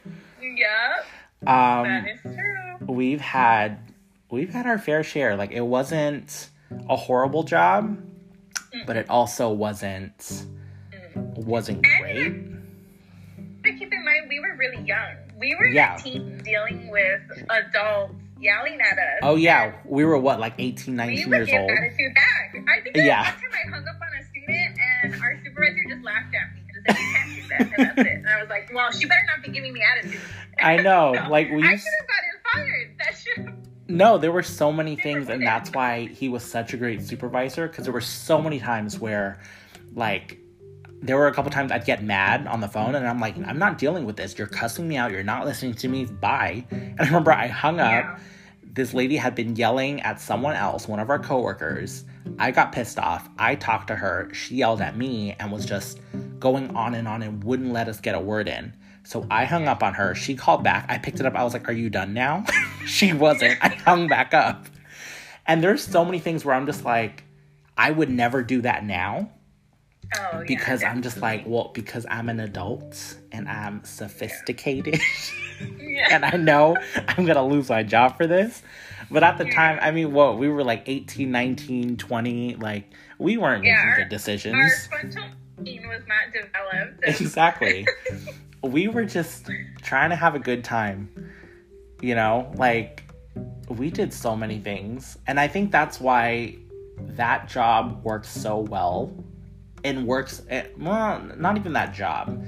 Yeah, 0.40 0.94
Um, 1.42 1.84
that 1.88 2.04
is 2.08 2.20
true. 2.22 2.86
we've 2.94 3.20
had 3.20 3.78
we've 4.30 4.50
had 4.52 4.66
our 4.66 4.78
fair 4.78 5.02
share. 5.02 5.36
Like 5.36 5.50
it 5.50 5.62
wasn't 5.62 6.48
a 6.88 6.94
horrible 6.96 7.42
job, 7.42 7.98
but 8.86 8.96
it 8.96 9.10
also 9.10 9.50
wasn't 9.50 10.44
wasn't 11.36 11.82
great. 11.82 12.26
Uh, 12.28 13.42
but 13.62 13.72
keep 13.78 13.92
in 13.92 14.04
mind, 14.04 14.26
we 14.28 14.40
were 14.40 14.54
really 14.56 14.82
young. 14.84 15.14
We 15.38 15.54
were 15.58 15.66
Yeah. 15.66 15.96
the 15.96 16.02
teen 16.02 16.38
dealing 16.44 16.88
with 16.90 17.20
adults 17.50 18.14
yelling 18.38 18.80
at 18.80 18.98
us. 18.98 19.18
Oh 19.22 19.36
yeah, 19.36 19.72
we 19.84 20.04
were 20.04 20.16
what 20.18 20.40
like 20.40 20.54
18, 20.58 20.96
19 20.96 21.28
would 21.28 21.36
years 21.36 21.48
give 21.50 21.60
old. 21.60 21.70
attitude 21.70 22.14
back. 22.14 22.56
I 22.68 22.80
think 22.80 22.96
Yeah. 22.96 23.22
one 23.24 23.32
time 23.34 23.50
I 23.52 23.70
hung 23.70 23.88
up 23.88 23.96
on 24.00 24.18
a 24.18 24.24
student 24.24 24.78
and 25.04 25.22
our 25.22 25.38
supervisor 25.44 25.84
just 25.88 26.02
laughed 26.04 26.34
at 26.34 26.54
me 26.54 26.62
and 26.74 26.86
said, 26.86 26.98
"You 26.98 27.12
can't 27.12 27.34
do 27.34 27.48
that," 27.48 27.60
and 27.60 27.72
that's 27.96 28.08
it. 28.08 28.14
And 28.16 28.28
I 28.28 28.40
was 28.40 28.48
like, 28.48 28.70
"Well, 28.72 28.90
she 28.92 29.06
better 29.06 29.24
not 29.26 29.42
be 29.44 29.50
giving 29.52 29.72
me 29.74 29.82
attitude." 29.82 30.20
I 30.62 30.76
know, 30.78 31.12
like, 31.30 31.50
we 31.50 31.62
I 31.62 31.76
should 31.76 31.92
have 32.00 32.08
gotten 32.08 32.66
fired. 32.66 32.94
That 32.98 33.14
should. 33.16 33.54
No, 33.88 34.16
there 34.18 34.32
were 34.32 34.42
so 34.42 34.72
many 34.72 34.96
things, 34.96 35.28
and 35.28 35.42
that's 35.42 35.70
why 35.72 36.06
he 36.06 36.28
was 36.28 36.42
such 36.44 36.72
a 36.72 36.76
great 36.78 37.02
supervisor. 37.02 37.66
Because 37.68 37.84
there 37.84 37.92
were 37.92 38.00
so 38.00 38.40
many 38.40 38.58
times 38.60 38.98
where, 39.00 39.38
like, 39.94 40.38
there 41.02 41.16
were 41.16 41.26
a 41.26 41.32
couple 41.32 41.50
times 41.50 41.72
I'd 41.72 41.84
get 41.84 42.02
mad 42.02 42.46
on 42.46 42.60
the 42.60 42.68
phone, 42.68 42.94
and 42.94 43.06
I'm 43.06 43.20
like, 43.20 43.36
I'm 43.46 43.58
not 43.58 43.78
dealing 43.78 44.04
with 44.04 44.16
this. 44.16 44.36
You're 44.36 44.46
cussing 44.46 44.86
me 44.86 44.96
out. 44.96 45.10
You're 45.12 45.22
not 45.22 45.46
listening 45.46 45.74
to 45.74 45.88
me. 45.88 46.04
Bye. 46.04 46.64
And 46.70 47.00
I 47.00 47.04
remember 47.06 47.32
I 47.32 47.46
hung 47.46 47.80
up. 47.80 48.18
This 48.62 48.94
lady 48.94 49.16
had 49.16 49.34
been 49.34 49.56
yelling 49.56 50.00
at 50.02 50.20
someone 50.20 50.54
else, 50.54 50.86
one 50.86 51.00
of 51.00 51.10
our 51.10 51.18
coworkers. 51.18 52.04
I 52.38 52.50
got 52.50 52.72
pissed 52.72 52.98
off. 52.98 53.28
I 53.38 53.56
talked 53.56 53.88
to 53.88 53.96
her. 53.96 54.32
She 54.32 54.56
yelled 54.56 54.80
at 54.80 54.96
me 54.96 55.34
and 55.40 55.50
was 55.50 55.66
just 55.66 56.00
going 56.38 56.74
on 56.76 56.94
and 56.94 57.08
on 57.08 57.22
and 57.22 57.42
wouldn't 57.42 57.72
let 57.72 57.88
us 57.88 57.98
get 57.98 58.14
a 58.14 58.20
word 58.20 58.46
in. 58.46 58.72
So 59.02 59.26
I 59.30 59.44
hung 59.44 59.66
up 59.66 59.82
on 59.82 59.94
her. 59.94 60.14
She 60.14 60.36
called 60.36 60.62
back. 60.62 60.86
I 60.88 60.98
picked 60.98 61.18
it 61.18 61.26
up. 61.26 61.34
I 61.34 61.42
was 61.42 61.52
like, 61.52 61.68
Are 61.68 61.72
you 61.72 61.90
done 61.90 62.14
now? 62.14 62.44
she 62.86 63.12
wasn't. 63.12 63.58
I 63.60 63.68
hung 63.70 64.06
back 64.06 64.34
up. 64.34 64.66
And 65.46 65.64
there's 65.64 65.82
so 65.82 66.04
many 66.04 66.20
things 66.20 66.44
where 66.44 66.54
I'm 66.54 66.66
just 66.66 66.84
like, 66.84 67.24
I 67.76 67.90
would 67.90 68.10
never 68.10 68.42
do 68.42 68.60
that 68.62 68.84
now 68.84 69.30
Oh, 70.18 70.38
yeah, 70.40 70.44
because 70.46 70.82
I'm 70.82 71.02
just 71.02 71.18
like, 71.18 71.40
definitely. 71.40 71.52
well, 71.54 71.70
because 71.74 72.06
I'm 72.10 72.28
an 72.28 72.40
adult 72.40 73.16
and 73.32 73.48
I'm 73.48 73.84
sophisticated 73.84 75.00
Yeah. 75.78 76.08
and 76.10 76.24
I 76.24 76.36
know 76.36 76.76
I'm 77.08 77.24
gonna 77.26 77.46
lose 77.46 77.68
my 77.68 77.82
job 77.82 78.16
for 78.16 78.26
this. 78.26 78.62
But 79.10 79.22
at 79.24 79.38
the 79.38 79.44
time, 79.44 79.78
I 79.82 79.90
mean, 79.90 80.12
whoa, 80.12 80.34
we 80.36 80.48
were 80.48 80.62
like 80.64 80.84
18, 80.86 81.30
19, 81.30 81.96
20, 81.96 82.56
like 82.56 82.90
we 83.18 83.36
weren't 83.36 83.64
Yeah, 83.64 83.72
making 83.74 83.88
our- 83.88 83.96
good 83.96 84.02
Our 84.04 84.08
decisions. 84.08 84.86
frontal 84.88 85.24
brain 85.58 85.88
was 85.88 86.02
not 86.08 86.32
developed. 86.32 87.02
Exactly. 87.20 87.86
we 88.62 88.88
were 88.88 89.04
just 89.04 89.48
trying 89.82 90.10
to 90.10 90.16
have 90.16 90.34
a 90.34 90.38
good 90.38 90.64
time. 90.64 91.08
You 92.02 92.14
know, 92.14 92.50
like 92.56 93.02
we 93.68 93.90
did 93.90 94.12
so 94.12 94.34
many 94.36 94.58
things. 94.58 95.18
And 95.26 95.38
I 95.38 95.46
think 95.48 95.70
that's 95.70 96.00
why 96.00 96.56
that 96.98 97.48
job 97.48 98.02
works 98.04 98.28
so 98.28 98.58
well 98.58 99.12
and 99.84 100.06
works 100.06 100.42
at, 100.50 100.78
well, 100.78 101.20
not 101.36 101.56
even 101.56 101.72
that 101.74 101.94
job. 101.94 102.44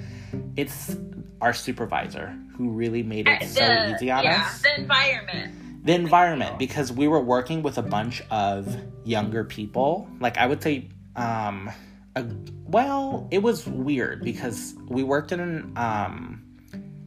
It's 0.57 0.97
our 1.40 1.53
supervisor 1.53 2.37
who 2.57 2.71
really 2.71 3.03
made 3.03 3.29
it 3.29 3.42
Uh, 3.42 3.47
so 3.47 3.95
easy 3.95 4.11
on 4.11 4.25
yeah, 4.25 4.42
us. 4.47 4.62
The 4.62 4.81
environment. 4.81 5.85
The 5.85 5.95
environment, 5.95 6.59
because 6.59 6.92
we 6.92 7.09
were 7.09 7.21
working 7.21 7.62
with 7.62 7.77
a 7.77 7.83
bunch 7.83 8.23
of 8.31 8.77
younger 9.05 9.42
people. 9.42 10.09
Like 10.21 10.38
I 10.38 10.47
would 10.47 10.62
say, 10.62 10.88
um, 11.16 11.71
a, 12.14 12.25
well, 12.64 13.27
it 13.33 13.42
was 13.42 13.66
weird 13.66 14.23
because 14.23 14.75
we 14.88 15.03
worked 15.03 15.33
in 15.33 15.73
um, 15.77 16.45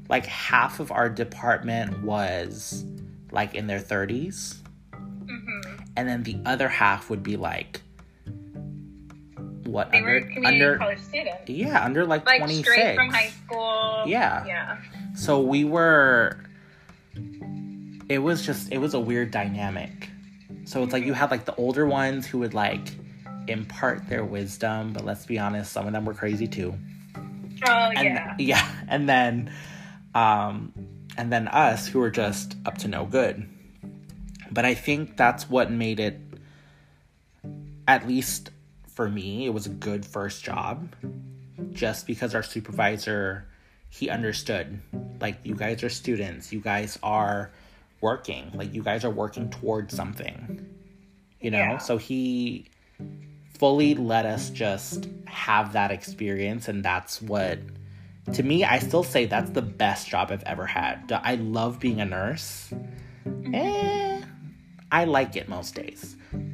like 0.10 0.26
half 0.26 0.82
of 0.82 0.92
our 0.92 1.10
department 1.10 2.04
was 2.04 2.84
like 3.32 3.56
in 3.56 3.68
their 3.68 3.80
thirties, 3.80 4.62
hmm 4.92 5.62
and 5.98 6.10
then 6.10 6.24
the 6.24 6.38
other 6.46 6.68
half 6.68 7.10
would 7.10 7.24
be 7.24 7.38
like 7.38 7.82
what 9.66 9.92
They 9.92 10.02
were 10.02 10.16
under 10.18 10.22
community 10.22 10.64
under 10.64 10.78
college 10.78 11.00
students. 11.00 11.48
yeah 11.50 11.84
under 11.84 12.06
like 12.06 12.26
Like 12.26 12.40
twenty 12.40 12.62
straight 12.64 12.96
from 12.96 13.10
high 13.10 13.30
school. 13.30 14.04
Yeah. 14.06 14.46
Yeah. 14.46 14.78
So 15.16 15.42
we 15.42 15.64
were 15.66 16.40
it 18.10 18.20
was 18.20 18.46
just 18.46 18.72
it 18.72 18.78
was 18.78 18.94
a 18.94 19.00
weird 19.00 19.32
dynamic. 19.32 20.10
So 20.66 20.84
it's 20.84 20.94
like 20.94 21.06
you 21.06 21.14
had 21.14 21.32
like 21.32 21.46
the 21.46 21.56
older 21.56 21.86
ones 21.86 22.26
who 22.28 22.40
would 22.40 22.54
like 22.54 22.90
impart 23.48 24.08
their 24.10 24.24
wisdom, 24.24 24.94
but 24.94 25.06
let's 25.06 25.26
be 25.26 25.38
honest, 25.40 25.72
some 25.72 25.86
of 25.88 25.94
them 25.94 26.06
were 26.06 26.14
crazy 26.14 26.48
too. 26.48 26.74
Oh, 27.68 27.72
And 27.72 28.04
yeah. 28.06 28.36
yeah, 28.40 28.72
and 28.88 29.08
then 29.10 29.54
um 30.14 30.72
and 31.18 31.32
then 31.32 31.48
us 31.48 31.88
who 31.88 32.00
were 32.00 32.12
just 32.12 32.56
up 32.66 32.78
to 32.80 32.88
no 32.88 33.06
good. 33.06 33.48
But 34.52 34.66
I 34.66 34.74
think 34.76 35.18
that's 35.18 35.50
what 35.50 35.72
made 35.72 36.00
it 36.00 36.20
at 37.88 38.08
least 38.08 38.50
for 38.96 39.08
me, 39.10 39.46
it 39.46 39.54
was 39.54 39.66
a 39.68 39.70
good 39.70 40.06
first 40.06 40.44
job 40.44 40.96
just 41.72 42.08
because 42.08 42.34
our 42.34 42.44
supervisor 42.44 43.46
he 43.90 44.10
understood 44.10 44.82
like 45.22 45.38
you 45.44 45.56
guys 45.56 45.84
are 45.84 45.90
students 45.90 46.52
you 46.52 46.60
guys 46.60 47.00
are 47.02 47.52
working 48.02 48.52
like 48.54 48.74
you 48.74 48.84
guys 48.84 49.06
are 49.06 49.10
working 49.10 49.50
towards 49.50 49.96
something 49.96 50.66
you 51.40 51.50
know 51.52 51.58
Yeah. 51.60 51.78
so 51.78 51.98
he 51.98 52.66
fully 53.58 53.96
let 53.96 54.26
us 54.26 54.50
just 54.50 55.08
have 55.26 55.74
that 55.74 55.92
experience 55.92 56.68
and 56.68 56.84
that's 56.84 57.22
what 57.22 57.60
to 58.34 58.44
me 58.44 58.66
i 58.66 58.80
still 58.80 59.04
say 59.04 59.26
that's 59.26 59.52
the 59.52 59.62
best 59.62 60.10
job 60.10 60.30
i've 60.32 60.44
ever 60.44 60.66
had 60.66 61.10
i 61.24 61.36
love 61.36 61.80
being 61.80 62.02
a 62.02 62.06
nurse 62.06 62.74
eh, 63.54 64.15
i 64.92 65.04
like 65.06 65.36
it 65.36 65.48
most 65.50 65.76
days 65.76 66.16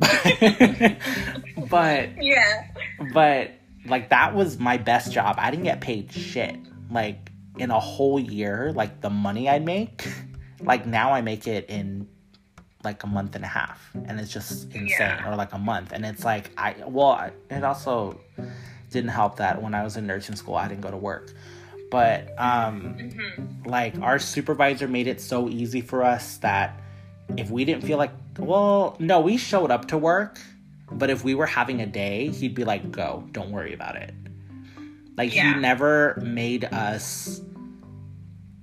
but 1.70 2.10
Yeah. 2.22 2.68
but 3.14 3.52
like 3.86 4.10
that 4.10 4.36
was 4.36 4.60
my 4.60 4.78
best 4.78 5.12
job. 5.12 5.36
I 5.40 5.50
didn't 5.50 5.64
get 5.64 5.82
paid 5.82 6.12
shit. 6.12 6.56
Like 6.92 7.32
in 7.58 7.72
a 7.72 7.80
whole 7.80 8.20
year, 8.20 8.72
like 8.76 9.02
the 9.02 9.10
money 9.10 9.50
I'd 9.50 9.66
make, 9.66 10.08
like 10.60 10.86
now 10.86 11.14
I 11.14 11.22
make 11.22 11.48
it 11.48 11.70
in 11.70 12.08
like 12.84 13.04
a 13.04 13.08
month 13.08 13.36
and 13.36 13.44
a 13.44 13.48
half, 13.48 13.90
and 14.06 14.20
it's 14.20 14.32
just 14.32 14.66
insane, 14.74 14.88
Yeah. 14.88 15.28
or 15.32 15.36
like 15.36 15.54
a 15.54 15.58
month, 15.58 15.92
and 15.94 16.06
it's 16.06 16.24
like 16.26 16.52
I 16.58 16.76
well, 16.86 17.32
it 17.50 17.64
also 17.64 18.20
didn't 18.92 19.10
help 19.12 19.38
that 19.38 19.62
when 19.62 19.74
I 19.74 19.84
was 19.84 19.98
in 19.98 20.06
nursing 20.06 20.36
school, 20.36 20.56
I 20.56 20.68
didn't 20.68 20.82
go 20.82 20.92
to 20.92 20.98
work, 20.98 21.32
but 21.90 22.28
um, 22.40 22.94
hmm 22.94 23.46
like 23.66 23.94
our 24.02 24.18
supervisor 24.20 24.88
made 24.88 25.08
it 25.08 25.22
so 25.22 25.48
easy 25.48 25.82
for 25.82 26.04
us 26.04 26.38
that 26.38 26.81
if 27.38 27.50
we 27.50 27.66
didn't 27.66 27.84
feel 27.84 27.98
like 27.98 28.12
well 28.38 28.96
no 29.00 29.20
we 29.20 29.38
showed 29.38 29.72
up 29.72 29.88
to 29.88 29.98
work 29.98 30.40
but 30.92 31.10
if 31.10 31.24
we 31.24 31.36
were 31.36 31.46
having 31.46 31.82
a 31.82 31.86
day 31.86 32.30
he'd 32.30 32.56
be 32.56 32.64
like 32.64 32.92
go 32.92 33.28
don't 33.32 33.52
worry 33.52 33.74
about 33.74 33.96
it 33.96 34.14
like 35.18 35.34
Yeah. 35.34 35.54
he 35.54 35.60
never 35.60 36.20
made 36.22 36.66
us 36.66 37.42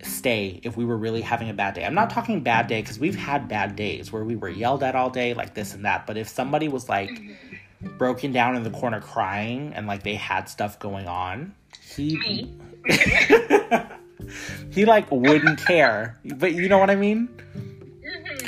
stay 0.03 0.61
if 0.63 0.77
we 0.77 0.85
were 0.85 0.97
really 0.97 1.21
having 1.21 1.51
a 1.51 1.55
bad 1.55 1.75
day 1.75 1.85
i'm 1.85 1.95
not 1.95 2.11
talking 2.11 2.43
bad 2.43 2.67
day 2.67 2.81
because 2.81 2.99
we've 2.99 3.17
had 3.17 3.49
bad 3.49 3.77
days 3.77 4.13
where 4.13 4.25
we 4.25 4.37
were 4.37 4.49
yelled 4.49 4.83
at 4.83 4.95
all 4.95 5.11
day 5.11 5.35
like 5.35 5.55
this 5.55 5.75
and 5.75 5.85
that 5.85 6.07
but 6.07 6.17
if 6.17 6.29
somebody 6.29 6.69
was 6.69 6.89
like 6.89 7.11
mm-hmm. 7.11 7.97
broken 7.99 8.33
down 8.33 8.57
in 8.57 8.63
the 8.63 8.71
corner 8.71 9.01
crying 9.01 9.73
and 9.75 9.87
like 9.87 10.03
they 10.03 10.15
had 10.15 10.49
stuff 10.49 10.79
going 10.79 11.07
on 11.07 11.55
he 11.81 12.49
he 14.71 14.85
like 14.85 15.11
wouldn't 15.11 15.59
care. 15.65 16.19
But 16.37 16.55
you 16.55 16.69
know 16.69 16.79
what 16.79 16.91
I 16.91 16.97
mean? 16.97 17.29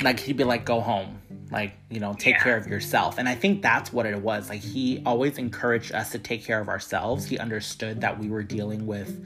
Like 0.01 0.19
he'd 0.19 0.37
be 0.37 0.43
like, 0.43 0.65
go 0.65 0.81
home. 0.81 1.19
Like, 1.51 1.73
you 1.89 1.99
know, 1.99 2.13
take 2.13 2.35
Yeah. 2.35 2.43
care 2.43 2.57
of 2.57 2.67
yourself. 2.67 3.17
And 3.17 3.27
I 3.27 3.35
think 3.35 3.61
that's 3.61 3.91
what 3.91 4.05
it 4.05 4.21
was. 4.21 4.49
Like 4.49 4.61
he 4.61 5.01
always 5.05 5.37
encouraged 5.37 5.93
us 5.93 6.11
to 6.11 6.19
take 6.19 6.45
care 6.45 6.59
of 6.59 6.69
ourselves. 6.69 7.25
He 7.25 7.37
understood 7.37 8.01
that 8.01 8.19
we 8.19 8.29
were 8.29 8.43
dealing 8.43 8.87
with 8.87 9.25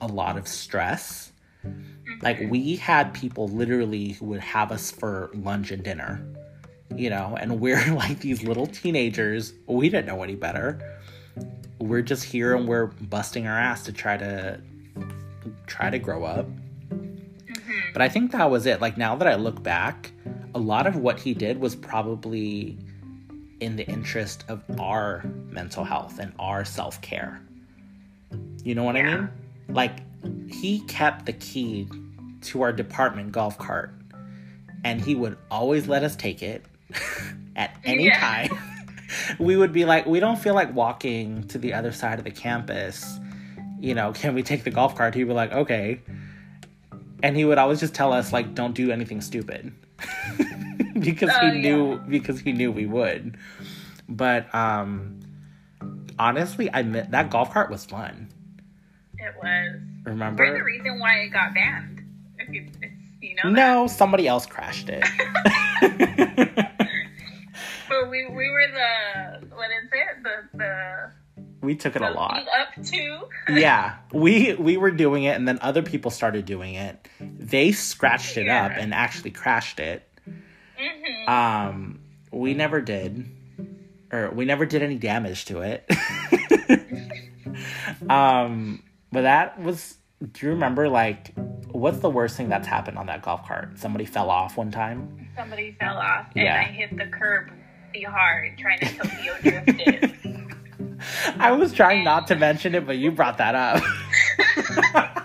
a 0.00 0.06
lot 0.06 0.38
of 0.38 0.46
stress. 0.46 1.32
Like 2.22 2.38
mm-hmm. 2.38 2.50
we 2.50 2.76
had 2.76 3.12
people 3.12 3.48
literally 3.48 4.12
who 4.12 4.26
would 4.26 4.40
have 4.40 4.70
us 4.70 4.90
for 4.90 5.30
lunch 5.34 5.70
and 5.70 5.82
dinner. 5.82 6.24
You 6.94 7.10
know, 7.10 7.36
and 7.38 7.60
we're 7.60 7.84
like 7.94 8.20
these 8.20 8.42
little 8.42 8.66
teenagers. 8.66 9.52
We 9.66 9.88
didn't 9.90 10.06
know 10.06 10.22
any 10.22 10.36
better. 10.36 10.96
We're 11.80 12.02
just 12.02 12.24
here 12.24 12.56
and 12.56 12.66
we're 12.66 12.86
busting 12.86 13.46
our 13.46 13.58
ass 13.58 13.84
to 13.84 13.92
try 13.92 14.16
to 14.16 14.60
try 15.66 15.90
to 15.90 15.98
grow 15.98 16.24
up. 16.24 16.46
Mhm. 17.68 17.92
But 17.92 18.02
I 18.02 18.08
think 18.08 18.32
that 18.32 18.50
was 18.50 18.66
it. 18.66 18.80
Like 18.80 18.96
now 18.96 19.16
that 19.16 19.28
I 19.28 19.34
look 19.34 19.62
back, 19.62 20.12
a 20.54 20.58
lot 20.58 20.86
of 20.86 20.96
what 20.96 21.20
he 21.20 21.34
did 21.34 21.60
was 21.60 21.74
probably 21.76 22.78
in 23.60 23.76
the 23.76 23.86
interest 23.86 24.44
of 24.48 24.62
our 24.80 25.24
mental 25.50 25.84
health 25.84 26.18
and 26.18 26.32
our 26.38 26.64
self 26.64 27.00
care. 27.02 27.40
You 28.64 28.74
know 28.74 28.84
what 28.84 28.96
I 28.96 29.02
mean? 29.02 29.28
Like 29.68 29.98
he 30.50 30.80
kept 30.80 31.26
the 31.26 31.32
key 31.32 31.88
to 32.42 32.62
our 32.62 32.72
department 32.72 33.32
golf 33.32 33.58
cart 33.58 33.92
and 34.84 35.00
he 35.00 35.14
would 35.14 35.36
always 35.50 35.88
let 35.88 36.04
us 36.04 36.14
take 36.16 36.42
it 36.42 36.64
at 37.56 37.76
any 37.84 38.06
Yeah. 38.06 38.18
time. 38.48 38.58
we 39.38 39.56
would 39.56 39.72
be 39.72 39.84
like, 39.84 40.06
we 40.06 40.20
don't 40.20 40.38
feel 40.38 40.54
like 40.54 40.72
walking 40.74 41.46
to 41.48 41.58
the 41.58 41.74
other 41.74 41.92
side 41.92 42.18
of 42.18 42.24
the 42.24 42.30
campus. 42.30 43.18
You 43.80 43.94
know, 43.94 44.12
can 44.12 44.34
we 44.34 44.42
take 44.42 44.64
the 44.64 44.70
golf 44.70 44.94
cart? 44.94 45.14
He'd 45.14 45.24
be 45.24 45.32
like, 45.32 45.52
okay. 45.52 46.00
And 47.22 47.36
he 47.36 47.44
would 47.44 47.58
always 47.58 47.80
just 47.80 47.94
tell 47.94 48.12
us 48.12 48.32
like, 48.32 48.54
don't 48.54 48.74
do 48.74 48.90
anything 48.90 49.20
stupid. 49.20 49.72
because 51.00 51.30
Oh, 51.32 51.50
he 51.50 51.60
knew 51.60 51.98
because 51.98 52.40
he 52.40 52.52
knew 52.52 52.70
we 52.70 52.86
would. 52.86 53.36
But 54.08 54.52
um 54.54 55.20
honestly, 56.18 56.70
I 56.70 56.80
admit 56.80 57.10
that 57.10 57.30
golf 57.30 57.52
cart 57.52 57.70
was 57.70 57.84
fun. 57.84 58.28
It 59.18 59.34
was. 59.42 59.80
Remember? 60.04 60.44
We're 60.44 60.58
the 60.58 60.64
reason 60.64 60.98
why 61.00 61.18
it 61.20 61.28
got 61.30 61.54
banned. 61.54 62.02
If 62.38 62.48
you, 62.54 62.66
if 62.80 62.90
you 63.20 63.34
know. 63.34 63.42
that. 63.44 63.52
No, 63.52 63.86
somebody 63.88 64.28
else 64.28 64.46
crashed 64.46 64.88
it. 64.88 65.04
But 67.88 68.10
we, 68.10 68.26
we 68.26 68.50
were 68.50 68.66
the 68.72 69.46
what 69.56 69.70
is 69.70 69.88
it? 69.90 70.22
The 70.22 70.58
the, 70.58 71.10
we 71.60 71.74
took 71.74 71.96
it 71.96 72.02
a 72.02 72.10
lot. 72.10 72.46
up 72.58 72.84
to. 72.84 73.20
Yeah, 73.50 73.96
we 74.12 74.54
we 74.54 74.76
were 74.76 74.90
doing 74.90 75.24
it, 75.24 75.36
and 75.36 75.48
then 75.48 75.58
other 75.62 75.82
people 75.82 76.10
started 76.10 76.44
doing 76.44 76.74
it. 76.74 77.08
They 77.20 77.72
scratched 77.72 78.36
it 78.36 78.48
up 78.48 78.72
and 78.72 78.92
actually 78.92 79.30
crashed 79.30 79.80
it. 79.80 80.06
hmm 80.76 81.30
Um, 81.30 82.00
we 82.30 82.52
never 82.54 82.80
did, 82.82 83.26
or 84.12 84.30
we 84.30 84.44
never 84.44 84.66
did 84.66 84.82
any 84.82 84.96
damage 84.96 85.46
to 85.46 85.62
it. 85.62 85.90
um, 88.10 88.82
but 89.12 89.22
that 89.22 89.60
was. 89.60 89.96
Do 90.32 90.46
you 90.46 90.52
remember 90.52 90.88
like 90.88 91.32
what's 91.70 91.98
the 92.00 92.10
worst 92.10 92.36
thing 92.36 92.48
that's 92.48 92.66
happened 92.66 92.98
on 92.98 93.06
that 93.06 93.22
golf 93.22 93.46
cart? 93.46 93.78
Somebody 93.78 94.04
fell 94.04 94.30
off 94.30 94.56
one 94.56 94.70
time. 94.70 95.28
Somebody 95.36 95.76
fell 95.78 95.96
off 95.96 96.26
and 96.34 96.44
Yeah. 96.44 96.60
I 96.60 96.64
hit 96.64 96.96
the 96.96 97.06
curb 97.06 97.50
really 97.94 98.04
hard 98.04 98.58
trying 98.58 98.80
to 98.80 98.86
Tokyo 98.96 99.34
drift 99.40 99.80
it. 99.86 100.14
I 101.38 101.52
was 101.52 101.72
trying 101.72 102.04
not 102.04 102.26
to 102.28 102.36
mention 102.36 102.74
it, 102.74 102.86
but 102.86 102.96
you 102.98 103.10
brought 103.10 103.38
that 103.38 103.54
up. 103.54 103.82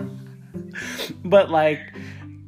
but 1.25 1.49
like, 1.49 1.79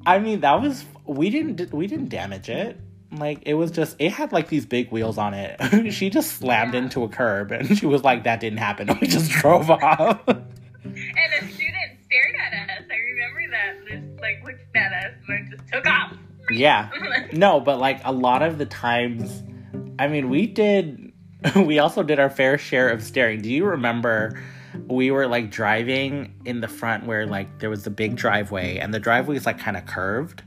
I 0.06 0.20
mean, 0.20 0.42
that 0.42 0.62
was 0.62 0.86
we 1.06 1.30
didn't 1.30 1.74
we 1.74 1.88
didn't 1.88 2.10
damage 2.10 2.50
it. 2.50 2.80
Like 3.12 3.40
it 3.46 3.54
was 3.54 3.72
just 3.72 3.96
it 4.00 4.12
had 4.12 4.32
like 4.32 4.50
these 4.50 4.66
big 4.66 4.92
wheels 4.92 5.18
on 5.18 5.34
it. 5.34 5.92
she 5.94 6.10
just 6.10 6.34
slammed 6.34 6.74
Yeah. 6.74 6.82
into 6.82 7.04
a 7.04 7.10
curb, 7.10 7.52
and 7.52 7.78
she 7.78 7.86
was 7.86 8.04
like, 8.04 8.24
"That 8.24 8.40
didn't 8.40 8.60
happen." 8.60 8.90
And 8.90 9.00
we 9.00 9.08
just 9.08 9.32
drove 9.32 9.70
off. 9.72 10.22
And 10.28 10.38
a 10.88 11.48
student 11.52 12.00
stared 12.06 12.36
at 12.36 12.54
us. 12.80 12.86
I 12.92 12.98
remember 12.98 13.52
that. 13.52 13.88
Just 13.88 14.22
like 14.22 14.44
looked 14.44 14.76
at 14.76 14.92
us 14.94 15.14
and 15.28 15.52
just 15.52 15.64
took 15.72 15.86
off. 15.88 16.14
yeah, 16.52 16.90
no, 17.34 17.60
but 17.60 17.80
like 17.80 18.02
a 18.04 18.12
lot 18.12 18.42
of 18.44 18.58
the 18.58 18.66
times, 18.66 19.44
I 19.98 20.08
mean, 20.08 20.30
we 20.30 20.48
did. 20.48 21.05
We 21.56 21.80
also 21.80 22.04
did 22.04 22.20
our 22.20 22.30
fair 22.30 22.58
share 22.58 22.90
of 22.90 23.04
staring. 23.04 23.42
Do 23.42 23.50
you 23.50 23.66
remember? 23.66 24.42
We 24.88 25.10
were 25.12 25.28
like 25.28 25.52
driving 25.52 26.34
in 26.44 26.60
the 26.60 26.68
front 26.68 27.06
where 27.06 27.26
like 27.26 27.60
there 27.60 27.70
was 27.70 27.84
the 27.84 27.90
big 27.90 28.16
driveway 28.16 28.78
and 28.78 28.94
the 28.94 29.00
driveway 29.00 29.38
is 29.38 29.46
like 29.46 29.58
kind 29.58 29.78
of 29.78 29.86
curved. 29.86 30.44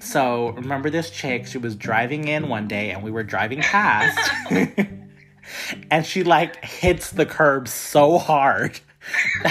So 0.00 0.50
remember 0.50 0.90
this 0.90 1.10
chick? 1.10 1.46
She 1.46 1.58
was 1.58 1.76
driving 1.76 2.28
in 2.28 2.48
one 2.48 2.66
day 2.66 2.90
and 2.90 3.02
we 3.02 3.10
were 3.10 3.22
driving 3.22 3.60
past, 3.60 4.18
and 5.90 6.04
she 6.04 6.24
like 6.24 6.64
hits 6.64 7.10
the 7.10 7.26
curb 7.26 7.68
so 7.68 8.18
hard 8.18 8.80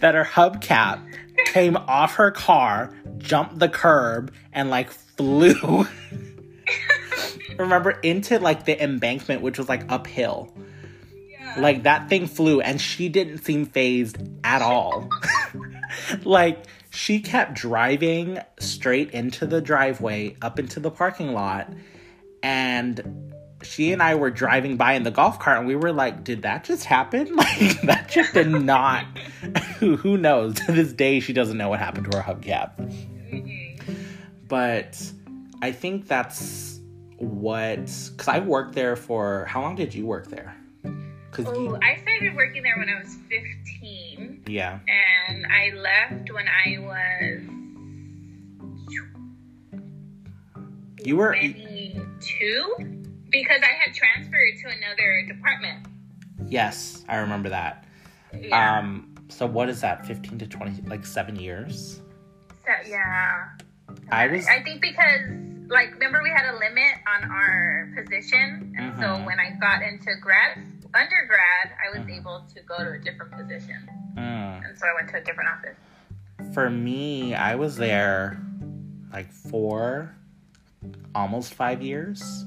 that 0.00 0.14
her 0.14 0.24
hubcap 0.24 1.04
came 1.46 1.76
off 1.76 2.14
her 2.14 2.30
car, 2.30 2.94
jumped 3.18 3.58
the 3.58 3.68
curb, 3.68 4.32
and 4.52 4.70
like 4.70 4.90
flew. 4.90 5.86
Remember 7.56 7.90
into 7.90 8.38
like 8.38 8.64
the 8.64 8.80
embankment, 8.82 9.42
which 9.42 9.58
was 9.58 9.68
like 9.68 9.90
uphill. 9.90 10.52
Yeah. 11.30 11.60
Like 11.60 11.84
that 11.84 12.08
thing 12.08 12.26
flew, 12.26 12.60
and 12.60 12.80
she 12.80 13.08
didn't 13.08 13.38
seem 13.38 13.66
fazed 13.66 14.18
at 14.44 14.62
all. 14.62 15.08
like 16.24 16.64
she 16.90 17.20
kept 17.20 17.54
driving 17.54 18.38
straight 18.58 19.10
into 19.12 19.46
the 19.46 19.60
driveway, 19.60 20.36
up 20.42 20.58
into 20.58 20.80
the 20.80 20.90
parking 20.90 21.32
lot, 21.32 21.72
and 22.42 23.32
she 23.62 23.92
and 23.92 24.02
I 24.02 24.14
were 24.14 24.30
driving 24.30 24.76
by 24.76 24.92
in 24.92 25.02
the 25.02 25.10
golf 25.10 25.38
cart, 25.38 25.58
and 25.58 25.66
we 25.66 25.74
were 25.74 25.92
like, 25.92 26.24
"Did 26.24 26.42
that 26.42 26.64
just 26.64 26.84
happen? 26.84 27.34
Like 27.36 27.80
that 27.82 28.08
just 28.08 28.34
did 28.34 28.48
not." 28.48 29.04
who 29.78 29.96
who 30.02 30.16
knows? 30.16 30.54
To 30.66 30.72
this 30.72 30.92
day, 30.92 31.20
she 31.20 31.32
doesn't 31.32 31.56
know 31.56 31.68
what 31.68 31.78
happened 31.80 32.10
to 32.10 32.18
her 32.18 32.22
hubcap. 32.22 32.76
Mhm. 33.30 33.80
But 34.48 35.02
I 35.60 35.72
think 35.72 36.08
that's 36.08 36.77
what 37.18 37.76
because 37.84 38.28
I 38.28 38.38
worked 38.40 38.74
there 38.74 38.96
for 38.96 39.44
how 39.46 39.60
long 39.60 39.74
did 39.76 39.94
you 39.94 40.06
work 40.06 40.28
there? 40.28 40.56
Because 41.30 41.46
Oh, 41.48 41.78
I 41.82 41.96
started 42.00 42.34
working 42.34 42.62
there 42.62 42.76
when 42.78 42.88
I 42.88 42.98
was 43.02 43.16
15, 43.28 44.44
yeah, 44.46 44.78
and 45.28 45.46
I 45.46 45.70
left 45.76 46.32
when 46.32 46.46
I 46.48 46.78
was 46.78 47.42
you 51.04 51.16
were 51.16 51.32
22 51.34 52.74
because 53.30 53.60
I 53.62 53.72
had 53.84 53.94
transferred 53.94 54.54
to 54.62 54.68
another 54.68 55.24
department. 55.26 55.86
yes, 56.48 57.04
I 57.08 57.16
remember 57.18 57.48
that. 57.50 57.84
Yeah. 58.38 58.78
Um, 58.78 59.14
so 59.28 59.46
what 59.46 59.68
is 59.68 59.80
that? 59.82 60.06
Fifteen 60.06 60.38
to 60.38 60.46
twenty, 60.46 60.82
like 60.88 61.04
seven 61.06 61.36
years. 61.36 62.00
So, 62.64 62.72
yeah. 62.88 63.48
I 64.10 64.26
was 64.26 64.46
I 64.46 64.62
think 64.62 64.80
because, 64.80 65.20
like, 65.68 65.92
remember 65.92 66.22
we 66.22 66.30
had 66.30 66.52
a 66.54 66.58
limit 66.58 66.94
on 67.06 67.30
our 67.30 67.88
position, 67.96 68.74
and 68.78 68.96
so 68.98 69.06
Mhm. 69.06 69.26
when 69.26 69.38
I 69.40 69.50
got 69.60 69.82
into 69.82 70.14
grad 70.20 70.58
undergrad, 70.94 71.72
I 71.84 71.96
was 71.98 72.06
Mhm. 72.06 72.16
able 72.18 72.46
to 72.54 72.62
go 72.62 72.78
to 72.82 72.90
a 72.92 72.98
different 72.98 73.32
position, 73.32 73.88
mm, 74.14 74.66
and 74.66 74.78
so 74.78 74.86
I 74.86 74.94
went 74.94 75.10
to 75.10 75.18
a 75.18 75.20
different 75.24 75.50
office. 75.50 75.76
for 76.54 76.70
me. 76.70 77.34
I 77.34 77.56
was 77.56 77.76
there 77.76 78.38
like 79.12 79.30
four, 79.32 80.14
almost 81.14 81.52
five 81.54 81.82
years. 81.82 82.44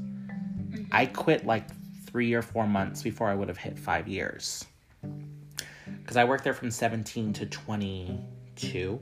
I 0.91 1.05
quit 1.05 1.45
like 1.45 1.65
three 2.05 2.33
or 2.33 2.41
four 2.41 2.65
months 2.65 3.03
before 3.03 3.29
I 3.29 3.35
would 3.35 3.47
have 3.49 3.57
hit 3.57 3.77
five 3.77 4.07
years. 4.07 4.65
Because 5.01 6.17
I 6.17 6.23
worked 6.23 6.43
there 6.43 6.53
from 6.53 6.71
17 6.71 7.33
to 7.33 7.45
22. 7.45 8.99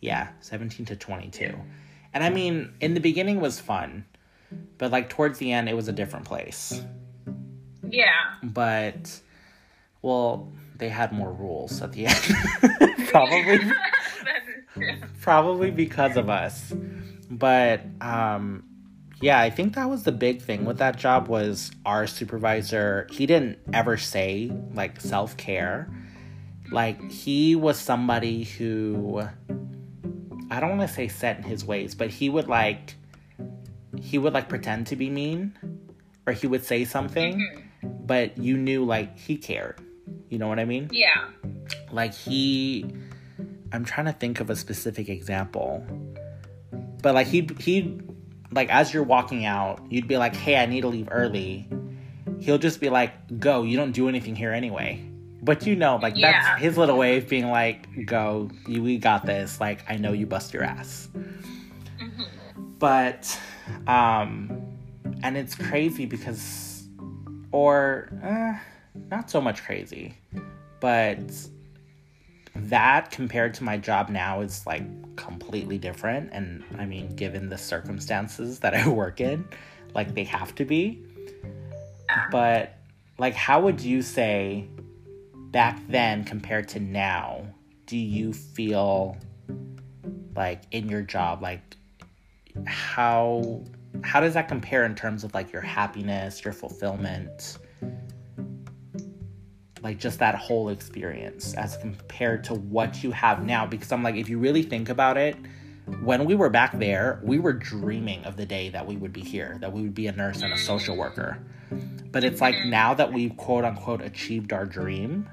Yeah, 0.00 0.28
17 0.40 0.86
to 0.86 0.96
22. 0.96 1.58
And 2.16 2.24
I 2.24 2.30
mean, 2.30 2.72
in 2.80 2.94
the 2.94 3.00
beginning 3.00 3.42
was 3.42 3.60
fun, 3.60 4.06
but 4.78 4.90
like 4.90 5.10
towards 5.10 5.36
the 5.36 5.52
end, 5.52 5.68
it 5.68 5.76
was 5.76 5.86
a 5.86 5.92
different 5.92 6.24
place. 6.24 6.82
Yeah. 7.86 8.08
But, 8.42 9.20
well, 10.00 10.50
they 10.78 10.88
had 10.88 11.12
more 11.12 11.30
rules 11.30 11.82
at 11.82 11.92
the 11.92 12.06
end. 12.06 13.06
Probably 13.08 13.58
that 13.58 14.40
is 14.48 14.64
true. 14.72 15.08
probably 15.20 15.70
because 15.70 16.16
of 16.16 16.30
us 16.30 16.72
but 17.30 17.80
um 18.00 18.64
yeah 19.20 19.40
i 19.40 19.50
think 19.50 19.74
that 19.74 19.88
was 19.88 20.04
the 20.04 20.12
big 20.12 20.40
thing 20.40 20.64
with 20.64 20.78
that 20.78 20.96
job 20.96 21.28
was 21.28 21.70
our 21.84 22.06
supervisor 22.06 23.06
he 23.10 23.26
didn't 23.26 23.58
ever 23.72 23.96
say 23.96 24.50
like 24.74 25.00
self-care 25.00 25.88
like 26.70 27.10
he 27.10 27.56
was 27.56 27.78
somebody 27.78 28.44
who 28.44 29.26
i 30.50 30.60
don't 30.60 30.76
want 30.78 30.88
to 30.88 30.94
say 30.94 31.08
set 31.08 31.36
in 31.38 31.42
his 31.42 31.64
ways 31.64 31.94
but 31.94 32.08
he 32.10 32.28
would 32.28 32.48
like 32.48 32.94
he 34.00 34.18
would 34.18 34.32
like 34.32 34.48
pretend 34.48 34.86
to 34.88 34.96
be 34.96 35.08
mean 35.10 35.56
or 36.26 36.32
he 36.32 36.46
would 36.46 36.64
say 36.64 36.84
something 36.84 37.38
Mhm. 37.82 38.06
but 38.06 38.36
you 38.38 38.56
knew 38.56 38.84
like 38.84 39.18
he 39.18 39.36
cared 39.36 39.80
you 40.28 40.38
know 40.38 40.48
what 40.48 40.58
i 40.58 40.64
mean 40.64 40.88
Yeah. 40.92 41.28
like 41.92 42.14
he 42.14 42.86
i'm 43.72 43.84
trying 43.84 44.06
to 44.06 44.12
think 44.12 44.40
of 44.40 44.50
a 44.50 44.56
specific 44.56 45.08
example 45.08 45.84
but 47.02 47.14
like 47.14 47.26
he'd 47.26 47.58
he'd 47.60 48.02
like 48.52 48.68
as 48.70 48.92
you're 48.94 49.02
walking 49.02 49.44
out 49.44 49.80
you'd 49.90 50.08
be 50.08 50.16
like 50.16 50.34
hey 50.36 50.56
i 50.56 50.66
need 50.66 50.82
to 50.82 50.88
leave 50.88 51.08
early 51.10 51.68
he'll 52.38 52.58
just 52.58 52.80
be 52.80 52.88
like 52.90 53.12
go 53.40 53.62
you 53.62 53.76
don't 53.76 53.92
do 53.92 54.08
anything 54.08 54.34
here 54.36 54.52
anyway 54.52 55.02
but 55.46 55.66
you 55.66 55.74
know 55.76 55.96
like 56.02 56.14
Yeah. 56.16 56.32
that's 56.32 56.60
his 56.62 56.76
little 56.76 56.98
way 56.98 57.16
of 57.16 57.28
being 57.28 57.48
like 57.48 58.04
go 58.04 58.50
you 58.66 58.82
we 58.82 58.98
got 58.98 59.24
this. 59.24 59.60
Like 59.60 59.84
i 59.88 59.96
know 59.96 60.12
you 60.12 60.26
bust 60.26 60.52
your 60.52 60.64
ass. 60.64 61.08
Mhm. 61.98 62.78
but 62.78 63.40
um 63.86 64.30
and 65.22 65.36
it's 65.38 65.54
crazy 65.54 66.04
because 66.04 66.86
or 67.52 68.10
uh, 68.22 68.54
not 69.10 69.30
so 69.30 69.40
much 69.40 69.62
crazy 69.64 70.14
but 70.80 71.18
that 72.54 73.10
compared 73.10 73.54
to 73.54 73.64
my 73.64 73.76
job 73.78 74.08
now 74.10 74.40
is 74.40 74.66
like 74.66 74.82
completely 75.16 75.78
different. 75.78 76.28
And 76.32 76.62
i 76.78 76.84
mean 76.84 77.14
given 77.16 77.48
the 77.48 77.58
circumstances 77.58 78.58
that 78.60 78.74
i 78.74 78.86
work 79.02 79.20
in 79.20 79.46
like 79.94 80.14
they 80.14 80.24
have 80.24 80.54
to 80.56 80.64
be. 80.64 81.02
But 82.30 82.74
like 83.18 83.34
how 83.34 83.60
would 83.62 83.80
you 83.80 84.02
say 84.02 84.68
back 85.50 85.80
then 85.88 86.24
compared 86.24 86.68
to 86.68 86.80
now 86.80 87.46
do 87.86 87.96
you 87.96 88.32
feel 88.32 89.16
like 90.34 90.62
in 90.70 90.88
your 90.88 91.02
job 91.02 91.40
like 91.40 91.76
how 92.66 93.62
how 94.02 94.20
does 94.20 94.34
that 94.34 94.48
compare 94.48 94.84
in 94.84 94.94
terms 94.94 95.24
of 95.24 95.34
like 95.34 95.52
your 95.52 95.62
happiness, 95.62 96.44
your 96.44 96.52
fulfillment? 96.52 97.58
Like 99.82 99.98
just 99.98 100.18
that 100.18 100.34
whole 100.34 100.68
experience 100.68 101.54
as 101.54 101.76
compared 101.76 102.44
to 102.44 102.54
what 102.54 103.02
you 103.04 103.12
have 103.12 103.44
now 103.44 103.66
because 103.66 103.92
I'm 103.92 104.02
like 104.02 104.16
if 104.16 104.28
you 104.28 104.38
really 104.38 104.62
think 104.62 104.88
about 104.88 105.16
it, 105.16 105.36
when 106.02 106.24
we 106.24 106.34
were 106.34 106.50
back 106.50 106.78
there, 106.78 107.20
we 107.22 107.38
were 107.38 107.52
dreaming 107.52 108.24
of 108.24 108.36
the 108.36 108.46
day 108.46 108.70
that 108.70 108.86
we 108.86 108.96
would 108.96 109.12
be 109.12 109.20
here, 109.20 109.58
that 109.60 109.72
we 109.72 109.82
would 109.82 109.94
be 109.94 110.08
a 110.08 110.12
nurse 110.12 110.42
and 110.42 110.52
a 110.52 110.58
social 110.58 110.96
worker. 110.96 111.38
But 112.10 112.24
it's 112.24 112.40
like 112.40 112.56
now 112.64 112.94
that 112.94 113.12
we've 113.12 113.36
quote 113.36 113.64
unquote 113.64 114.00
achieved 114.00 114.52
our 114.52 114.66
dream 114.66 115.28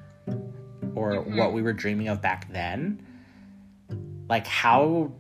or 0.96 1.14
mm-hmm. 1.14 1.38
what 1.38 1.54
we 1.54 1.62
were 1.62 1.74
dreaming 1.74 2.08
of 2.08 2.22
back 2.22 2.52
then, 2.52 3.06
like 4.30 4.48
how 4.48 5.12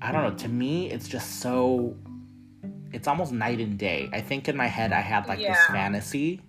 I 0.00 0.12
don't 0.12 0.22
know, 0.22 0.38
to 0.38 0.48
me 0.48 0.90
it's 0.90 1.08
just 1.08 1.40
so 1.40 1.96
it's 2.92 3.08
almost 3.08 3.32
night 3.32 3.58
and 3.58 3.78
day. 3.78 4.10
I 4.12 4.20
think 4.20 4.48
in 4.48 4.56
my 4.56 4.66
head 4.66 4.92
I 4.92 5.00
had 5.00 5.26
like 5.26 5.38
yeah. 5.38 5.54
this 5.54 5.64
fantasy 5.66 6.42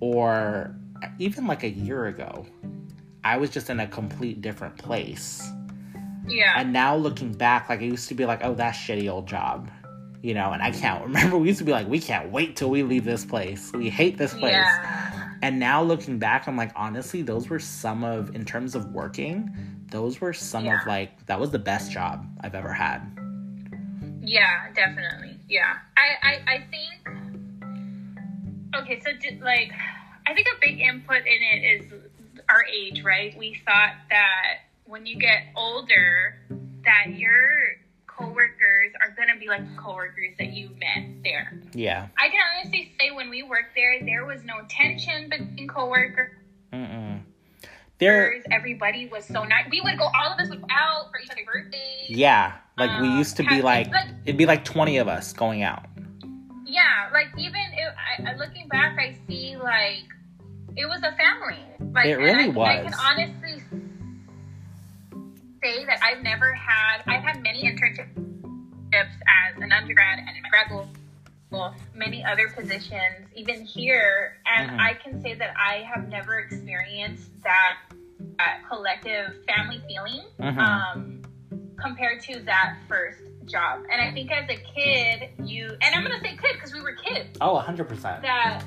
or 0.00 0.74
even 1.18 1.46
like 1.46 1.62
a 1.62 1.70
year 1.70 2.06
ago, 2.06 2.46
I 3.24 3.36
was 3.36 3.50
just 3.50 3.70
in 3.70 3.80
a 3.80 3.86
complete 3.86 4.40
different 4.40 4.76
place. 4.76 5.48
Yeah. 6.26 6.54
And 6.56 6.72
now 6.72 6.96
looking 6.96 7.32
back, 7.32 7.68
like 7.68 7.80
I 7.80 7.84
used 7.84 8.08
to 8.08 8.14
be 8.14 8.26
like, 8.26 8.40
oh, 8.44 8.54
that 8.54 8.74
shitty 8.74 9.10
old 9.10 9.26
job. 9.26 9.70
You 10.22 10.34
know, 10.34 10.52
and 10.52 10.62
I 10.62 10.70
can't 10.70 11.02
remember. 11.06 11.36
We 11.38 11.48
used 11.48 11.58
to 11.58 11.64
be 11.64 11.72
like, 11.72 11.88
we 11.88 11.98
can't 11.98 12.30
wait 12.30 12.56
till 12.56 12.70
we 12.70 12.82
leave 12.82 13.04
this 13.04 13.24
place. 13.24 13.72
We 13.72 13.90
hate 13.90 14.18
this 14.18 14.32
place. 14.34 14.52
Yeah. 14.52 15.21
And 15.42 15.58
now 15.58 15.82
looking 15.82 16.20
back, 16.20 16.46
I'm 16.46 16.56
like, 16.56 16.70
honestly, 16.76 17.22
those 17.22 17.50
were 17.50 17.58
some 17.58 18.04
of, 18.04 18.34
in 18.34 18.44
terms 18.44 18.76
of 18.76 18.92
working, 18.92 19.50
those 19.90 20.20
were 20.20 20.32
some 20.32 20.64
yeah. 20.64 20.80
of 20.80 20.86
like, 20.86 21.26
that 21.26 21.38
was 21.38 21.50
the 21.50 21.58
best 21.58 21.90
job 21.90 22.24
I've 22.42 22.54
ever 22.54 22.72
had. 22.72 23.00
Yeah, 24.22 24.72
definitely. 24.72 25.36
Yeah. 25.48 25.74
I, 25.96 26.14
I, 26.22 26.54
I 26.54 26.66
think, 26.70 27.08
okay, 28.76 29.00
so 29.00 29.10
like, 29.44 29.72
I 30.28 30.34
think 30.34 30.46
a 30.46 30.60
big 30.60 30.78
input 30.78 31.26
in 31.26 31.42
it 31.42 31.82
is 31.82 31.92
our 32.48 32.64
age, 32.66 33.02
right? 33.02 33.36
We 33.36 33.60
thought 33.66 33.94
that 34.10 34.60
when 34.84 35.06
you 35.06 35.16
get 35.18 35.46
older, 35.56 36.36
that 36.84 37.18
your 37.18 37.50
coworkers 38.06 38.61
are 39.00 39.14
gonna 39.16 39.38
be 39.38 39.48
like 39.48 39.62
coworkers 39.76 40.34
that 40.38 40.52
you 40.52 40.70
met 40.78 41.22
there. 41.22 41.60
Yeah. 41.74 42.08
I 42.18 42.28
can 42.28 42.40
honestly 42.56 42.92
say 42.98 43.10
when 43.10 43.30
we 43.30 43.42
worked 43.42 43.74
there, 43.74 44.00
there 44.04 44.24
was 44.24 44.44
no 44.44 44.60
tension 44.68 45.28
between 45.28 45.68
coworkers. 45.68 46.32
Mm-mm. 46.72 47.20
There, 47.98 48.42
everybody 48.50 49.06
was 49.06 49.24
so 49.24 49.44
nice. 49.44 49.66
We 49.70 49.80
would 49.80 49.96
go, 49.96 50.04
all 50.04 50.32
of 50.32 50.40
us 50.40 50.48
would 50.48 50.60
go 50.60 50.66
out 50.70 51.10
for 51.12 51.20
each 51.20 51.30
other's 51.30 51.46
birthdays. 51.46 52.08
Yeah, 52.08 52.54
like 52.76 52.90
um, 52.90 53.02
we 53.02 53.08
used 53.16 53.36
to 53.36 53.44
be 53.44 53.62
like, 53.62 53.88
like, 53.92 54.08
it'd 54.24 54.36
be 54.36 54.46
like 54.46 54.64
twenty 54.64 54.96
of 54.96 55.06
us 55.06 55.32
going 55.32 55.62
out. 55.62 55.84
Yeah, 56.66 57.10
like 57.12 57.28
even 57.38 57.60
if 57.74 58.26
I, 58.26 58.34
looking 58.34 58.66
back, 58.66 58.98
I 58.98 59.16
see 59.28 59.56
like 59.56 60.04
it 60.76 60.86
was 60.86 61.00
a 61.04 61.14
family. 61.16 61.92
Like 61.92 62.06
it 62.06 62.16
really 62.16 62.46
I, 62.46 62.48
was. 62.48 62.68
I 62.68 62.82
can 62.82 62.94
honestly 62.94 63.62
say 65.62 65.84
that 65.84 66.00
I've 66.02 66.24
never 66.24 66.52
had. 66.54 67.02
I've 67.06 67.22
had 67.22 67.40
many 67.42 67.62
internships 67.62 68.10
as 68.92 69.62
an 69.62 69.72
undergrad 69.72 70.18
and 70.18 70.36
in 70.36 70.42
my 70.42 70.48
grad 70.48 70.66
school, 70.66 71.74
many 71.94 72.24
other 72.24 72.48
positions, 72.48 73.28
even 73.34 73.64
here, 73.64 74.38
and 74.46 74.70
mm-hmm. 74.70 74.80
I 74.80 74.94
can 74.94 75.20
say 75.22 75.34
that 75.34 75.54
I 75.56 75.84
have 75.92 76.08
never 76.08 76.38
experienced 76.38 77.30
that, 77.42 77.78
that 78.38 78.62
collective 78.68 79.34
family 79.46 79.82
feeling 79.86 80.24
mm-hmm. 80.40 80.58
um, 80.58 81.22
compared 81.80 82.22
to 82.22 82.40
that 82.40 82.76
first 82.88 83.18
job. 83.46 83.82
And 83.90 84.00
I 84.00 84.12
think 84.12 84.30
as 84.30 84.48
a 84.48 84.56
kid, 84.74 85.30
you 85.44 85.76
and 85.80 85.94
I'm 85.94 86.02
gonna 86.02 86.20
say 86.20 86.36
kid 86.36 86.54
because 86.54 86.72
we 86.72 86.80
were 86.80 86.94
kids. 86.94 87.36
Oh, 87.40 87.54
100 87.54 87.88
percent. 87.88 88.22
That 88.22 88.62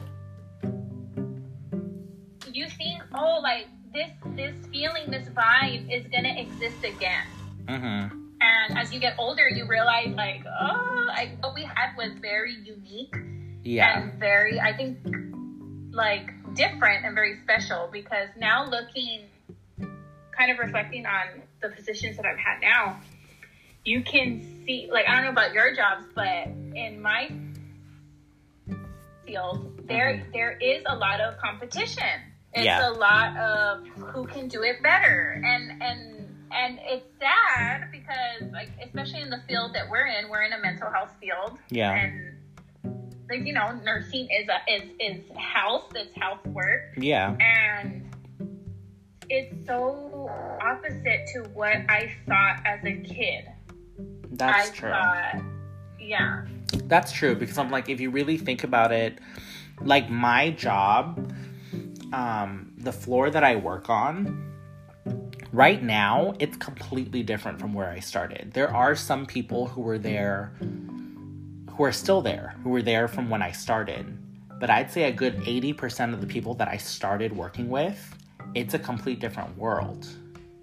you 2.51 2.69
think, 2.69 3.01
oh, 3.13 3.39
like 3.41 3.67
this 3.93 4.11
this 4.35 4.55
feeling, 4.71 5.09
this 5.09 5.27
vibe 5.29 5.91
is 5.91 6.05
gonna 6.07 6.35
exist 6.38 6.83
again. 6.83 7.25
Mm-hmm. 7.65 8.24
And 8.41 8.78
as 8.78 8.93
you 8.93 9.00
get 9.00 9.15
older, 9.17 9.48
you 9.48 9.65
realize 9.65 10.13
like, 10.15 10.43
oh, 10.62 11.06
like 11.08 11.41
what 11.41 11.54
we 11.54 11.63
had 11.63 11.95
was 11.98 12.12
very 12.19 12.54
unique. 12.54 13.15
Yeah. 13.63 14.00
And 14.00 14.19
very, 14.19 14.60
I 14.60 14.76
think, 14.76 14.98
like 15.91 16.30
different 16.54 17.06
and 17.06 17.15
very 17.15 17.39
special 17.43 17.89
because 17.91 18.30
now 18.38 18.65
looking, 18.65 19.21
kind 19.78 20.52
of 20.52 20.60
reflecting 20.60 21.06
on 21.06 21.41
the 21.62 21.69
positions 21.69 22.17
that 22.17 22.26
I've 22.26 22.38
had 22.38 22.60
now, 22.62 23.00
you 23.84 24.04
can 24.04 24.63
see, 24.65 24.89
like, 24.91 25.06
I 25.08 25.15
don't 25.15 25.26
know 25.26 25.30
about 25.30 25.54
your 25.54 25.74
jobs, 25.74 26.06
but 26.13 26.48
in 26.48 27.02
my 27.02 27.32
field, 29.26 29.88
there 29.88 30.13
mm-hmm. 30.13 30.32
there 30.34 30.58
is 30.58 30.84
a 30.88 30.95
lot 30.95 31.21
of 31.21 31.38
competition 31.38 32.21
it's 32.56 32.63
yeah. 32.63 32.89
a 32.89 32.93
lot 32.93 33.36
of 33.36 33.86
who 33.98 34.26
can 34.28 34.48
do 34.48 34.63
it 34.63 34.82
better, 34.82 35.41
and 35.43 35.84
and 35.84 36.14
and 36.51 36.79
it's 36.81 37.05
sad 37.19 37.91
because 37.91 38.51
like 38.51 38.69
especially 38.84 39.21
in 39.21 39.29
the 39.29 39.41
field 39.47 39.73
that 39.73 39.89
we're 39.89 40.08
in, 40.08 40.29
we're 40.29 40.43
in 40.43 40.53
a 40.53 40.60
mental 40.60 40.89
health 40.89 41.12
field. 41.19 41.58
Yeah. 41.69 41.91
And 41.91 42.38
like 43.29 43.45
you 43.45 43.53
know, 43.53 43.71
nursing 43.84 44.27
is 44.29 44.47
a 44.47 44.73
is 44.73 44.89
is 44.99 45.38
health, 45.38 45.91
it's 45.95 46.15
health 46.15 46.45
work. 46.47 46.93
Yeah. 46.97 47.36
And 47.39 48.10
it's 49.29 49.65
so 49.65 50.29
opposite 50.62 51.27
to 51.34 51.49
what 51.53 51.77
I 51.89 52.12
thought 52.27 52.62
as 52.65 52.79
a 52.86 52.93
kid. 53.01 53.45
That's 54.31 54.69
I 54.69 54.73
true. 54.73 54.89
Thought, 54.89 55.43
yeah. 55.99 56.45
That's 56.86 57.12
true 57.12 57.36
because 57.36 57.58
I'm 57.58 57.71
like, 57.71 57.89
if 57.89 57.99
you 57.99 58.12
really 58.12 58.38
think 58.38 58.63
about 58.63 58.91
it, 58.91 59.19
like 59.81 60.10
my 60.10 60.51
job 60.51 61.34
um, 62.13 62.73
the 62.77 62.91
floor 62.91 63.29
that 63.29 63.43
I 63.43 63.55
work 63.55 63.89
on, 63.89 64.53
right 65.56 65.82
now, 65.82 66.34
it's 66.39 66.58
completely 66.58 67.24
different 67.24 67.60
from 67.60 67.74
where 67.74 67.89
I 67.89 68.00
started. 68.00 68.52
There 68.54 68.74
are 68.74 68.96
some 68.96 69.26
people 69.26 69.68
who 69.68 69.82
were 69.82 69.98
there, 69.98 70.54
who 70.60 71.84
are 71.84 71.91
still 71.91 72.22
there, 72.22 72.56
who 72.63 72.70
were 72.70 72.82
there 72.82 73.08
from 73.08 73.30
when 73.30 73.41
I 73.41 73.52
started. 73.52 74.18
But 74.60 74.70
I'd 74.70 74.91
say 74.91 75.04
a 75.04 75.12
good 75.12 75.38
80% 75.38 76.13
of 76.13 76.22
the 76.22 76.28
people 76.28 76.54
that 76.56 76.68
I 76.68 76.78
started 76.78 77.36
working 77.36 77.70
with, 77.70 78.18
it's 78.54 78.74
a 78.74 78.80
complete 78.80 79.20
different 79.20 79.58
world. 79.58 80.08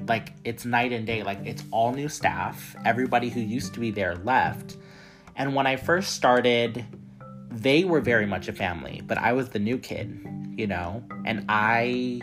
Like, 0.09 0.33
it's 0.45 0.65
night 0.65 0.93
and 0.93 1.07
day. 1.07 1.23
Like, 1.23 1.39
it's 1.45 1.65
all 1.71 1.93
new 1.93 2.09
staff. 2.09 2.75
Everybody 2.85 3.29
who 3.29 3.41
used 3.41 3.75
to 3.75 3.81
be 3.81 3.91
there 3.91 4.17
left. 4.17 4.77
And 5.37 5.55
when 5.55 5.67
I 5.67 5.77
first 5.77 6.15
started, 6.15 6.85
they 7.51 7.85
were 7.85 8.01
very 8.01 8.27
much 8.27 8.49
a 8.49 8.53
family, 8.53 9.03
but 9.07 9.19
I 9.19 9.33
was 9.33 9.51
the 9.51 9.59
new 9.59 9.79
kid 9.79 10.27
you 10.57 10.67
know? 10.67 11.03
And 11.25 11.45
I, 11.49 12.21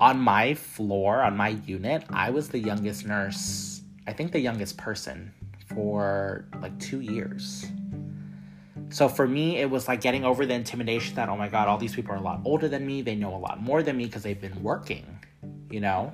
on 0.00 0.20
my 0.20 0.54
floor, 0.54 1.22
on 1.22 1.36
my 1.36 1.50
unit, 1.66 2.04
I 2.10 2.30
was 2.30 2.48
the 2.48 2.58
youngest 2.58 3.06
nurse, 3.06 3.82
I 4.06 4.12
think 4.12 4.32
the 4.32 4.40
youngest 4.40 4.76
person 4.76 5.32
for 5.66 6.46
like 6.60 6.78
two 6.78 7.00
years. 7.00 7.66
So 8.88 9.08
for 9.08 9.26
me, 9.26 9.58
it 9.58 9.68
was 9.68 9.88
like 9.88 10.00
getting 10.00 10.24
over 10.24 10.46
the 10.46 10.54
intimidation 10.54 11.16
that, 11.16 11.28
oh 11.28 11.36
my 11.36 11.48
God, 11.48 11.66
all 11.66 11.78
these 11.78 11.94
people 11.94 12.12
are 12.12 12.18
a 12.18 12.22
lot 12.22 12.40
older 12.44 12.68
than 12.68 12.86
me. 12.86 13.02
They 13.02 13.16
know 13.16 13.34
a 13.34 13.38
lot 13.38 13.60
more 13.60 13.82
than 13.82 13.96
me 13.96 14.06
because 14.06 14.22
they've 14.22 14.40
been 14.40 14.62
working, 14.62 15.18
you 15.70 15.80
know? 15.80 16.12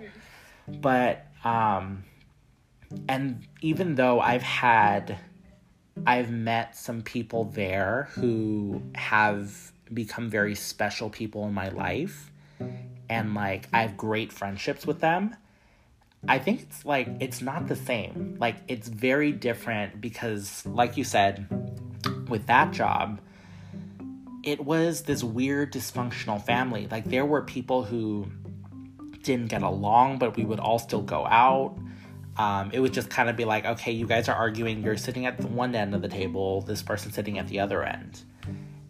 But, 0.67 1.27
um, 1.45 2.05
and 3.09 3.47
even 3.61 3.95
though 3.95 4.21
I've 4.21 4.43
had, 4.43 5.19
I've 6.07 6.31
met 6.31 6.77
some 6.77 7.03
people 7.03 7.45
there 7.45 8.09
who 8.13 8.83
have 8.95 9.73
become 9.93 10.31
very 10.31 10.55
special 10.55 11.11
people 11.11 11.47
in 11.47 11.53
my 11.53 11.69
life 11.69 12.31
and 13.13 13.35
like 13.35 13.69
I 13.73 13.83
have 13.83 13.97
great 13.97 14.33
friendships 14.33 14.87
with 14.87 15.01
them. 15.01 15.37
I 16.27 16.39
think 16.39 16.63
it's 16.63 16.85
like 16.87 17.09
it's 17.21 17.43
not 17.43 17.69
the 17.69 17.77
same. 17.77 18.37
Like 18.41 18.57
it's 18.69 18.89
very 18.89 19.33
different 19.33 20.01
because 20.01 20.65
like 20.65 20.97
you 20.97 21.05
said 21.05 21.47
with 22.29 22.47
that 22.47 22.73
job 22.73 23.21
it 24.43 24.65
was 24.65 25.03
this 25.03 25.23
weird 25.23 25.73
dysfunctional 25.73 26.43
family. 26.43 26.89
Like 26.91 27.05
there 27.05 27.27
were 27.27 27.43
people 27.43 27.85
who 27.85 28.27
didn't 29.23 29.49
get 29.49 29.63
along 29.63 30.19
but 30.19 30.37
we 30.37 30.45
would 30.45 30.59
all 30.59 30.79
still 30.79 31.03
go 31.03 31.27
out. 31.27 31.77
Um, 32.39 32.71
it 32.73 32.81
would 32.81 32.95
just 32.95 33.11
kind 33.11 33.29
of 33.29 33.37
be 33.37 33.45
like, 33.45 33.67
okay, 33.67 33.93
you 33.93 34.07
guys 34.07 34.27
are 34.31 34.35
arguing. 34.35 34.83
You're 34.83 34.97
sitting 34.97 35.27
at 35.27 35.39
the 35.39 35.49
one 35.49 35.75
end 35.75 35.95
of 35.95 36.01
the 36.01 36.09
table, 36.09 36.63
this 36.63 36.83
person 36.83 37.13
sitting 37.13 37.39
at 37.39 37.47
the 37.49 37.61
other 37.61 37.85
end 37.85 38.23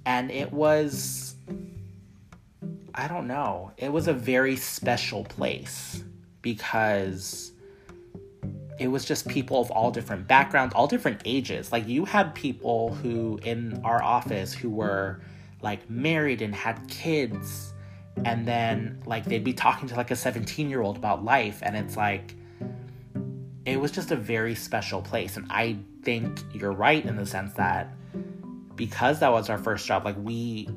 and 0.04 0.30
it 0.30 0.52
was 0.52 1.31
I 2.94 3.08
don't 3.08 3.26
know. 3.26 3.72
It 3.76 3.90
was 3.90 4.08
a 4.08 4.12
very 4.12 4.56
special 4.56 5.24
place 5.24 6.04
because 6.42 7.52
it 8.78 8.88
was 8.88 9.04
just 9.04 9.28
people 9.28 9.60
of 9.60 9.70
all 9.70 9.90
different 9.90 10.26
backgrounds, 10.26 10.74
all 10.74 10.86
different 10.86 11.22
ages. 11.24 11.72
Like 11.72 11.86
you 11.88 12.04
had 12.04 12.34
people 12.34 12.94
who 12.94 13.38
in 13.42 13.80
our 13.84 14.02
office 14.02 14.52
who 14.52 14.70
were 14.70 15.20
like 15.62 15.88
married 15.88 16.42
and 16.42 16.54
had 16.54 16.86
kids 16.88 17.72
and 18.24 18.46
then 18.46 19.00
like 19.06 19.24
they'd 19.24 19.44
be 19.44 19.54
talking 19.54 19.88
to 19.88 19.94
like 19.94 20.10
a 20.10 20.16
17 20.16 20.68
year 20.68 20.82
old 20.82 20.96
about 20.96 21.24
life 21.24 21.60
and 21.62 21.76
it's 21.76 21.96
like 21.96 22.34
it 23.64 23.80
was 23.80 23.90
just 23.90 24.10
a 24.10 24.16
very 24.16 24.54
special 24.54 25.00
place. 25.00 25.36
And 25.36 25.46
I 25.50 25.78
think 26.02 26.40
you're 26.52 26.72
right 26.72 27.04
in 27.04 27.16
the 27.16 27.26
sense 27.26 27.54
that 27.54 27.94
because 28.74 29.20
that 29.20 29.30
was 29.30 29.48
our 29.48 29.58
first 29.58 29.86
job, 29.86 30.04
like 30.04 30.16
we, 30.18 30.68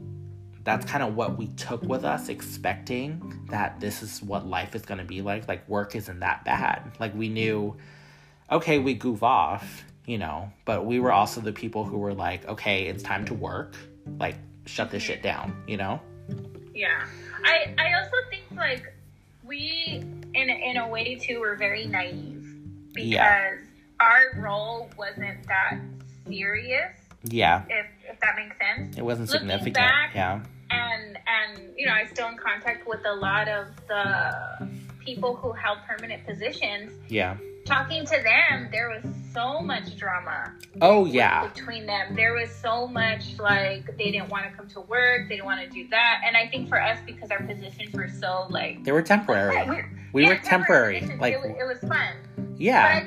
that's 0.66 0.86
kind 0.86 1.04
of 1.04 1.16
what 1.16 1.38
we 1.38 1.48
took 1.50 1.82
with 1.84 2.04
us, 2.04 2.28
expecting 2.28 3.48
that 3.52 3.80
this 3.80 4.02
is 4.04 4.22
what 4.22 4.46
life 4.48 4.76
is 4.76 4.82
going 4.82 4.98
to 4.98 5.06
be 5.06 5.22
like. 5.22 5.48
Like, 5.48 5.68
work 5.70 5.96
isn't 5.96 6.20
that 6.20 6.44
bad. 6.44 6.82
Like, 7.00 7.16
we 7.16 7.30
knew, 7.30 7.78
okay, 8.52 8.80
we 8.80 8.96
goof 8.96 9.22
off, 9.24 9.84
you 10.08 10.18
know, 10.18 10.52
but 10.66 10.86
we 10.86 11.00
were 11.00 11.12
also 11.14 11.40
the 11.40 11.54
people 11.54 11.86
who 11.86 11.98
were 12.00 12.14
like, 12.16 12.48
okay, 12.48 12.88
it's 12.88 13.04
time 13.04 13.26
to 13.26 13.34
work. 13.36 13.76
Like, 14.20 14.36
shut 14.66 14.90
this 14.92 15.04
shit 15.04 15.22
down, 15.22 15.56
you 15.68 15.78
know? 15.78 16.02
Yeah. 16.74 17.06
I, 17.44 17.74
I 17.78 17.94
also 17.94 18.16
think, 18.32 18.44
like, 18.58 18.92
we, 19.44 20.02
in, 20.34 20.50
in 20.50 20.78
a 20.78 20.88
way, 20.88 21.16
too, 21.16 21.40
were 21.42 21.56
very 21.56 21.86
naive 21.86 22.44
because 22.94 23.08
Yeah. 23.08 23.56
our 24.00 24.42
role 24.42 24.90
wasn't 24.98 25.46
that 25.48 25.80
serious, 26.28 26.96
Yeah. 27.24 27.64
if, 27.70 27.86
if 28.10 28.20
that 28.20 28.36
makes 28.36 28.56
sense. 28.58 28.98
It 28.98 29.04
wasn't 29.06 29.30
Looking 29.30 29.42
significant. 29.48 29.76
back, 29.76 30.16
yeah. 30.16 30.42
And 30.72 31.18
and 31.28 31.62
you 31.78 31.86
know 31.86 31.92
i'm 31.94 32.08
still 32.08 32.28
in 32.28 32.38
contact 32.38 32.88
with 32.88 33.00
a 33.06 33.14
lot 33.14 33.48
of 33.48 33.68
the 33.88 34.68
people 35.00 35.36
who 35.36 35.52
held 35.52 35.78
permanent 35.88 36.26
positions 36.26 36.92
Yeah. 37.10 37.38
talking 37.66 38.04
to 38.06 38.10
them 38.24 38.70
there 38.72 38.90
was 38.90 39.04
so 39.34 39.60
much 39.62 39.96
drama 39.98 40.54
Oh, 40.82 41.06
yeah. 41.06 41.48
between 41.48 41.86
them 41.86 42.16
there 42.16 42.34
was 42.34 42.50
so 42.50 42.88
much 42.88 43.38
like 43.40 43.86
they 43.98 44.12
didn't 44.12 44.30
want 44.30 44.46
to 44.46 44.52
come 44.58 44.68
to 44.70 44.82
work 44.82 45.28
they 45.30 45.36
didn't 45.36 45.46
want 45.46 45.62
to 45.62 45.70
do 45.70 45.88
that 45.90 46.22
and 46.26 46.36
i 46.36 46.48
think 46.48 46.70
for 46.70 46.82
us 46.82 46.98
because 47.06 47.30
our 47.32 47.44
positions 47.44 47.94
were 47.94 48.10
so 48.10 48.48
like 48.50 48.84
They 48.84 48.92
were 48.92 49.02
temporary. 49.04 49.86
We 50.14 50.24
Yeah, 50.24 50.30
were 50.30 50.36
temporary. 50.38 50.96
positions, 51.02 51.22
Like, 51.22 51.34
it, 51.34 51.42
was, 51.42 51.52
it 51.60 51.66
was 51.68 51.80
fun 51.90 52.14
yeah. 52.58 53.04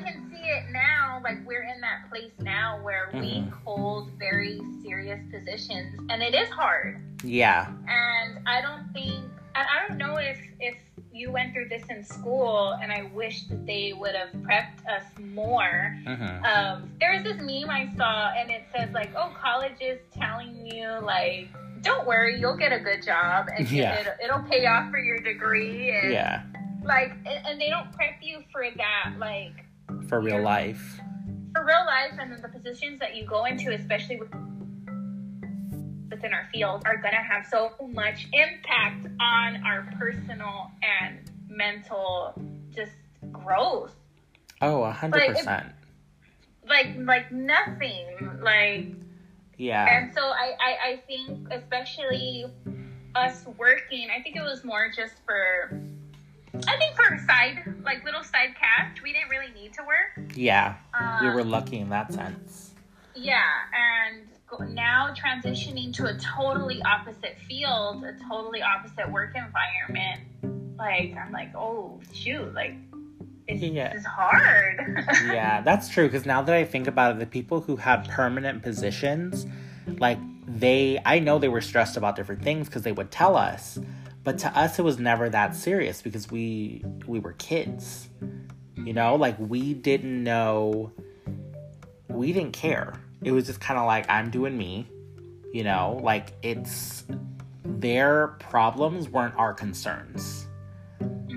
I 0.49 0.61
can 0.61 0.63
see 0.63 0.69
it 0.69 0.71
now. 0.73 1.21
Like 1.23 1.45
we're 1.45 1.63
in 1.63 1.81
that 1.81 2.09
place 2.09 2.31
now 2.39 2.79
where 2.81 3.09
we 3.13 3.41
Mhm. 3.41 3.51
hold 3.63 4.11
very 4.17 4.59
serious 4.83 5.19
positions, 5.31 5.99
and 6.09 6.21
it 6.21 6.33
is 6.33 6.49
hard. 6.49 7.01
Yeah. 7.23 7.67
And 7.87 8.47
I 8.47 8.61
don't 8.61 8.91
think, 8.93 9.25
and 9.55 9.67
I 9.67 9.87
don't 9.87 9.97
know 9.97 10.17
if 10.17 10.37
if 10.59 10.75
you 11.11 11.31
went 11.31 11.53
through 11.53 11.67
this 11.69 11.83
in 11.89 12.03
school, 12.03 12.73
and 12.81 12.91
I 12.91 13.03
wish 13.13 13.43
that 13.47 13.65
they 13.65 13.93
would 13.93 14.15
have 14.15 14.29
prepped 14.43 14.85
us 14.87 15.03
more. 15.19 15.97
hmm 16.05 16.43
Um, 16.45 16.91
there 16.99 17.13
was 17.13 17.23
this 17.23 17.37
meme 17.41 17.69
I 17.69 17.89
saw, 17.97 18.29
and 18.29 18.49
it 18.49 18.63
says 18.73 18.89
like, 18.91 19.11
"Oh, 19.15 19.35
college 19.39 19.79
is 19.81 19.99
telling 20.13 20.65
you 20.65 20.87
like." 21.01 21.49
Don't 21.81 22.05
worry, 22.05 22.37
you'll 22.37 22.57
get 22.57 22.73
a 22.73 22.79
good 22.79 23.01
job, 23.03 23.47
and 23.57 23.65
Yeah. 23.71 23.95
it'll, 24.01 24.13
it'll 24.21 24.49
pay 24.49 24.65
off 24.65 24.91
for 24.91 24.97
your 24.99 25.17
degree. 25.19 25.91
And 25.91 26.11
Yeah. 26.11 26.41
like, 26.83 27.11
and, 27.25 27.45
and 27.47 27.61
they 27.61 27.69
don't 27.69 27.89
prep 27.93 28.15
you 28.21 28.43
for 28.51 28.65
that, 28.75 29.13
like, 29.17 29.63
For 30.07 30.19
real 30.21 30.41
life. 30.41 30.99
for 31.53 31.63
real 31.65 31.85
life 31.85 32.13
and 32.19 32.31
then 32.31 32.41
the 32.41 32.47
positions 32.49 32.99
that 32.99 33.15
you 33.15 33.25
go 33.25 33.45
into, 33.45 33.71
especially 33.73 34.17
with, 34.17 34.29
within 36.09 36.33
our 36.33 36.47
field, 36.53 36.83
are 36.85 36.97
going 36.97 37.13
to 37.13 37.17
have 37.17 37.45
so 37.47 37.71
much 37.91 38.27
impact 38.33 39.07
on 39.19 39.63
our 39.65 39.91
personal 39.99 40.71
and 40.81 41.19
mental 41.49 42.33
just 42.75 42.91
growth. 43.31 43.95
Oh, 44.61 44.83
a 44.83 44.91
hundred 44.91 45.27
percent. 45.35 45.67
Like, 46.67 46.87
like 46.99 47.31
nothing. 47.31 48.05
Like, 48.41 48.87
Yeah. 49.57 49.85
and 49.97 50.13
so 50.13 50.21
I, 50.21 50.53
I, 50.59 50.89
I 50.91 51.03
think, 51.07 51.47
especially 51.51 52.45
us 53.15 53.45
working, 53.57 54.09
I 54.15 54.21
think 54.21 54.35
it 54.35 54.43
was 54.43 54.63
more 54.63 54.91
just 54.95 55.15
for. 55.25 55.81
I 56.67 56.77
think 56.77 56.95
for 56.95 57.17
side, 57.27 57.75
like 57.83 58.03
little 58.03 58.23
side 58.23 58.55
cash, 58.59 59.01
we 59.03 59.13
didn't 59.13 59.29
really 59.29 59.51
need 59.53 59.73
to 59.73 59.83
work. 59.83 60.35
Yeah. 60.35 60.75
Um, 60.93 61.19
We 61.27 61.33
were 61.33 61.43
lucky 61.43 61.79
in 61.79 61.89
that 61.89 62.13
sense. 62.13 62.73
Yeah, 63.15 63.41
and 63.73 64.73
now 64.73 65.13
transitioning 65.13 65.93
to 65.93 66.05
a 66.05 66.17
totally 66.17 66.81
opposite 66.83 67.37
field, 67.47 68.03
a 68.03 68.13
totally 68.29 68.61
opposite 68.61 69.11
work 69.11 69.35
environment. 69.35 70.75
Like 70.77 71.15
I'm 71.17 71.31
like, 71.31 71.53
oh 71.55 71.99
shoot, 72.13 72.53
like 72.53 72.75
it's, 73.47 73.61
Yeah. 73.61 73.89
this 73.93 74.01
is 74.01 74.05
hard. 74.05 75.05
yeah, 75.25 75.61
that's 75.61 75.89
true. 75.89 76.07
Because 76.07 76.25
now 76.25 76.41
that 76.41 76.55
I 76.55 76.63
think 76.65 76.87
about 76.87 77.15
it, 77.15 77.19
the 77.19 77.25
people 77.25 77.61
who 77.61 77.75
had 77.77 78.07
permanent 78.07 78.61
positions, 78.63 79.45
like 79.97 80.19
they, 80.47 80.99
I 81.05 81.19
know 81.19 81.39
they 81.39 81.47
were 81.49 81.61
stressed 81.61 81.97
about 81.97 82.15
different 82.15 82.43
things 82.43 82.67
because 82.67 82.83
they 82.83 82.91
would 82.91 83.11
tell 83.11 83.35
us, 83.35 83.77
but 84.23 84.37
to 84.39 84.57
us 84.57 84.79
it 84.79 84.83
was 84.83 84.99
never 84.99 85.29
that 85.29 85.55
serious 85.55 86.01
because 86.01 86.29
we 86.29 86.83
we 87.07 87.19
were 87.19 87.33
kids, 87.33 88.09
you 88.75 88.93
know, 88.93 89.15
like 89.15 89.35
we 89.39 89.73
didn't 89.73 90.23
know, 90.23 90.91
we 92.07 92.33
didn't 92.33 92.53
care. 92.53 92.93
It 93.23 93.31
was 93.31 93.45
just 93.45 93.59
kind 93.59 93.79
of 93.79 93.85
like 93.85 94.09
I'm 94.09 94.29
doing 94.29 94.57
me, 94.57 94.87
you 95.53 95.63
know, 95.63 95.99
like 96.03 96.33
it's 96.41 97.05
their 97.63 98.27
problems 98.39 99.09
weren't 99.09 99.35
our 99.35 99.53
concerns. 99.53 100.47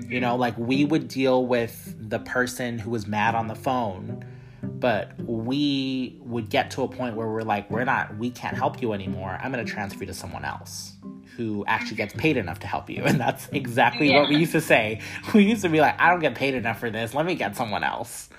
You 0.07 0.19
know, 0.19 0.35
like 0.35 0.57
we 0.57 0.85
would 0.85 1.07
deal 1.07 1.45
with 1.45 1.95
the 2.09 2.19
person 2.19 2.77
who 2.77 2.91
was 2.91 3.07
mad 3.07 3.33
on 3.33 3.47
the 3.47 3.55
phone, 3.55 4.23
but 4.61 5.13
we 5.23 6.19
would 6.19 6.49
get 6.49 6.69
to 6.71 6.83
a 6.83 6.87
point 6.87 7.15
where 7.15 7.27
we're 7.27 7.41
like, 7.41 7.71
we're 7.71 7.85
not, 7.85 8.15
we 8.17 8.29
can't 8.29 8.55
help 8.55 8.81
you 8.81 8.93
anymore. 8.93 9.39
I'm 9.41 9.51
going 9.51 9.65
to 9.65 9.71
transfer 9.71 10.01
you 10.01 10.07
to 10.07 10.13
someone 10.13 10.45
else 10.45 10.93
who 11.35 11.65
actually 11.67 11.97
gets 11.97 12.13
paid 12.13 12.37
enough 12.37 12.59
to 12.59 12.67
help 12.67 12.89
you. 12.89 13.03
And 13.13 13.19
that's 13.19 13.47
exactly 13.51 14.11
what 14.11 14.29
we 14.29 14.37
used 14.37 14.53
to 14.53 14.61
say. 14.61 15.01
We 15.33 15.43
used 15.43 15.61
to 15.63 15.69
be 15.69 15.81
like, 15.81 15.99
I 15.99 16.09
don't 16.09 16.19
get 16.19 16.35
paid 16.35 16.55
enough 16.55 16.79
for 16.79 16.89
this. 16.89 17.13
Let 17.13 17.25
me 17.25 17.35
get 17.35 17.55
someone 17.55 17.83
else. 17.83 18.29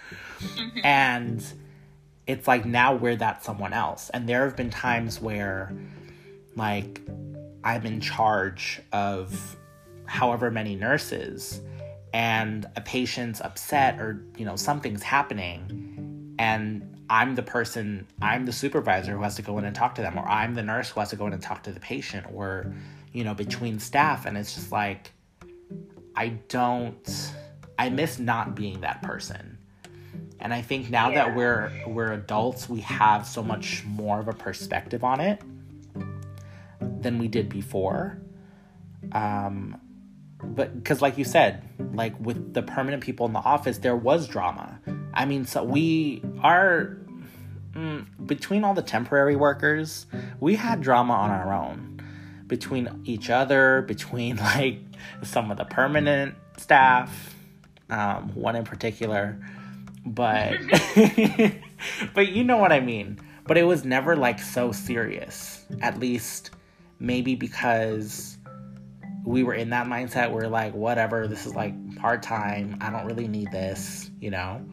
Mm-hmm. 0.40 0.78
And 0.84 1.45
it's 2.26 2.49
like 2.49 2.64
now 2.64 2.95
we're 2.95 3.16
that 3.16 3.45
someone 3.45 3.72
else. 3.72 4.11
And 4.11 4.28
there 4.28 4.45
have 4.45 4.57
been 4.57 4.70
times 4.70 5.20
where, 5.20 5.72
like, 6.57 7.01
I'm 7.62 7.86
in 7.86 8.01
charge 8.01 8.80
of 8.92 9.57
however 10.07 10.51
many 10.51 10.76
nurses 10.76 11.61
and 12.12 12.66
a 12.76 12.80
patient's 12.80 13.40
upset 13.40 13.99
or 13.99 14.22
you 14.36 14.45
know 14.45 14.55
something's 14.55 15.03
happening 15.03 16.34
and 16.38 16.93
i'm 17.14 17.34
the 17.34 17.42
person 17.42 18.06
i'm 18.20 18.44
the 18.44 18.52
supervisor 18.52 19.12
who 19.12 19.22
has 19.22 19.36
to 19.36 19.42
go 19.42 19.56
in 19.58 19.64
and 19.64 19.74
talk 19.74 19.94
to 19.94 20.02
them 20.02 20.18
or 20.18 20.26
i'm 20.28 20.54
the 20.54 20.62
nurse 20.62 20.90
who 20.90 21.00
has 21.00 21.10
to 21.10 21.16
go 21.16 21.26
in 21.26 21.32
and 21.32 21.42
talk 21.42 21.62
to 21.62 21.72
the 21.72 21.80
patient 21.80 22.26
or 22.32 22.74
you 23.14 23.24
know 23.24 23.32
between 23.32 23.78
staff. 23.78 24.26
And 24.26 24.36
it's 24.36 24.54
just 24.54 24.70
like 24.70 25.12
i 26.14 26.28
don't 26.48 27.32
i 27.78 27.88
miss 27.88 28.18
not 28.18 28.54
being 28.54 28.82
that 28.82 29.00
person. 29.02 29.56
And 30.40 30.52
i 30.52 30.60
think 30.60 30.90
now 30.90 31.10
that 31.12 31.34
we're 31.34 31.72
we're 31.86 32.12
adults 32.12 32.68
we 32.68 32.80
have 32.80 33.26
so 33.26 33.42
much 33.42 33.84
more 33.86 34.20
of 34.20 34.28
a 34.28 34.34
perspective 34.34 35.02
on 35.02 35.20
it 35.20 35.40
than 36.80 37.18
we 37.18 37.28
did 37.28 37.48
before. 37.48 38.18
Um 39.12 39.80
but 40.42 40.74
because 40.74 41.00
like 41.00 41.16
you 41.16 41.24
said 41.24 41.62
like 41.94 42.18
with 42.20 42.52
the 42.52 42.62
permanent 42.62 43.02
people 43.02 43.24
in 43.24 43.32
the 43.32 43.38
office 43.38 43.78
there 43.78 43.96
was 43.96 44.26
drama. 44.26 44.80
I 45.14 45.24
mean 45.24 45.46
so 45.46 45.62
we 45.62 46.22
are 46.42 46.98
mm, 47.75 48.07
between 48.27 48.64
all 48.64 48.75
the 48.75 48.83
temporary 48.83 49.37
workers 49.37 50.07
we 50.41 50.57
had 50.57 50.81
drama 50.81 51.12
on 51.12 51.31
our 51.31 51.53
own. 51.53 51.91
Between 52.47 53.03
each 53.05 53.31
other 53.31 53.83
between 53.83 54.37
like 54.55 54.81
some 55.22 55.51
of 55.51 55.57
the 55.57 55.64
permanent 55.64 56.35
staff 56.57 57.35
um, 57.91 58.35
one 58.35 58.57
in 58.57 58.64
particular. 58.64 59.39
But 60.07 60.55
but 62.14 62.29
you 62.29 62.45
know 62.45 62.59
what 62.59 62.72
i 62.72 62.81
mean. 62.81 63.18
But 63.47 63.59
it 63.59 63.64
was 63.64 63.85
never 63.85 64.16
like 64.16 64.41
so 64.41 64.72
serious. 64.72 65.66
At 65.81 65.99
least 65.99 66.51
maybe 66.99 67.35
because 67.35 68.39
we 69.25 69.43
were 69.43 69.55
in 69.55 69.70
that 69.70 69.87
mindset 69.87 70.31
where 70.31 70.49
like 70.49 70.75
whatever 70.75 71.27
this 71.27 71.47
is 71.47 71.55
like 71.55 71.75
part-time. 71.97 72.79
I 72.81 72.91
don't 72.91 73.07
really 73.07 73.29
need 73.29 73.51
this 73.51 74.11
you 74.20 74.31
know 74.31 74.64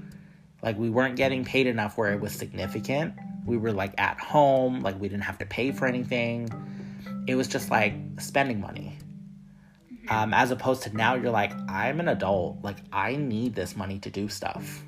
like 0.61 0.77
we 0.77 0.89
weren't 0.89 1.15
getting 1.15 1.43
paid 1.43 1.67
enough 1.67 1.97
where 1.97 2.13
it 2.13 2.19
was 2.19 2.31
significant. 2.33 3.15
We 3.45 3.57
were 3.57 3.71
like 3.71 3.93
at 3.97 4.19
home. 4.19 4.81
Like 4.81 4.99
we 4.99 5.09
didn't 5.09 5.23
have 5.23 5.37
to 5.39 5.45
pay 5.45 5.71
for 5.71 5.87
anything. 5.87 6.49
It 7.27 7.35
was 7.35 7.47
just 7.47 7.71
like 7.71 7.93
spending 8.19 8.59
money. 8.59 8.97
Um, 10.09 10.33
as 10.33 10.51
opposed 10.51 10.83
to 10.83 10.95
now 10.95 11.13
you're 11.15 11.31
like 11.31 11.53
i'm 11.69 11.99
an 11.99 12.07
adult. 12.07 12.63
Like 12.63 12.77
i 12.91 13.15
need 13.15 13.55
this 13.55 13.75
money 13.75 13.99
to 13.99 14.09
do 14.09 14.29
stuff. 14.29 14.83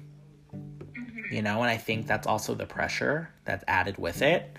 You 1.31 1.41
know 1.41 1.61
and 1.61 1.69
i 1.71 1.77
think 1.77 2.05
that's 2.05 2.27
also 2.27 2.53
the 2.53 2.65
pressure 2.65 3.29
that's 3.45 3.63
added 3.67 3.97
with 3.97 4.21
it. 4.21 4.57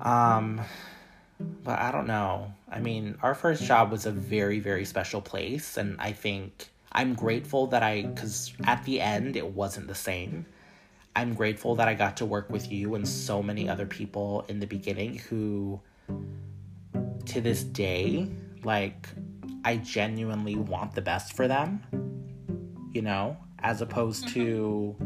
Um 0.00 0.60
but 1.64 1.78
I 1.78 1.92
don't 1.92 2.06
know. 2.06 2.52
I 2.68 2.80
mean, 2.80 3.18
our 3.22 3.34
first 3.34 3.64
job 3.64 3.90
was 3.90 4.06
a 4.06 4.12
very, 4.12 4.60
very 4.60 4.84
special 4.84 5.20
place, 5.20 5.76
and 5.76 5.96
I 6.00 6.12
think 6.12 6.68
I'm 6.92 7.14
grateful 7.14 7.66
that 7.68 7.82
I, 7.82 8.02
because 8.02 8.52
at 8.64 8.84
the 8.84 9.00
end, 9.00 9.36
it 9.36 9.46
wasn't 9.46 9.88
the 9.88 9.94
same. 9.94 10.46
I'm 11.16 11.34
grateful 11.34 11.74
that 11.76 11.88
I 11.88 11.94
got 11.94 12.16
to 12.18 12.26
work 12.26 12.50
with 12.50 12.70
you 12.70 12.94
and 12.94 13.06
so 13.06 13.42
many 13.42 13.68
other 13.68 13.86
people 13.86 14.44
in 14.48 14.60
the 14.60 14.66
beginning 14.66 15.18
who, 15.18 15.80
to 17.26 17.40
this 17.40 17.64
day, 17.64 18.28
like, 18.64 19.08
I 19.64 19.76
genuinely 19.76 20.56
want 20.56 20.94
the 20.94 21.02
best 21.02 21.34
for 21.34 21.48
them, 21.48 21.82
you 22.92 23.02
know? 23.02 23.36
as 23.62 23.80
opposed 23.80 24.28
to 24.28 24.96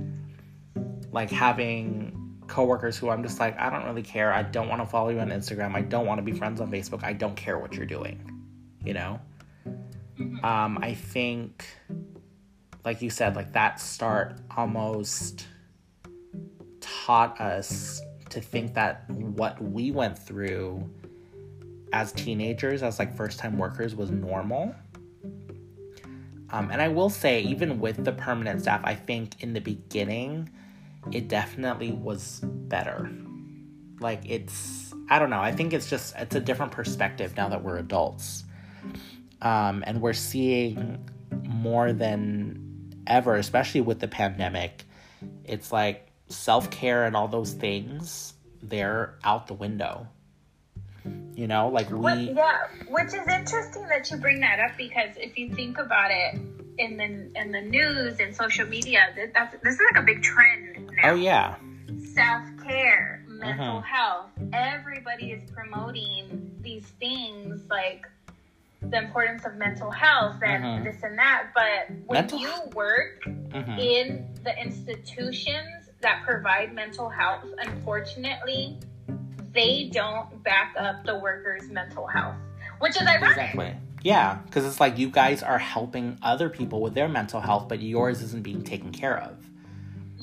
like 1.12 1.30
having 1.30 2.36
coworkers 2.46 2.96
who 2.96 3.10
I'm 3.10 3.22
just 3.22 3.38
like, 3.40 3.58
I 3.58 3.70
don't 3.70 3.84
really 3.84 4.02
care. 4.02 4.32
I 4.32 4.42
don't 4.42 4.68
want 4.68 4.80
to 4.82 4.86
follow 4.86 5.10
you 5.10 5.20
on 5.20 5.28
Instagram. 5.28 5.74
I 5.74 5.82
don't 5.82 6.06
want 6.06 6.18
to 6.18 6.22
be 6.22 6.32
friends 6.32 6.60
on 6.60 6.70
Facebook. 6.70 7.04
I 7.04 7.12
don't 7.12 7.36
care 7.36 7.58
what 7.58 7.74
you're 7.74 7.86
doing. 7.86 8.18
You 8.84 8.94
know? 8.94 9.20
Um, 10.18 10.78
I 10.80 10.94
think, 10.94 11.66
like 12.84 13.02
you 13.02 13.10
said, 13.10 13.36
like 13.36 13.52
that 13.52 13.80
start 13.80 14.40
almost 14.56 15.46
taught 16.80 17.40
us 17.40 18.00
to 18.30 18.40
think 18.40 18.74
that 18.74 19.08
what 19.10 19.60
we 19.62 19.90
went 19.90 20.18
through 20.18 20.88
as 21.92 22.12
teenagers, 22.12 22.82
as 22.82 22.98
like 22.98 23.14
first 23.16 23.38
time 23.38 23.58
workers, 23.58 23.94
was 23.94 24.10
normal. 24.10 24.74
Um, 26.50 26.70
and 26.70 26.80
I 26.80 26.88
will 26.88 27.10
say, 27.10 27.42
even 27.42 27.80
with 27.80 28.04
the 28.04 28.12
permanent 28.12 28.62
staff, 28.62 28.80
I 28.84 28.94
think 28.94 29.42
in 29.42 29.52
the 29.52 29.60
beginning, 29.60 30.48
it 31.12 31.28
definitely 31.28 31.92
was 31.92 32.40
better. 32.42 33.10
Like 34.00 34.22
it's, 34.24 34.94
I 35.08 35.18
don't 35.18 35.30
know. 35.30 35.40
I 35.40 35.52
think 35.52 35.72
it's 35.72 35.88
just 35.88 36.14
it's 36.16 36.34
a 36.36 36.40
different 36.40 36.72
perspective 36.72 37.36
now 37.36 37.48
that 37.48 37.62
we're 37.62 37.78
adults, 37.78 38.44
um, 39.42 39.84
and 39.86 40.00
we're 40.00 40.12
seeing 40.12 41.08
more 41.44 41.92
than 41.92 42.94
ever, 43.06 43.36
especially 43.36 43.80
with 43.80 44.00
the 44.00 44.08
pandemic. 44.08 44.84
It's 45.44 45.72
like 45.72 46.08
self 46.28 46.70
care 46.70 47.04
and 47.04 47.16
all 47.16 47.28
those 47.28 47.52
things 47.52 48.34
they're 48.62 49.14
out 49.22 49.46
the 49.46 49.54
window. 49.54 50.08
You 51.34 51.46
know, 51.46 51.68
like 51.68 51.88
we. 51.90 51.96
What, 51.96 52.18
yeah, 52.18 52.58
which 52.88 53.08
is 53.08 53.28
interesting 53.28 53.86
that 53.88 54.10
you 54.10 54.16
bring 54.16 54.40
that 54.40 54.58
up 54.58 54.76
because 54.76 55.10
if 55.16 55.38
you 55.38 55.54
think 55.54 55.78
about 55.78 56.10
it 56.10 56.40
in 56.78 56.96
the 56.96 57.40
in 57.40 57.52
the 57.52 57.60
news 57.60 58.18
and 58.18 58.34
social 58.34 58.66
media, 58.66 59.00
that's 59.34 59.54
this 59.62 59.74
is 59.74 59.80
like 59.92 60.02
a 60.02 60.06
big 60.06 60.22
trend 60.22 60.90
now. 60.96 61.10
Oh 61.10 61.14
yeah. 61.14 61.54
Self 62.12 62.42
care, 62.64 63.22
mental 63.28 63.80
Mhm. 63.80 63.84
health. 63.84 64.30
Everybody 64.52 65.30
is 65.30 65.48
promoting 65.50 66.56
these 66.60 66.86
things 66.98 67.62
like 67.70 68.04
the 68.82 68.98
importance 68.98 69.44
of 69.44 69.56
mental 69.56 69.90
health 69.90 70.36
and 70.42 70.64
Mhm. 70.64 70.84
this 70.84 71.02
and 71.02 71.18
that. 71.18 71.48
But 71.54 71.90
when 72.06 72.20
Mental- 72.20 72.38
you 72.38 72.52
work 72.74 73.24
hmm 73.24 73.78
in 73.78 74.28
the 74.44 74.56
institutions 74.62 75.90
that 76.02 76.22
provide 76.24 76.72
mental 76.74 77.08
health, 77.08 77.44
unfortunately, 77.58 78.78
they 79.52 79.88
don't 79.92 80.42
back 80.44 80.74
up 80.78 81.04
the 81.04 81.18
workers' 81.18 81.68
mental 81.70 82.06
health, 82.06 82.36
which 82.78 82.96
is 83.00 83.06
ironic. 83.06 83.30
Exactly. 83.30 83.74
Yeah, 84.02 84.38
because 84.44 84.64
it's 84.66 84.78
like 84.78 84.98
you 84.98 85.08
guys 85.10 85.42
are 85.42 85.58
helping 85.58 86.18
other 86.22 86.48
people 86.48 86.80
with 86.80 86.94
their 86.94 87.08
mental 87.08 87.40
health, 87.40 87.66
but 87.68 87.80
yours 87.80 88.22
isn't 88.22 88.42
being 88.42 88.62
taken 88.62 88.92
care 88.92 89.18
of. 89.18 89.36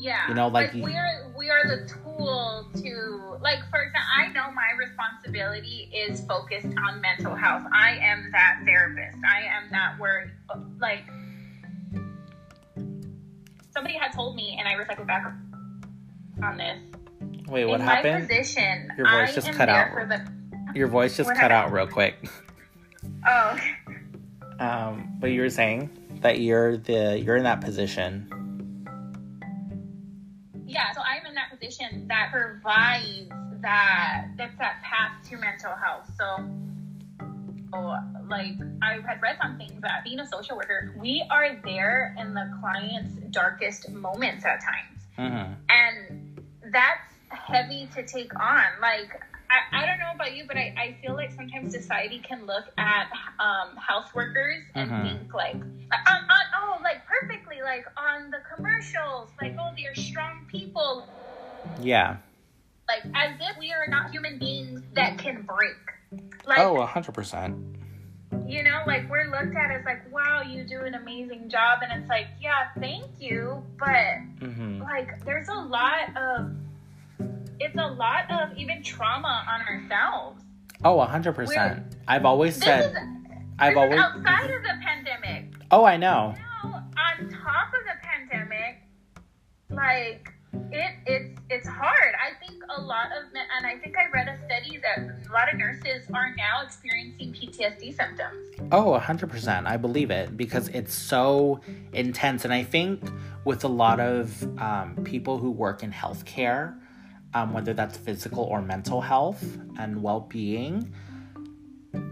Yeah, 0.04 0.28
You 0.28 0.34
know, 0.34 0.50
like 0.50 0.74
you- 0.74 0.84
we're 0.84 1.32
we 1.38 1.50
are 1.50 1.66
the 1.66 1.88
tool 1.88 2.68
to 2.76 3.38
like. 3.42 3.60
For 3.72 3.82
example, 3.82 4.02
I 4.18 4.28
know 4.34 4.52
my 4.52 4.72
responsibility 4.78 5.90
is 5.94 6.20
focused 6.26 6.68
on 6.90 7.00
mental 7.00 7.34
health. 7.36 7.64
I 7.74 7.92
am 8.02 8.30
that 8.34 8.60
therapist. 8.66 9.18
I 9.26 9.44
am 9.44 9.72
that 9.72 9.98
word. 9.98 10.32
Like 10.82 11.06
somebody 13.74 13.98
had 13.98 14.12
told 14.12 14.36
me, 14.36 14.58
and 14.60 14.68
I 14.68 14.74
reflected 14.74 15.08
back 15.08 15.26
on 16.44 16.58
this. 16.58 16.80
Wait, 17.48 17.64
what 17.64 17.80
in 17.80 17.86
happened? 17.86 18.14
my 18.16 18.28
position, 18.28 18.92
Your 18.98 19.08
voice 19.10 19.30
I 19.30 19.34
just 19.36 19.52
cut 19.54 19.70
out. 19.70 20.10
the. 20.10 20.28
Your 20.76 20.88
voice 20.90 21.16
just 21.16 21.30
What 21.30 21.38
cut 21.38 21.52
out 21.54 21.72
real 21.72 21.88
quick. 21.88 22.28
Oh, 23.26 23.58
Um, 24.60 25.16
but 25.20 25.32
you 25.32 25.40
were 25.40 25.50
saying 25.50 25.90
that 26.22 26.40
you're 26.42 26.76
the 26.76 27.18
you're 27.24 27.38
in 27.38 27.44
that 27.44 27.62
position. 27.62 28.28
Yeah. 30.74 30.92
So 30.94 31.02
I'm 31.02 31.26
in 31.26 31.36
that 31.36 31.50
position 31.50 32.08
that 32.08 32.30
provides 32.32 33.30
that 33.62 34.26
that's 34.38 34.56
that 34.58 34.82
path 34.82 35.12
to 35.30 35.38
mental 35.38 35.74
health. 35.76 36.10
So, 36.18 36.26
like 38.28 38.54
I 38.82 39.00
had 39.08 39.22
read 39.22 39.38
something 39.42 39.80
that 39.82 40.04
being 40.04 40.20
a 40.20 40.28
social 40.28 40.58
worker, 40.58 40.92
we 40.96 41.24
are 41.30 41.56
there 41.64 42.14
in 42.18 42.34
the 42.34 42.52
client's 42.60 43.16
darkest 43.32 43.90
moments 43.90 44.46
at 44.46 44.60
times, 44.62 45.08
hmm 45.16 45.54
and 45.70 46.42
that's 46.72 47.08
heavy 47.30 47.88
to 47.96 48.04
take 48.04 48.32
on. 48.40 48.80
Like. 48.82 49.14
I, 49.54 49.84
I 49.84 49.86
don't 49.86 50.00
know 50.00 50.10
about 50.16 50.34
you, 50.34 50.46
but 50.48 50.58
I, 50.58 50.74
I 50.76 50.98
feel 51.00 51.14
like 51.14 51.32
sometimes 51.32 51.76
society 51.76 52.20
can 52.28 52.48
look 52.48 52.64
at 52.80 53.06
um, 53.40 53.76
health 53.78 54.10
workers 54.16 54.64
and 54.74 54.90
Mhm. 54.90 55.20
think 55.20 55.32
like, 55.32 55.54
on, 55.54 56.28
oh, 56.56 56.80
like 56.82 57.06
perfectly, 57.06 57.43
like 57.64 57.86
on 57.98 58.30
the 58.32 58.40
commercials, 58.56 59.30
like, 59.42 59.56
oh, 59.60 59.72
they're 59.78 59.96
strong 59.96 60.46
people, 60.50 61.08
Yeah. 61.80 62.18
like 62.88 63.04
as 63.16 63.32
if 63.40 63.58
we 63.58 63.72
are 63.72 63.88
not 63.88 64.12
human 64.12 64.38
beings 64.40 64.82
that 64.94 65.18
can 65.18 65.42
break. 65.44 65.76
Like, 66.46 66.60
Oh, 66.60 66.78
a 66.82 66.86
hundred 66.86 67.14
percent. 67.16 67.56
you 68.46 68.62
know, 68.64 68.82
like 68.86 69.10
we're 69.10 69.26
looked 69.26 69.56
at 69.56 69.72
as 69.72 69.86
like, 69.86 70.12
wow, 70.12 70.42
you 70.42 70.64
do 70.64 70.82
an 70.82 70.94
amazing 70.96 71.50
job, 71.50 71.80
and 71.82 72.02
it's 72.02 72.10
like, 72.10 72.28
yeah, 72.42 72.68
thank 72.80 73.06
you, 73.20 73.64
but 73.80 74.18
hmm 74.46 74.82
like, 74.82 75.24
there's 75.26 75.48
a 75.48 75.54
lot 75.54 76.16
of, 76.18 76.52
it's 77.60 77.76
a 77.78 77.88
lot 77.88 78.30
of 78.30 78.58
even 78.58 78.84
trauma 78.84 79.46
on 79.50 79.62
ourselves. 79.62 80.44
Oh, 80.84 81.00
a 81.00 81.06
hundred 81.06 81.34
percent. 81.34 81.96
I've 82.08 82.26
always 82.26 82.56
said. 82.56 82.92
is, 82.92 82.98
I've 83.58 83.78
always. 83.78 84.00
outside 84.00 84.50
of 84.50 84.62
the 84.64 84.74
pandemic. 84.86 85.54
Oh, 85.72 85.86
I 85.86 85.96
know. 85.96 86.36
On 86.98 87.30
top 87.30 87.68
of 87.74 87.84
the 87.86 87.98
pandemic, 88.02 88.84
like 89.70 90.34
it, 90.72 90.96
it's 91.06 91.40
it's 91.50 91.68
hard. 91.68 92.14
I 92.16 92.46
think 92.46 92.62
a 92.76 92.82
lot 92.82 93.08
of 93.08 93.26
and 93.34 93.66
I 93.66 93.78
think 93.78 93.96
I 93.98 94.10
read 94.12 94.28
a 94.28 94.38
study 94.46 94.78
that 94.78 95.28
a 95.30 95.34
lot 95.34 95.52
of 95.52 95.58
nurses 95.58 96.08
are 96.14 96.34
now 96.36 96.64
experiencing 96.64 97.34
PTSD 97.34 97.96
symptoms. 97.96 98.50
Oh, 98.72 98.94
a 98.94 99.00
hundred 99.00 99.30
percent. 99.30 99.68
I 99.68 99.78
believe 99.78 100.12
it 100.12 100.38
because 100.38 100.70
it's 100.70 100.94
so 100.94 101.62
intense, 101.94 102.46
and 102.46 102.54
I 102.54 102.64
think 102.64 103.04
with 103.46 103.64
a 103.64 103.68
lot 103.68 104.00
of 104.00 104.44
um, 104.60 104.98
people 105.04 105.38
who 105.38 105.52
work 105.52 105.84
in 105.84 105.92
healthcare, 105.92 106.76
um, 107.34 107.54
whether 107.54 107.74
that's 107.74 107.98
physical 107.98 108.44
or 108.44 108.62
mental 108.62 109.02
health 109.02 109.44
and 109.78 110.02
well-being, 110.02 110.94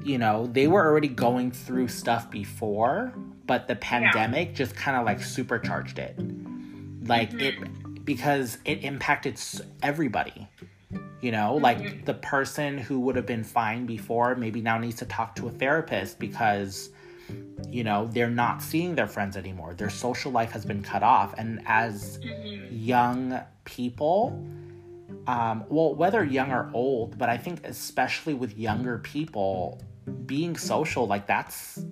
you 0.03 0.17
know, 0.17 0.47
they 0.47 0.67
were 0.67 0.85
already 0.85 1.07
going 1.07 1.51
through 1.51 1.87
stuff 1.87 2.29
before, 2.29 3.13
but 3.51 3.67
the 3.67 3.75
pandemic 3.75 4.55
just 4.55 4.73
kind 4.77 4.95
of 4.95 5.05
like 5.05 5.17
mm-hmm. 5.17 5.25
supercharged 5.25 5.99
it. 5.99 6.17
Like 7.05 7.33
it 7.33 7.55
mm-hmm. 7.55 7.95
because 8.05 8.57
it 8.63 8.85
impacted 8.85 9.37
everybody. 9.83 10.47
You 11.19 11.33
know, 11.33 11.57
like 11.57 11.79
mm-hmm. 11.79 12.05
the 12.05 12.13
person 12.13 12.77
who 12.77 13.01
would 13.01 13.17
have 13.17 13.25
been 13.25 13.43
fine 13.43 13.85
before 13.85 14.35
maybe 14.35 14.61
now 14.61 14.77
needs 14.77 14.95
to 14.99 15.05
talk 15.05 15.35
to 15.35 15.49
a 15.49 15.51
therapist 15.51 16.17
because 16.17 16.91
you 17.69 17.83
know, 17.83 18.07
they're 18.13 18.29
not 18.29 18.61
seeing 18.61 18.95
their 18.95 19.07
friends 19.07 19.35
anymore. 19.35 19.73
Their 19.73 19.89
social 19.89 20.31
life 20.31 20.51
has 20.51 20.63
been 20.63 20.81
cut 20.81 21.03
off 21.03 21.33
and 21.37 21.61
as 21.65 22.19
young 22.69 23.37
people 23.65 24.41
um, 25.27 25.65
well, 25.67 25.93
whether 25.93 26.23
young 26.23 26.53
or 26.53 26.71
old, 26.73 27.17
but 27.17 27.27
I 27.27 27.37
think 27.37 27.65
especially 27.65 28.33
with 28.33 28.57
younger 28.57 28.99
people, 28.99 29.81
being 30.25 30.55
social, 30.55 31.05
like 31.05 31.27
that's 31.27 31.83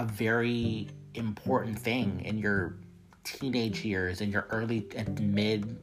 a 0.00 0.04
very 0.04 0.88
important 1.14 1.78
thing 1.78 2.22
in 2.24 2.38
your 2.38 2.76
teenage 3.22 3.84
years, 3.84 4.22
in 4.22 4.32
your 4.32 4.46
early 4.50 4.88
and 4.96 5.20
mid, 5.34 5.78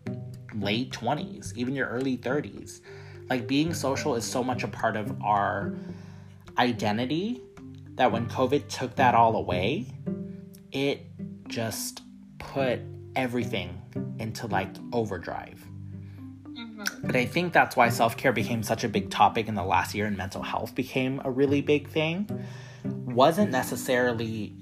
late 0.56 0.92
20s, 0.92 1.56
even 1.56 1.76
your 1.76 1.88
early 1.88 2.18
30s. 2.18 2.82
Like 3.30 3.48
being 3.48 3.76
social 3.76 4.16
is 4.16 4.26
so 4.26 4.44
much 4.44 4.64
a 4.64 4.68
part 4.68 4.98
of 4.98 5.22
our 5.22 5.76
identity 6.58 7.44
that 7.94 8.12
when 8.12 8.28
COVID 8.28 8.68
took 8.70 8.96
that 8.96 9.14
all 9.14 9.36
away, 9.36 9.86
it 10.72 11.06
just 11.48 12.02
put 12.40 12.80
everything 13.16 13.80
into 14.18 14.48
like 14.48 14.70
overdrive. 14.94 15.64
Mm-hmm. 16.44 17.06
But 17.06 17.16
I 17.16 17.26
think 17.26 17.54
that's 17.54 17.76
why 17.76 17.90
self 17.90 18.18
care 18.18 18.34
became 18.34 18.64
such 18.64 18.84
a 18.84 18.90
big 18.90 19.12
topic 19.12 19.48
in 19.48 19.54
the 19.54 19.64
last 19.64 19.94
year, 19.94 20.08
and 20.08 20.18
mental 20.18 20.42
health 20.42 20.74
became 20.74 21.22
a 21.24 21.30
really 21.30 21.62
big 21.62 21.88
thing. 21.88 22.28
Wasn't 22.88 23.52
necessarily 23.52 24.54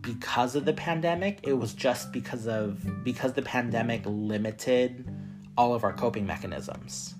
because 0.00 0.54
of 0.54 0.64
the 0.64 0.72
pandemic, 0.72 1.40
it 1.42 1.52
was 1.52 1.74
just 1.74 2.12
because 2.12 2.46
of 2.46 3.04
because 3.04 3.32
the 3.34 3.42
pandemic 3.42 4.02
limited 4.06 5.08
all 5.56 5.74
of 5.74 5.84
our 5.84 5.92
coping 5.92 6.26
mechanisms. 6.26 7.14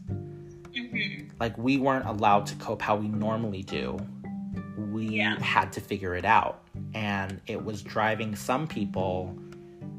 Mm-hmm. 0.72 1.28
Like 1.40 1.56
we 1.58 1.76
weren't 1.76 2.06
allowed 2.06 2.46
to 2.46 2.54
cope 2.56 2.80
how 2.80 2.96
we 2.96 3.08
normally 3.08 3.62
do. 3.62 3.98
We 4.76 5.06
Yeah. 5.08 5.38
had 5.40 5.72
to 5.72 5.80
figure 5.80 6.14
it 6.14 6.24
out. 6.24 6.62
And 6.94 7.40
it 7.46 7.64
was 7.64 7.82
driving 7.82 8.36
some 8.36 8.66
people 8.66 9.36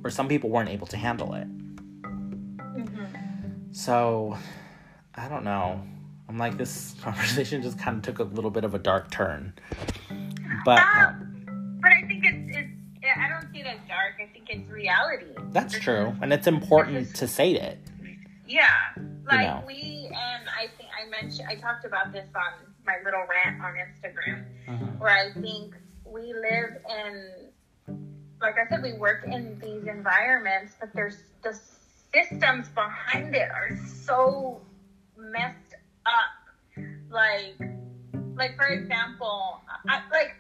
or 0.03 0.09
some 0.09 0.27
people 0.27 0.49
weren't 0.49 0.69
able 0.69 0.87
to 0.87 0.97
handle 0.97 1.33
it. 1.33 1.47
Mm-hmm. 2.01 3.05
So, 3.71 4.37
I 5.15 5.27
don't 5.27 5.43
know. 5.43 5.81
I'm 6.27 6.37
like, 6.37 6.57
this 6.57 6.95
conversation 7.01 7.61
just 7.61 7.77
kind 7.77 7.97
of 7.97 8.03
took 8.03 8.19
a 8.19 8.23
little 8.23 8.51
bit 8.51 8.63
of 8.63 8.73
a 8.73 8.79
dark 8.79 9.11
turn. 9.11 9.53
But, 10.66 10.80
um, 10.80 11.45
um, 11.47 11.80
But 11.82 11.91
I 11.91 12.07
think 12.07 12.26
it's, 12.26 12.57
it's 12.57 12.70
I 13.18 13.30
don't 13.30 13.51
see 13.51 13.60
it 13.60 13.66
as 13.66 13.80
dark. 13.88 14.16
I 14.22 14.32
think 14.32 14.49
it's 14.49 14.70
reality. 14.70 15.26
That's 15.51 15.74
This 15.74 15.84
true. 15.84 16.14
And 16.22 16.34
it's 16.34 16.47
important 16.47 16.97
is- 16.97 17.14
to 17.14 17.28
say 17.28 17.53
it. 17.53 17.80
yeah, 18.47 18.68
like 19.26 19.47
know. 19.47 19.64
we 19.66 20.10
and 20.14 20.49
I 20.49 20.68
think 20.78 20.89
I 20.99 21.10
mentioned 21.10 21.47
I 21.49 21.55
talked 21.55 21.86
about 21.86 22.12
this 22.12 22.28
on 22.36 22.51
my 22.86 22.97
little 23.03 23.22
rant 23.30 23.62
on 23.62 23.74
Instagram, 23.76 24.43
mm-hmm. 24.68 24.99
where 24.99 25.12
I 25.12 25.32
think 25.39 25.76
we 26.05 26.34
live 26.34 26.78
in, 26.89 27.97
like 28.41 28.55
I 28.57 28.68
said, 28.70 28.82
we 28.82 28.93
work 28.93 29.24
in 29.26 29.60
these 29.60 29.86
environments, 29.88 30.74
but 30.80 30.91
there's 30.93 31.18
the 31.43 31.57
systems 32.14 32.68
behind 32.70 33.36
it 33.36 33.49
are 33.51 33.78
so 33.86 34.62
messed 35.18 35.76
up. 36.05 36.84
Like, 37.10 37.60
like 38.36 38.55
for 38.55 38.66
example, 38.66 39.62
I, 39.88 40.01
like 40.12 40.36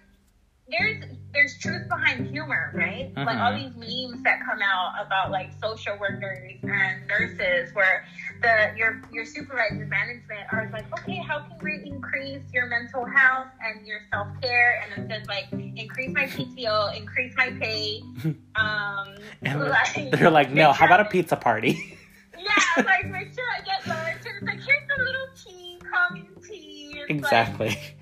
there's 0.71 1.03
there's 1.33 1.57
truth 1.59 1.87
behind 1.87 2.27
humor, 2.27 2.71
right? 2.73 3.11
Like 3.15 3.37
all 3.37 3.53
these 3.55 3.75
memes 3.75 4.23
that 4.23 4.39
come 4.45 4.59
out 4.61 4.93
about 5.05 5.31
like 5.31 5.51
social 5.61 5.97
workers 5.99 6.57
and 6.63 7.07
nurses, 7.07 7.73
where 7.73 8.05
the 8.41 8.73
your 8.77 9.01
your 9.11 9.25
supervisors, 9.25 9.89
management 9.89 10.41
are 10.51 10.69
like, 10.71 10.85
okay, 10.99 11.17
how 11.17 11.39
can 11.39 11.57
we 11.61 11.83
increase 11.85 12.41
your 12.53 12.67
mental 12.67 13.05
health 13.05 13.47
and 13.63 13.85
your 13.85 13.99
self 14.11 14.27
care? 14.41 14.81
And 14.83 15.03
it 15.03 15.09
says 15.11 15.27
like, 15.27 15.51
increase 15.51 16.13
my 16.13 16.25
PTO, 16.25 16.95
increase 16.97 17.33
my 17.35 17.51
pay. 17.59 18.01
Um, 18.55 19.15
And 19.41 19.59
like, 19.61 20.11
they're 20.11 20.29
like, 20.29 20.51
no, 20.51 20.73
how 20.73 20.85
about 20.85 20.99
a 20.99 21.05
pizza 21.05 21.35
party? 21.35 21.95
Yeah, 22.41 22.83
like 22.85 23.05
make 23.07 23.33
sure 23.33 23.43
I 23.53 23.61
get 23.65 23.85
lunch. 23.85 24.25
And 24.25 24.35
it's 24.37 24.43
like, 24.43 24.61
here's 24.61 24.87
a 24.97 25.01
little 25.03 25.27
tea, 25.35 25.77
calming 25.91 26.29
tea. 26.47 27.03
It's 27.09 27.31
like, 27.59 27.98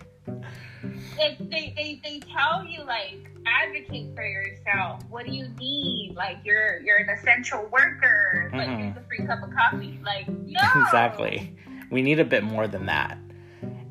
it, 1.20 1.50
they, 1.50 1.74
they, 1.76 2.02
they 2.04 2.20
tell 2.20 2.66
you 2.66 2.84
like 2.84 3.30
advocate 3.46 4.16
for 4.16 4.26
yourself. 4.26 5.02
What 5.10 5.26
do 5.26 5.32
you 5.32 5.48
need? 5.60 6.14
Like 6.16 6.38
you're 6.44 6.80
you're 6.82 6.98
an 6.98 7.10
essential 7.10 7.68
worker. 7.72 8.50
Like 8.54 8.68
Mhm. 8.68 8.80
here's 8.94 8.98
a 8.98 9.02
free 9.08 9.26
cup 9.26 9.44
of 9.44 9.52
coffee. 9.54 10.00
Like 10.04 10.28
no. 10.28 10.60
Exactly. 10.84 11.56
We 11.90 12.02
need 12.02 12.20
a 12.20 12.26
bit 12.26 12.44
more 12.44 12.68
than 12.68 12.86
that. 12.88 13.18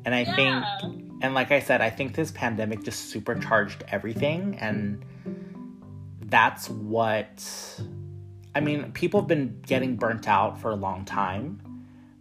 And 0.05 0.13
I 0.15 0.23
think 0.23 0.63
and 1.21 1.33
like 1.33 1.51
I 1.51 1.59
said, 1.59 1.81
I 1.81 1.89
think 1.89 2.15
this 2.15 2.31
pandemic 2.31 2.83
just 2.83 3.09
supercharged 3.09 3.83
everything 3.89 4.57
and 4.59 5.03
that's 6.21 6.69
what 6.69 7.43
I 8.55 8.59
mean, 8.59 8.91
people 8.91 9.21
have 9.21 9.27
been 9.27 9.61
getting 9.65 9.95
burnt 9.97 10.27
out 10.27 10.59
for 10.59 10.71
a 10.71 10.75
long 10.75 11.05
time, 11.05 11.61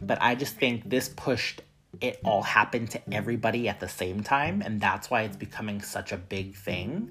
but 0.03 0.19
I 0.21 0.35
just 0.35 0.57
think 0.57 0.89
this 0.89 1.09
pushed 1.09 1.63
it 2.01 2.21
all 2.25 2.43
happened 2.43 2.91
to 2.91 3.01
everybody 3.13 3.69
at 3.69 3.81
the 3.81 3.89
same 3.89 4.23
time 4.23 4.63
and 4.63 4.81
that's 4.81 5.11
why 5.11 5.23
it's 5.23 5.37
becoming 5.37 5.81
such 5.81 6.13
a 6.13 6.17
big 6.17 6.55
thing. 6.55 7.11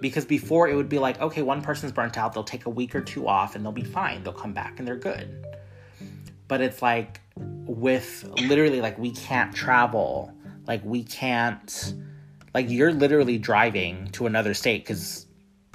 Because 0.00 0.24
before 0.24 0.68
it 0.68 0.74
would 0.74 0.88
be 0.88 0.98
like, 0.98 1.20
okay, 1.20 1.42
one 1.42 1.62
person's 1.62 1.92
burnt 1.92 2.16
out, 2.16 2.32
they'll 2.32 2.44
take 2.44 2.66
a 2.66 2.70
week 2.70 2.94
or 2.94 3.00
two 3.00 3.26
off 3.26 3.56
and 3.56 3.64
they'll 3.64 3.72
be 3.72 3.84
fine. 3.84 4.22
They'll 4.22 4.32
come 4.32 4.52
back 4.52 4.78
and 4.78 4.86
they're 4.86 4.96
good. 4.96 5.44
But 6.46 6.60
it's 6.60 6.82
like 6.82 7.20
with 7.36 8.24
literally 8.42 8.80
like 8.80 8.98
we 8.98 9.10
can't 9.10 9.54
travel, 9.54 10.32
like 10.66 10.84
we 10.84 11.02
can't 11.02 11.94
like 12.54 12.70
you're 12.70 12.92
literally 12.92 13.38
driving 13.38 14.06
to 14.12 14.26
another 14.26 14.54
state 14.54 14.86
cuz 14.86 15.26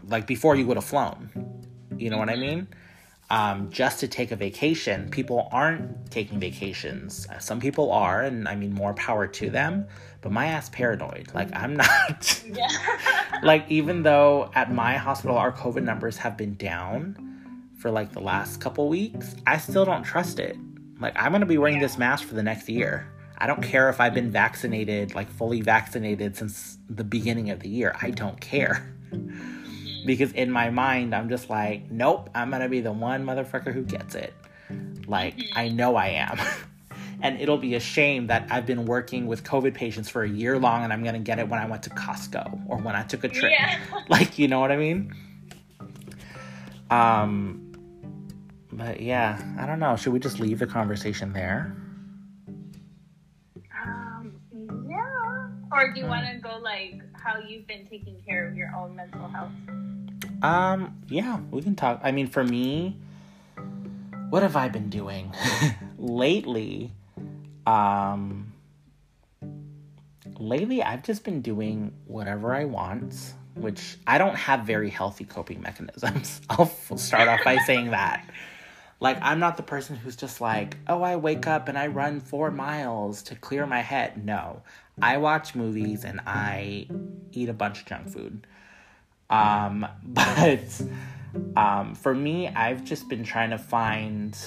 like 0.07 0.25
before 0.25 0.55
you 0.55 0.65
would 0.67 0.77
have 0.77 0.85
flown. 0.85 1.29
You 1.97 2.09
know 2.09 2.17
what 2.17 2.29
I 2.29 2.35
mean? 2.35 2.67
Um, 3.34 3.71
just 3.71 3.99
to 4.01 4.07
take 4.07 4.31
a 4.31 4.36
vacation. 4.36 5.09
People 5.09 5.49
aren't 5.51 6.11
taking 6.11 6.39
vacations. 6.39 7.25
Some 7.39 7.59
people 7.59 7.91
are, 7.91 8.21
and 8.21 8.47
I 8.47 8.55
mean, 8.55 8.71
more 8.71 8.93
power 8.93 9.25
to 9.25 9.49
them. 9.49 9.88
But 10.21 10.31
my 10.31 10.45
ass 10.45 10.69
paranoid. 10.69 11.31
Like, 11.34 11.49
I'm 11.55 11.75
not. 11.84 12.43
Yeah. 12.45 12.67
like, 13.41 13.65
even 13.69 14.03
though 14.03 14.51
at 14.53 14.71
my 14.71 14.97
hospital 14.97 15.36
our 15.36 15.51
COVID 15.51 15.81
numbers 15.81 16.15
have 16.17 16.38
been 16.38 16.53
down 16.57 17.17
for 17.79 17.89
like 17.89 18.11
the 18.11 18.21
last 18.21 18.61
couple 18.61 18.88
weeks, 18.88 19.36
I 19.47 19.57
still 19.57 19.84
don't 19.84 20.03
trust 20.03 20.39
it. 20.39 20.55
Like, 20.99 21.13
I'm 21.15 21.31
gonna 21.31 21.47
be 21.47 21.57
wearing 21.57 21.79
this 21.79 21.97
mask 21.97 22.27
for 22.27 22.36
the 22.36 22.43
next 22.43 22.69
year. 22.69 23.11
I 23.39 23.47
don't 23.47 23.63
care 23.63 23.89
if 23.89 23.99
I've 23.99 24.13
been 24.13 24.29
vaccinated, 24.29 25.15
like 25.15 25.29
fully 25.31 25.61
vaccinated 25.61 26.38
since 26.38 26.77
the 26.88 27.03
beginning 27.03 27.49
of 27.49 27.61
the 27.61 27.69
year. 27.69 27.95
I 27.99 28.11
don't 28.11 28.39
care 28.39 28.93
because 30.05 30.31
in 30.33 30.51
my 30.51 30.69
mind 30.69 31.13
i'm 31.15 31.29
just 31.29 31.49
like 31.49 31.89
nope 31.91 32.29
i'm 32.35 32.49
gonna 32.49 32.69
be 32.69 32.81
the 32.81 32.91
one 32.91 33.25
motherfucker 33.25 33.73
who 33.73 33.83
gets 33.83 34.15
it. 34.15 34.33
Like 35.07 35.39
i 35.55 35.69
know 35.69 35.95
i 35.95 36.07
am. 36.07 36.37
And 37.21 37.39
it'll 37.39 37.57
be 37.57 37.75
a 37.75 37.79
shame 37.79 38.27
that 38.27 38.47
i've 38.51 38.65
been 38.65 38.85
working 38.85 39.27
with 39.27 39.43
covid 39.45 39.73
patients 39.73 40.09
for 40.09 40.23
a 40.23 40.29
year 40.29 40.59
long 40.59 40.83
and 40.83 40.91
i'm 40.91 41.03
gonna 41.03 41.19
get 41.19 41.39
it 41.39 41.47
when 41.47 41.59
i 41.59 41.65
went 41.65 41.83
to 41.83 41.89
costco 41.89 42.61
or 42.67 42.77
when 42.77 42.95
i 42.95 43.03
took 43.03 43.23
a 43.23 43.29
trip. 43.29 43.51
Yeah. 43.51 43.79
like 44.09 44.37
you 44.37 44.47
know 44.49 44.59
what 44.59 44.71
i 44.71 44.77
mean? 44.77 45.13
Um 46.89 47.59
but 48.71 48.99
yeah 48.99 49.41
i 49.57 49.65
don't 49.65 49.79
know. 49.79 49.95
Should 49.95 50.11
we 50.11 50.19
just 50.19 50.39
leave 50.39 50.59
the 50.59 50.67
conversation 50.67 51.31
there? 51.31 51.77
Um, 53.85 54.33
yeah. 54.89 55.47
Or 55.71 55.93
do 55.93 55.99
you 55.99 56.07
want 56.07 56.25
to 56.27 56.37
go 56.39 56.57
like 56.61 57.01
how 57.13 57.37
you've 57.37 57.67
been 57.67 57.85
taking 57.85 58.21
care 58.25 58.47
of 58.47 58.55
your 58.55 58.73
own 58.75 58.95
mental 58.95 59.27
health? 59.27 59.51
Um, 60.43 61.01
yeah, 61.07 61.39
we 61.51 61.61
can 61.61 61.75
talk. 61.75 62.01
I 62.03 62.11
mean, 62.11 62.27
for 62.27 62.43
me, 62.43 62.97
what 64.29 64.43
have 64.43 64.57
I 64.57 64.67
been 64.67 64.89
doing 64.89 65.33
lately? 65.97 66.91
Um, 67.65 68.51
lately, 70.37 70.83
I've 70.83 71.03
just 71.03 71.23
been 71.23 71.41
doing 71.41 71.93
whatever 72.05 72.53
I 72.53 72.65
want, 72.65 73.15
which 73.55 73.97
I 74.05 74.17
don't 74.17 74.35
have 74.35 74.65
very 74.65 74.89
healthy 74.89 75.23
coping 75.23 75.61
mechanisms. 75.61 76.41
I'll 76.49 76.67
start 76.97 77.29
off 77.29 77.39
by 77.45 77.57
saying 77.65 77.91
that. 77.91 78.29
Like, 78.99 79.17
I'm 79.21 79.39
not 79.39 79.57
the 79.57 79.63
person 79.63 79.95
who's 79.95 80.15
just 80.15 80.41
like, 80.41 80.77
oh, 80.87 81.01
I 81.01 81.15
wake 81.15 81.47
up 81.47 81.67
and 81.67 81.77
I 81.77 81.87
run 81.87 82.19
four 82.19 82.51
miles 82.51 83.23
to 83.23 83.35
clear 83.35 83.65
my 83.65 83.81
head. 83.81 84.25
No, 84.25 84.61
I 85.01 85.17
watch 85.17 85.55
movies 85.55 86.03
and 86.03 86.21
I 86.25 86.87
eat 87.31 87.49
a 87.49 87.53
bunch 87.53 87.81
of 87.81 87.85
junk 87.85 88.09
food. 88.09 88.45
Um, 89.34 89.88
but 90.03 90.81
um, 91.55 91.95
for 91.95 92.13
me, 92.13 92.47
I've 92.49 92.84
just 92.84 93.09
been 93.09 93.23
trying 93.23 93.49
to 93.49 93.57
find 93.57 94.38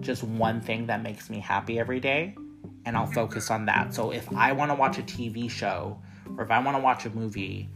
just 0.00 0.22
one 0.22 0.60
thing 0.60 0.86
that 0.86 1.02
makes 1.02 1.30
me 1.30 1.40
happy 1.40 1.78
every 1.78 2.00
day, 2.00 2.36
and 2.84 2.96
I'll 2.96 3.06
focus 3.06 3.50
on 3.50 3.66
that. 3.66 3.94
So 3.94 4.10
if 4.12 4.30
I 4.32 4.52
want 4.52 4.70
to 4.70 4.74
watch 4.74 4.98
a 4.98 5.02
TV 5.02 5.50
show 5.50 6.00
or 6.36 6.44
if 6.44 6.50
I 6.50 6.58
want 6.58 6.76
to 6.76 6.82
watch 6.82 7.06
a 7.06 7.10
movie, 7.10 7.68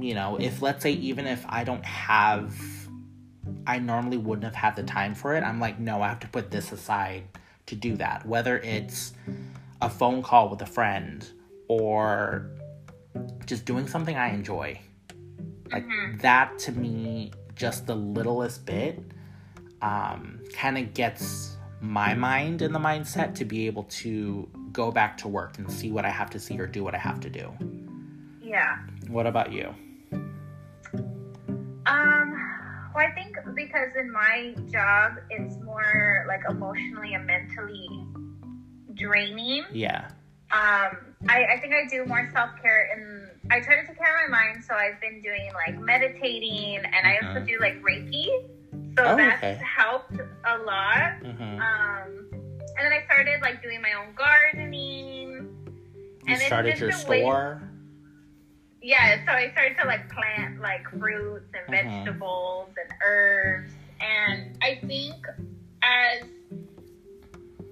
you 0.00 0.14
know, 0.14 0.38
if 0.40 0.62
let's 0.62 0.82
say 0.82 0.92
even 0.92 1.26
if 1.26 1.44
I 1.48 1.64
don't 1.64 1.84
have, 1.84 2.54
I 3.66 3.78
normally 3.78 4.16
wouldn't 4.16 4.44
have 4.44 4.54
had 4.54 4.76
the 4.76 4.82
time 4.82 5.14
for 5.14 5.34
it, 5.34 5.42
I'm 5.42 5.60
like, 5.60 5.78
no, 5.78 6.02
I 6.02 6.08
have 6.08 6.20
to 6.20 6.28
put 6.28 6.50
this 6.50 6.72
aside 6.72 7.24
to 7.66 7.74
do 7.74 7.96
that. 7.96 8.26
Whether 8.26 8.58
it's 8.58 9.12
a 9.80 9.90
phone 9.90 10.22
call 10.22 10.48
with 10.48 10.62
a 10.62 10.66
friend 10.66 11.28
or 11.68 12.50
just 13.46 13.64
doing 13.64 13.86
something 13.86 14.16
I 14.16 14.32
enjoy. 14.32 14.80
Like 15.72 15.86
that 16.20 16.58
to 16.60 16.72
me, 16.72 17.32
just 17.54 17.86
the 17.86 17.94
littlest 17.94 18.64
bit, 18.64 19.00
um, 19.82 20.40
kind 20.52 20.78
of 20.78 20.94
gets 20.94 21.56
my 21.80 22.14
mind 22.14 22.62
in 22.62 22.72
the 22.72 22.78
mindset 22.78 23.34
to 23.36 23.44
be 23.44 23.66
able 23.66 23.84
to 23.84 24.48
go 24.72 24.90
back 24.90 25.16
to 25.18 25.28
work 25.28 25.58
and 25.58 25.70
see 25.70 25.90
what 25.90 26.04
I 26.04 26.10
have 26.10 26.30
to 26.30 26.40
see 26.40 26.58
or 26.58 26.66
do 26.66 26.82
what 26.82 26.94
I 26.94 26.98
have 26.98 27.20
to 27.20 27.30
do. 27.30 27.52
Yeah. 28.42 28.78
What 29.08 29.26
about 29.26 29.52
you? 29.52 29.74
Um, 31.86 32.32
well, 32.94 33.06
I 33.06 33.12
think 33.14 33.36
because 33.54 33.94
in 33.98 34.10
my 34.12 34.54
job, 34.70 35.12
it's 35.30 35.56
more 35.58 36.24
like 36.26 36.40
emotionally 36.48 37.14
and 37.14 37.26
mentally 37.26 37.86
draining. 38.94 39.64
Yeah. 39.72 40.08
Um, 40.50 41.14
I, 41.28 41.44
I 41.44 41.58
think 41.60 41.74
I 41.74 41.86
do 41.88 42.04
more 42.06 42.28
self 42.32 42.50
care 42.60 42.90
and 42.94 43.27
I 43.50 43.60
try 43.60 43.80
to 43.80 43.86
take 43.86 43.96
care 43.98 44.24
of 44.24 44.30
my 44.30 44.38
mind. 44.38 44.64
So 44.64 44.74
I've 44.74 45.00
been 45.00 45.22
doing 45.22 45.50
like 45.54 45.78
meditating 45.78 46.76
and 46.84 47.06
I 47.06 47.16
also 47.26 47.40
Mhm. 47.40 47.46
do 47.48 47.58
like 47.60 47.80
Reiki. 47.82 48.26
So 48.96 49.04
Oh, 49.04 49.16
that's 49.16 49.38
okay. 49.42 49.60
helped 49.64 50.18
a 50.44 50.58
lot. 50.58 51.12
hmm 51.22 51.60
Um, 51.60 52.28
and 52.30 52.84
then 52.84 52.92
I 52.92 53.02
started 53.04 53.40
like 53.42 53.62
doing 53.62 53.80
my 53.80 53.92
own 53.94 54.14
gardening. 54.14 55.30
You 56.26 56.34
and 56.34 56.42
started 56.42 56.78
your 56.78 56.90
a 56.90 56.92
way- 56.92 56.98
store. 57.22 57.62
Yeah, 58.80 59.24
so 59.26 59.32
I 59.32 59.50
started 59.52 59.76
to 59.78 59.86
like 59.86 60.08
plant 60.10 60.60
like 60.60 60.86
fruits 60.90 61.52
and 61.54 61.66
Mhm. 61.66 62.04
vegetables 62.04 62.68
and 62.80 62.92
herbs. 63.04 63.72
And 64.00 64.56
I 64.62 64.76
think 64.86 65.16
as 65.82 66.22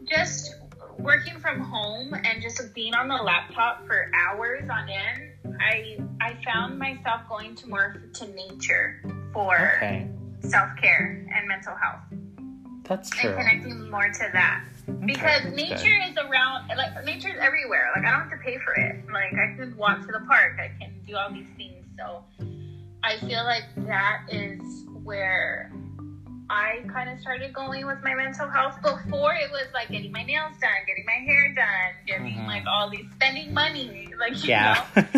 just 0.08 0.54
working 0.98 1.38
from 1.38 1.60
home 1.60 2.14
and 2.14 2.40
just 2.42 2.74
being 2.74 2.94
on 2.94 3.08
the 3.08 3.16
laptop 3.16 3.86
for 3.86 4.10
hours 4.14 4.68
on 4.70 4.88
end, 4.88 5.32
I 5.60 5.98
I 6.20 6.36
found 6.44 6.78
myself 6.78 7.22
going 7.28 7.54
to 7.56 7.68
more 7.68 8.02
to 8.14 8.26
nature 8.28 9.02
for 9.32 9.56
Okay. 9.76 10.08
self 10.40 10.68
care 10.80 11.26
and 11.34 11.48
mental 11.48 11.74
health 11.74 12.00
That's 12.84 13.10
true. 13.10 13.30
and 13.30 13.38
connecting 13.38 13.90
more 13.90 14.08
to 14.08 14.30
that 14.32 14.64
because 15.04 15.44
nature 15.54 15.76
good. 15.76 16.10
is 16.10 16.16
around 16.16 16.68
like 16.76 17.04
nature 17.04 17.28
is 17.28 17.38
everywhere 17.40 17.90
like 17.96 18.04
i 18.04 18.10
don't 18.10 18.20
have 18.20 18.30
to 18.30 18.36
pay 18.44 18.56
for 18.58 18.72
it 18.74 19.04
like 19.12 19.32
i 19.34 19.56
can 19.56 19.76
walk 19.76 20.00
to 20.02 20.06
the 20.06 20.20
park 20.28 20.52
i 20.60 20.70
can 20.80 20.92
do 21.06 21.16
all 21.16 21.32
these 21.32 21.46
things 21.56 21.84
so 21.98 22.22
I 23.02 23.18
feel 23.20 23.44
like 23.44 23.62
that 23.86 24.22
is 24.30 24.84
where 25.04 25.70
I 26.48 26.80
kind 26.92 27.10
of 27.10 27.18
started 27.20 27.52
going 27.52 27.86
with 27.86 27.98
my 28.04 28.14
mental 28.14 28.48
health. 28.48 28.80
Before 28.82 29.34
it 29.34 29.50
was 29.50 29.66
like 29.74 29.88
getting 29.88 30.12
my 30.12 30.22
nails 30.22 30.54
done, 30.60 30.70
getting 30.86 31.04
my 31.04 31.12
hair 31.24 31.52
done, 31.54 31.94
getting 32.06 32.34
Mhm. 32.38 32.46
like 32.46 32.64
all 32.66 32.88
these 32.88 33.06
spending 33.14 33.52
money, 33.52 34.08
like 34.18 34.32
you 34.42 34.50
Yeah. 34.50 34.84
know. 34.96 35.02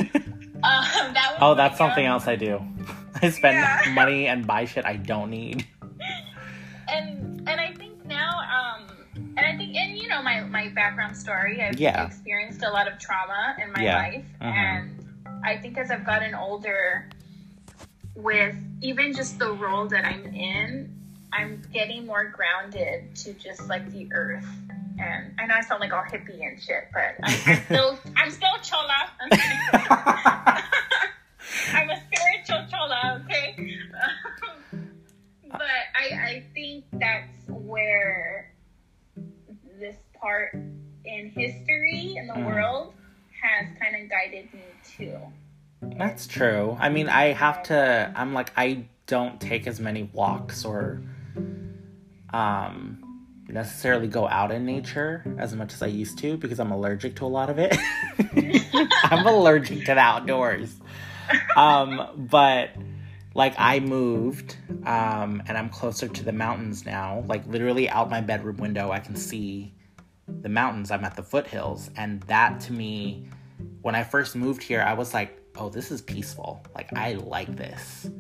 Um, 0.61 1.15
that 1.15 1.29
was 1.35 1.39
oh, 1.41 1.55
that's 1.55 1.79
something 1.79 2.05
else 2.05 2.27
I 2.27 2.35
do. 2.35 2.61
I 3.23 3.31
spend 3.31 3.59
Yeah. 3.59 3.81
money 3.95 4.27
and 4.27 4.45
buy 4.45 4.65
shit 4.65 4.85
I 4.85 4.97
don't 4.97 5.31
need. 5.31 5.65
and 6.89 7.49
and 7.49 7.61
I 7.61 7.73
think 7.75 8.05
now, 8.07 8.41
um, 8.41 8.89
and 9.37 9.39
I 9.47 9.57
think, 9.57 9.77
and 9.77 9.97
you 9.97 10.09
know, 10.09 10.21
my 10.21 10.41
my 10.41 10.69
background 10.71 11.17
story, 11.17 11.63
I've 11.63 11.79
Yeah. 11.79 12.07
experienced 12.07 12.65
a 12.65 12.71
lot 12.71 12.89
of 12.91 12.99
trauma 12.99 13.55
in 13.63 13.71
my 13.73 13.83
Yeah. 13.83 13.97
life, 13.99 14.25
Mhm. 14.41 14.53
and 14.53 15.41
I 15.45 15.59
think 15.59 15.79
as 15.79 15.93
I've 15.93 16.05
gotten 16.05 16.35
older, 16.35 17.09
with 18.17 18.57
even 18.81 19.13
just 19.13 19.39
the 19.39 19.53
role 19.53 19.87
that 19.87 20.05
I'm 20.05 20.27
in, 20.35 20.93
I'm 21.33 21.63
getting 21.73 22.07
more 22.07 22.25
grounded 22.25 23.15
to 23.17 23.33
just 23.35 23.69
like 23.69 23.91
the 23.93 24.09
earth. 24.13 24.47
And 24.99 25.35
I 25.39 25.47
know 25.47 25.55
I 25.55 25.61
sound 25.61 25.81
like 25.81 25.93
all 25.93 26.03
hippie 26.03 26.45
and 26.47 26.61
shit, 26.61 26.89
but 26.93 27.15
I'm, 27.23 27.61
still 27.67 27.99
I'm 28.17 28.31
still 28.31 28.57
chola. 28.63 29.11
I'm, 29.21 29.31
I'm 31.75 31.91
a 31.91 32.03
spiritual 32.13 32.67
chola, 32.71 33.23
okay? 33.25 33.57
but 35.51 35.61
I, 35.63 36.15
I 36.15 36.45
think 36.55 36.85
that's 36.93 37.49
where 37.49 38.53
this 39.79 39.97
part 40.21 40.55
in 41.05 41.31
history 41.31 42.15
in 42.17 42.27
the 42.27 42.35
Mm. 42.35 42.47
world 42.47 42.95
has 43.43 43.67
kind 43.81 44.03
of 44.03 44.11
guided 44.11 44.53
me 44.53 44.61
too. 44.85 45.17
That's 45.97 46.27
true. 46.27 46.77
I 46.81 46.89
mean, 46.89 47.09
I 47.09 47.33
have 47.33 47.63
to. 47.65 48.13
I'm 48.17 48.35
like, 48.35 48.51
I 48.57 48.87
don't 49.07 49.41
take 49.41 49.67
as 49.69 49.79
many 49.81 50.11
walks 50.13 50.65
or 50.65 51.01
um 52.33 53.09
necessarily 53.49 54.07
go 54.07 54.29
out 54.29 54.53
in 54.53 54.67
nature 54.67 55.25
as 55.39 55.55
much 55.55 55.73
as 55.73 55.83
I 55.83 55.87
used 55.87 56.19
to 56.19 56.37
because 56.37 56.61
I'm 56.61 56.71
allergic 56.71 57.17
to 57.17 57.25
a 57.25 57.29
lot 57.29 57.49
of 57.51 57.59
it. 57.59 57.75
I'm 59.05 59.27
allergic 59.27 59.87
to 59.87 59.95
the 59.95 59.99
outdoors. 59.99 60.77
Um, 61.57 62.27
but 62.31 62.71
like 63.35 63.55
I 63.59 63.81
moved 63.81 64.57
um 64.85 65.43
and 65.47 65.57
I'm 65.57 65.69
closer 65.69 66.09
to 66.09 66.25
the 66.25 66.33
mountains 66.33 66.85
now. 66.85 67.25
Like 67.27 67.47
literally 67.47 67.89
out 67.89 68.11
my 68.11 68.21
bedroom 68.21 68.57
window 68.57 68.91
I 68.91 68.99
can 68.99 69.17
see 69.17 69.75
the 70.27 70.49
mountains. 70.49 70.91
I'm 70.91 71.05
at 71.05 71.17
the 71.17 71.23
foothills 71.23 71.91
and 71.97 72.21
that 72.23 72.61
to 72.63 72.73
me 72.73 73.29
when 73.83 73.95
I 73.95 74.03
first 74.03 74.37
moved 74.37 74.63
here 74.63 74.83
I 74.83 74.95
was 74.95 75.15
like, 75.15 75.41
"Oh, 75.57 75.69
this 75.69 75.91
is 75.91 76.03
peaceful. 76.03 76.65
Like 76.75 76.93
I 76.95 77.15
like 77.15 77.57
this." 77.57 78.11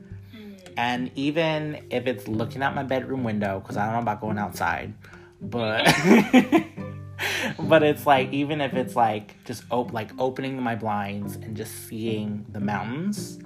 And 0.78 1.10
even 1.16 1.86
if 1.90 2.06
it's 2.06 2.28
looking 2.28 2.62
out 2.62 2.72
my 2.72 2.84
bedroom 2.84 3.24
window, 3.24 3.58
because 3.58 3.76
I 3.76 3.84
don't 3.84 3.94
know 3.94 3.98
about 3.98 4.20
going 4.20 4.38
outside, 4.38 4.94
but 5.40 5.84
but 7.58 7.82
it's 7.82 8.06
like 8.06 8.32
even 8.32 8.60
if 8.60 8.74
it's 8.74 8.94
like 8.94 9.44
just 9.44 9.64
op- 9.70 9.92
like 9.92 10.12
opening 10.20 10.62
my 10.62 10.76
blinds 10.76 11.34
and 11.34 11.56
just 11.56 11.74
seeing 11.88 12.46
the 12.50 12.60
mountains, 12.60 13.40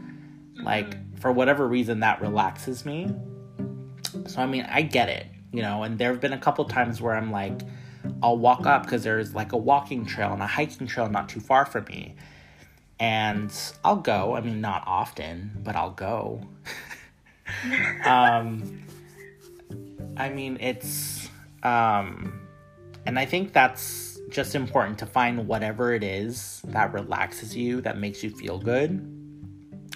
like 0.63 0.91
mm-hmm. 0.91 1.17
for 1.17 1.33
whatever 1.33 1.67
reason 1.67 2.01
that 2.01 2.21
relaxes 2.21 2.85
me. 2.85 3.11
So 4.27 4.43
I 4.43 4.45
mean, 4.45 4.67
I 4.69 4.83
get 4.83 5.09
it, 5.09 5.27
you 5.55 5.63
know. 5.63 5.85
And 5.85 5.99
there 5.99 6.11
have 6.11 6.21
been 6.21 6.35
a 6.35 6.39
couple 6.39 6.67
times 6.67 7.01
where 7.01 7.17
I'm 7.17 7.31
like, 7.33 7.63
I'll 8.23 8.37
walk 8.37 8.67
up 8.67 8.83
because 8.83 9.05
there's 9.05 9.35
like 9.35 9.53
a 9.53 9.57
walking 9.57 10.05
trail 10.05 10.35
and 10.35 10.43
a 10.43 10.47
hiking 10.47 10.87
trail 10.87 11.09
not 11.09 11.31
too 11.31 11.41
far 11.41 11.65
from 11.65 11.87
me, 11.87 12.15
and 13.01 13.51
I'll 13.83 13.97
go. 13.97 14.37
I 14.37 14.43
mean, 14.43 14.61
not 14.61 14.83
often, 14.87 15.53
but 15.65 15.77
I'll 15.77 15.93
go. 15.93 16.47
um, 18.05 18.85
I 20.17 20.29
mean, 20.29 20.59
it's, 20.61 21.29
um, 21.63 22.41
and 23.07 23.19
I 23.19 23.25
think 23.25 23.53
that's 23.53 24.21
just 24.31 24.55
important 24.55 24.99
to 24.99 25.07
find 25.07 25.47
whatever 25.47 25.93
it 25.93 26.03
is 26.03 26.63
that 26.67 26.93
relaxes 26.93 27.57
you, 27.57 27.81
that 27.83 27.99
makes 27.99 28.23
you 28.23 28.31
feel 28.31 28.59
good, 28.59 28.91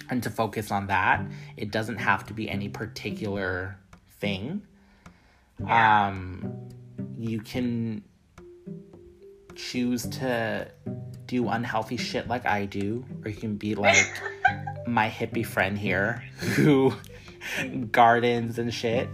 and 0.09 0.23
to 0.23 0.29
focus 0.29 0.71
on 0.71 0.87
that. 0.87 1.25
It 1.57 1.71
doesn't 1.71 1.97
have 1.97 2.25
to 2.27 2.33
be 2.33 2.49
any 2.49 2.69
particular 2.69 3.77
thing. 4.19 4.61
Yeah. 5.59 6.07
Um, 6.07 6.69
you 7.17 7.41
can 7.41 8.03
choose 9.55 10.07
to 10.07 10.69
do 11.25 11.49
unhealthy 11.49 11.97
shit 11.97 12.27
like 12.27 12.45
I 12.45 12.65
do, 12.65 13.05
or 13.23 13.29
you 13.29 13.37
can 13.37 13.57
be 13.57 13.75
like 13.75 14.21
my 14.87 15.09
hippie 15.09 15.45
friend 15.45 15.77
here 15.77 16.23
who 16.37 16.93
gardens 17.91 18.59
and 18.59 18.73
shit. 18.73 19.09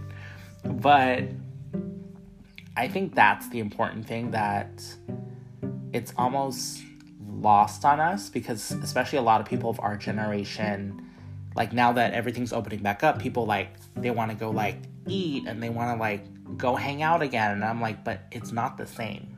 But 0.64 1.24
I 2.76 2.88
think 2.88 3.14
that's 3.14 3.48
the 3.48 3.60
important 3.60 4.06
thing 4.06 4.30
that 4.32 4.82
it's 5.92 6.12
almost 6.16 6.82
lost 7.28 7.84
on 7.84 8.00
us 8.00 8.28
because 8.28 8.72
especially 8.72 9.18
a 9.18 9.22
lot 9.22 9.40
of 9.40 9.46
people 9.46 9.68
of 9.68 9.78
our 9.80 9.96
generation 9.96 11.00
like 11.56 11.72
now 11.72 11.92
that 11.92 12.14
everything's 12.14 12.52
opening 12.52 12.80
back 12.80 13.04
up 13.04 13.18
people 13.18 13.44
like 13.44 13.68
they 13.96 14.10
want 14.10 14.30
to 14.30 14.36
go 14.36 14.50
like 14.50 14.76
eat 15.06 15.46
and 15.46 15.62
they 15.62 15.68
want 15.68 15.94
to 15.94 16.00
like 16.00 16.24
go 16.56 16.74
hang 16.74 17.02
out 17.02 17.22
again 17.22 17.52
and 17.52 17.64
I'm 17.64 17.80
like 17.80 18.02
but 18.02 18.22
it's 18.32 18.50
not 18.50 18.76
the 18.76 18.86
same. 18.86 19.34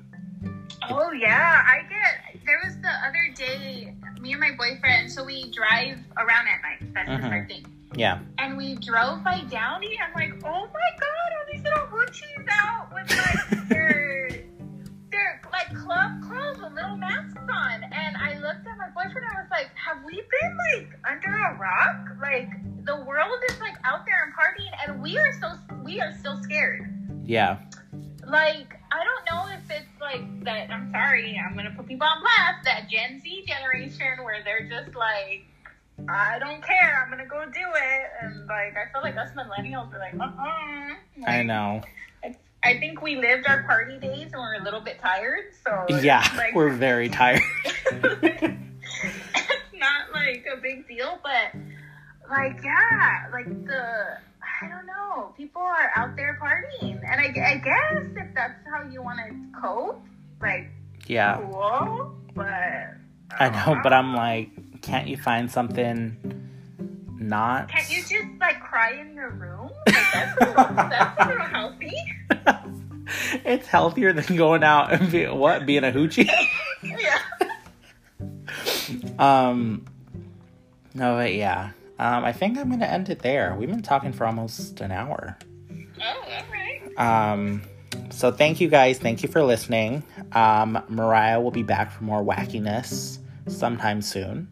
Oh 0.91 1.11
yeah, 1.13 1.65
I 1.67 1.83
get. 1.89 2.26
There 2.47 2.61
was 2.65 2.77
the 2.79 2.89
other 2.89 3.33
day, 3.35 3.95
me 4.21 4.33
and 4.33 4.41
my 4.41 4.53
boyfriend. 4.57 5.11
So 5.11 5.25
we 5.25 5.51
drive 5.51 5.99
around 6.17 6.47
at 6.49 6.63
night. 6.63 6.95
That's 6.95 7.09
just 7.09 7.25
our 7.33 7.47
thing. 7.47 7.67
Yeah. 7.95 8.21
And 8.39 8.57
we 8.57 8.77
drove 8.77 9.25
by 9.25 9.41
Downey. 9.51 9.99
I'm 10.01 10.15
like, 10.15 10.33
oh 10.45 10.67
my 10.67 10.91
god, 11.01 11.29
all 11.33 11.47
these 11.53 11.63
little 11.63 11.87
hoochies 11.87 12.47
out 12.51 12.93
with 12.95 13.11
like 13.11 13.69
their 13.69 14.29
their 15.11 15.41
like 15.53 15.75
club 15.75 16.23
clothes 16.23 16.59
with 16.63 16.73
little 16.75 16.97
masks 16.97 17.37
on. 17.51 17.83
And 17.83 18.17
I 18.17 18.35
looked 18.41 18.67
at 18.67 18.77
my 18.79 18.89
boyfriend. 18.95 19.27
and 19.29 19.37
I 19.37 19.41
was 19.41 19.51
like, 19.51 19.71
have 19.75 20.05
we 20.05 20.13
been 20.15 20.57
like 20.75 20.89
under 21.11 21.37
a 21.37 21.57
rock? 21.59 22.17
Like 22.21 22.49
the 22.85 22.97
world 23.05 23.39
is 23.51 23.59
like 23.61 23.75
out 23.85 24.05
there 24.07 24.23
and 24.25 24.33
partying, 24.35 24.71
and 24.87 25.03
we 25.03 25.19
are 25.19 25.33
so 25.41 25.53
we 25.85 26.01
are 26.01 26.13
still 26.19 26.41
scared 26.43 26.93
Yeah. 27.25 27.59
like 28.29 28.79
I 28.97 29.05
don't 29.05 29.25
know 29.31 29.53
if 29.53 29.71
it's 29.71 30.01
like 30.01 30.45
that. 30.45 30.71
I'm 30.71 30.91
sorry, 30.91 31.39
I'm 31.39 31.55
gonna 31.55 31.75
put 31.77 31.87
people 31.87 32.07
on 32.07 32.21
blast. 32.23 32.65
That 32.65 32.89
Gen 32.89 33.21
Z 33.21 33.45
generation 33.47 34.25
where 34.25 34.43
they're 34.43 34.67
just 34.69 34.97
like, 34.97 35.45
I 36.09 36.39
don't 36.39 36.63
care, 36.65 37.03
I'm 37.05 37.11
gonna 37.11 37.27
go 37.27 37.45
do 37.45 37.61
it, 37.61 38.11
and 38.23 38.47
like 38.47 38.75
I 38.77 38.91
feel 38.93 39.03
like 39.03 39.17
us 39.19 39.31
millennials 39.37 39.93
are 39.93 39.99
like, 39.99 40.15
uh 40.19 40.25
uh 40.25 41.27
I 41.31 41.43
know. 41.43 41.83
I 42.65 42.79
think 42.79 43.03
we 43.03 43.17
lived 43.17 43.47
our 43.47 43.63
party 43.65 43.99
days 43.99 44.33
and 44.33 44.41
we're 44.41 44.55
a 44.61 44.65
little 44.65 44.81
bit 44.81 44.99
tired, 45.01 45.53
so 45.65 45.85
Yeah, 46.01 46.27
like, 46.37 46.55
we're 46.55 46.71
very 46.71 47.09
tired. 47.11 47.43
it's 47.65 47.93
not 49.75 50.11
like 50.13 50.47
a 50.53 50.57
big 50.61 50.89
deal, 50.89 51.19
but 51.23 51.61
like 52.31 52.59
yeah, 52.65 53.29
like 53.31 53.47
the 53.67 54.19
I 54.63 54.69
don't 54.69 54.87
know, 54.87 55.35
people 55.37 55.63
are 55.63 55.91
out 55.95 56.17
there 56.17 56.39
partying, 56.41 57.01
and 57.05 57.21
I, 57.21 57.25
I 57.25 57.57
guess 57.59 58.05
if 58.17 58.35
that's 58.35 58.67
how 58.67 58.89
you 58.91 59.03
want 59.03 59.19
to 59.19 59.61
cope, 59.61 60.03
like 60.41 60.71
yeah. 61.07 61.37
cool, 61.37 62.15
but 62.35 62.49
I 63.39 63.51
know, 63.51 63.81
but 63.83 63.93
I'm 63.93 64.15
like, 64.15 64.81
can't 64.83 65.09
you 65.09 65.17
find 65.17 65.51
something 65.51 66.17
not? 67.19 67.69
Can't 67.69 67.91
you 67.91 68.01
just 68.01 68.41
like 68.41 68.61
cry 68.61 68.93
in 68.93 69.15
your 69.15 69.31
room? 69.31 69.71
Like, 69.87 69.97
that's, 70.13 70.41
a 70.41 70.45
little, 70.47 70.75
that's 70.75 71.21
a 71.21 71.29
little 71.29 71.47
healthy. 71.47 71.93
it's 73.45 73.67
healthier 73.67 74.13
than 74.13 74.37
going 74.37 74.63
out 74.63 74.93
and 74.93 75.11
be, 75.11 75.27
what 75.27 75.67
being 75.67 75.85
a 75.85 75.93
hoochie. 75.93 76.31
Yeah. 76.83 77.19
um, 79.19 79.87
no, 80.95 81.17
but 81.17 81.35
yeah. 81.35 81.71
Um, 81.99 82.25
I 82.25 82.33
think 82.33 82.59
I'm 82.59 82.71
gonna 82.71 82.85
end 82.87 83.09
it 83.09 83.21
there. 83.21 83.55
We've 83.59 83.71
been 83.71 83.83
talking 83.83 84.13
for 84.13 84.27
almost 84.27 84.81
an 84.81 84.93
hour. 84.93 85.37
Oh, 86.03 86.25
all 86.25 86.43
right. 86.53 87.33
Um, 87.33 87.63
so 88.11 88.31
thank 88.31 88.61
you 88.61 88.69
guys. 88.69 88.99
Thank 88.99 89.23
you 89.23 89.29
for 89.29 89.43
listening. 89.43 90.03
Um, 90.33 90.83
Mariah 90.89 91.41
will 91.41 91.51
be 91.51 91.63
back 91.63 91.91
for 91.91 92.05
more 92.05 92.23
wackiness 92.23 93.19
sometime 93.49 94.03
soon. 94.03 94.49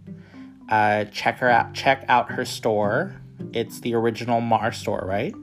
Uh, 0.70 1.04
check 1.06 1.38
her 1.38 1.50
out. 1.50 1.74
Check 1.74 2.04
out 2.08 2.32
her 2.32 2.44
store. 2.46 3.14
It's 3.52 3.80
the 3.80 3.94
original 3.94 4.40
Mars 4.40 4.78
store, 4.78 5.04
right? 5.06 5.34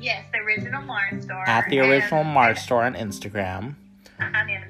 Yes, 0.00 0.24
the 0.32 0.38
original 0.38 0.80
Mars 0.82 1.24
store. 1.24 1.44
At 1.46 1.68
the 1.68 1.78
and- 1.80 1.90
original 1.90 2.24
Mars 2.24 2.60
store 2.62 2.84
on 2.84 2.94
Instagram. 2.94 3.74
on 4.20 4.32
Instagram. 4.32 4.64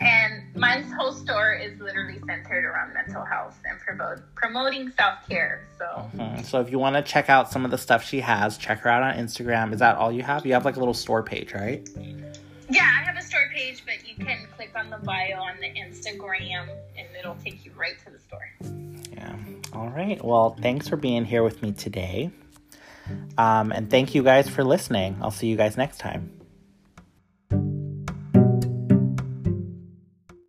And 0.00 0.42
my 0.56 0.80
whole 0.96 1.12
store 1.12 1.52
is 1.52 1.78
literally 1.80 2.18
centered 2.26 2.64
around 2.64 2.94
mental 2.94 3.24
health 3.24 3.58
and 3.68 3.78
promote, 3.80 4.20
promoting 4.34 4.90
self 4.92 5.26
care. 5.28 5.66
So, 5.78 6.10
Mhm. 6.16 6.44
So 6.44 6.60
if 6.60 6.70
you 6.70 6.78
want 6.78 6.96
to 6.96 7.02
check 7.02 7.28
out 7.30 7.50
some 7.50 7.64
of 7.64 7.70
the 7.70 7.78
stuff 7.78 8.04
she 8.04 8.20
has, 8.20 8.56
check 8.58 8.80
her 8.80 8.90
out 8.90 9.02
on 9.02 9.14
Instagram. 9.16 9.72
Is 9.72 9.80
that 9.80 9.96
all 9.96 10.12
you 10.12 10.22
have? 10.22 10.46
You 10.46 10.52
have 10.54 10.64
like 10.64 10.76
a 10.76 10.78
little 10.78 10.94
store 10.94 11.22
page, 11.22 11.52
right? 11.54 11.88
yeah, 12.68 12.82
I 13.00 13.04
have 13.04 13.16
a 13.16 13.22
store 13.22 13.50
page, 13.54 13.82
but 13.84 14.08
you 14.08 14.24
can 14.24 14.46
click 14.56 14.70
on 14.76 14.88
the 14.88 14.98
bio 14.98 15.40
on 15.40 15.56
the 15.60 15.66
Instagram 15.68 16.68
and 16.96 17.06
it'll 17.18 17.34
take 17.36 17.64
you 17.66 17.72
right 17.76 17.98
to 18.04 18.10
the 18.10 18.18
store. 18.18 18.48
Yeah. 19.12 19.34
All 19.74 19.88
right. 19.90 20.22
Well, 20.24 20.56
thanks 20.62 20.88
for 20.88 20.96
being 20.96 21.24
here 21.24 21.42
with 21.42 21.62
me 21.62 21.72
today. 21.72 22.30
Um, 23.36 23.72
and 23.72 23.90
thank 23.90 24.14
you 24.14 24.22
guys 24.22 24.48
for 24.48 24.64
listening. 24.64 25.18
I'll 25.20 25.30
see 25.30 25.48
you 25.48 25.56
guys 25.56 25.76
next 25.76 25.98
time. 25.98 26.30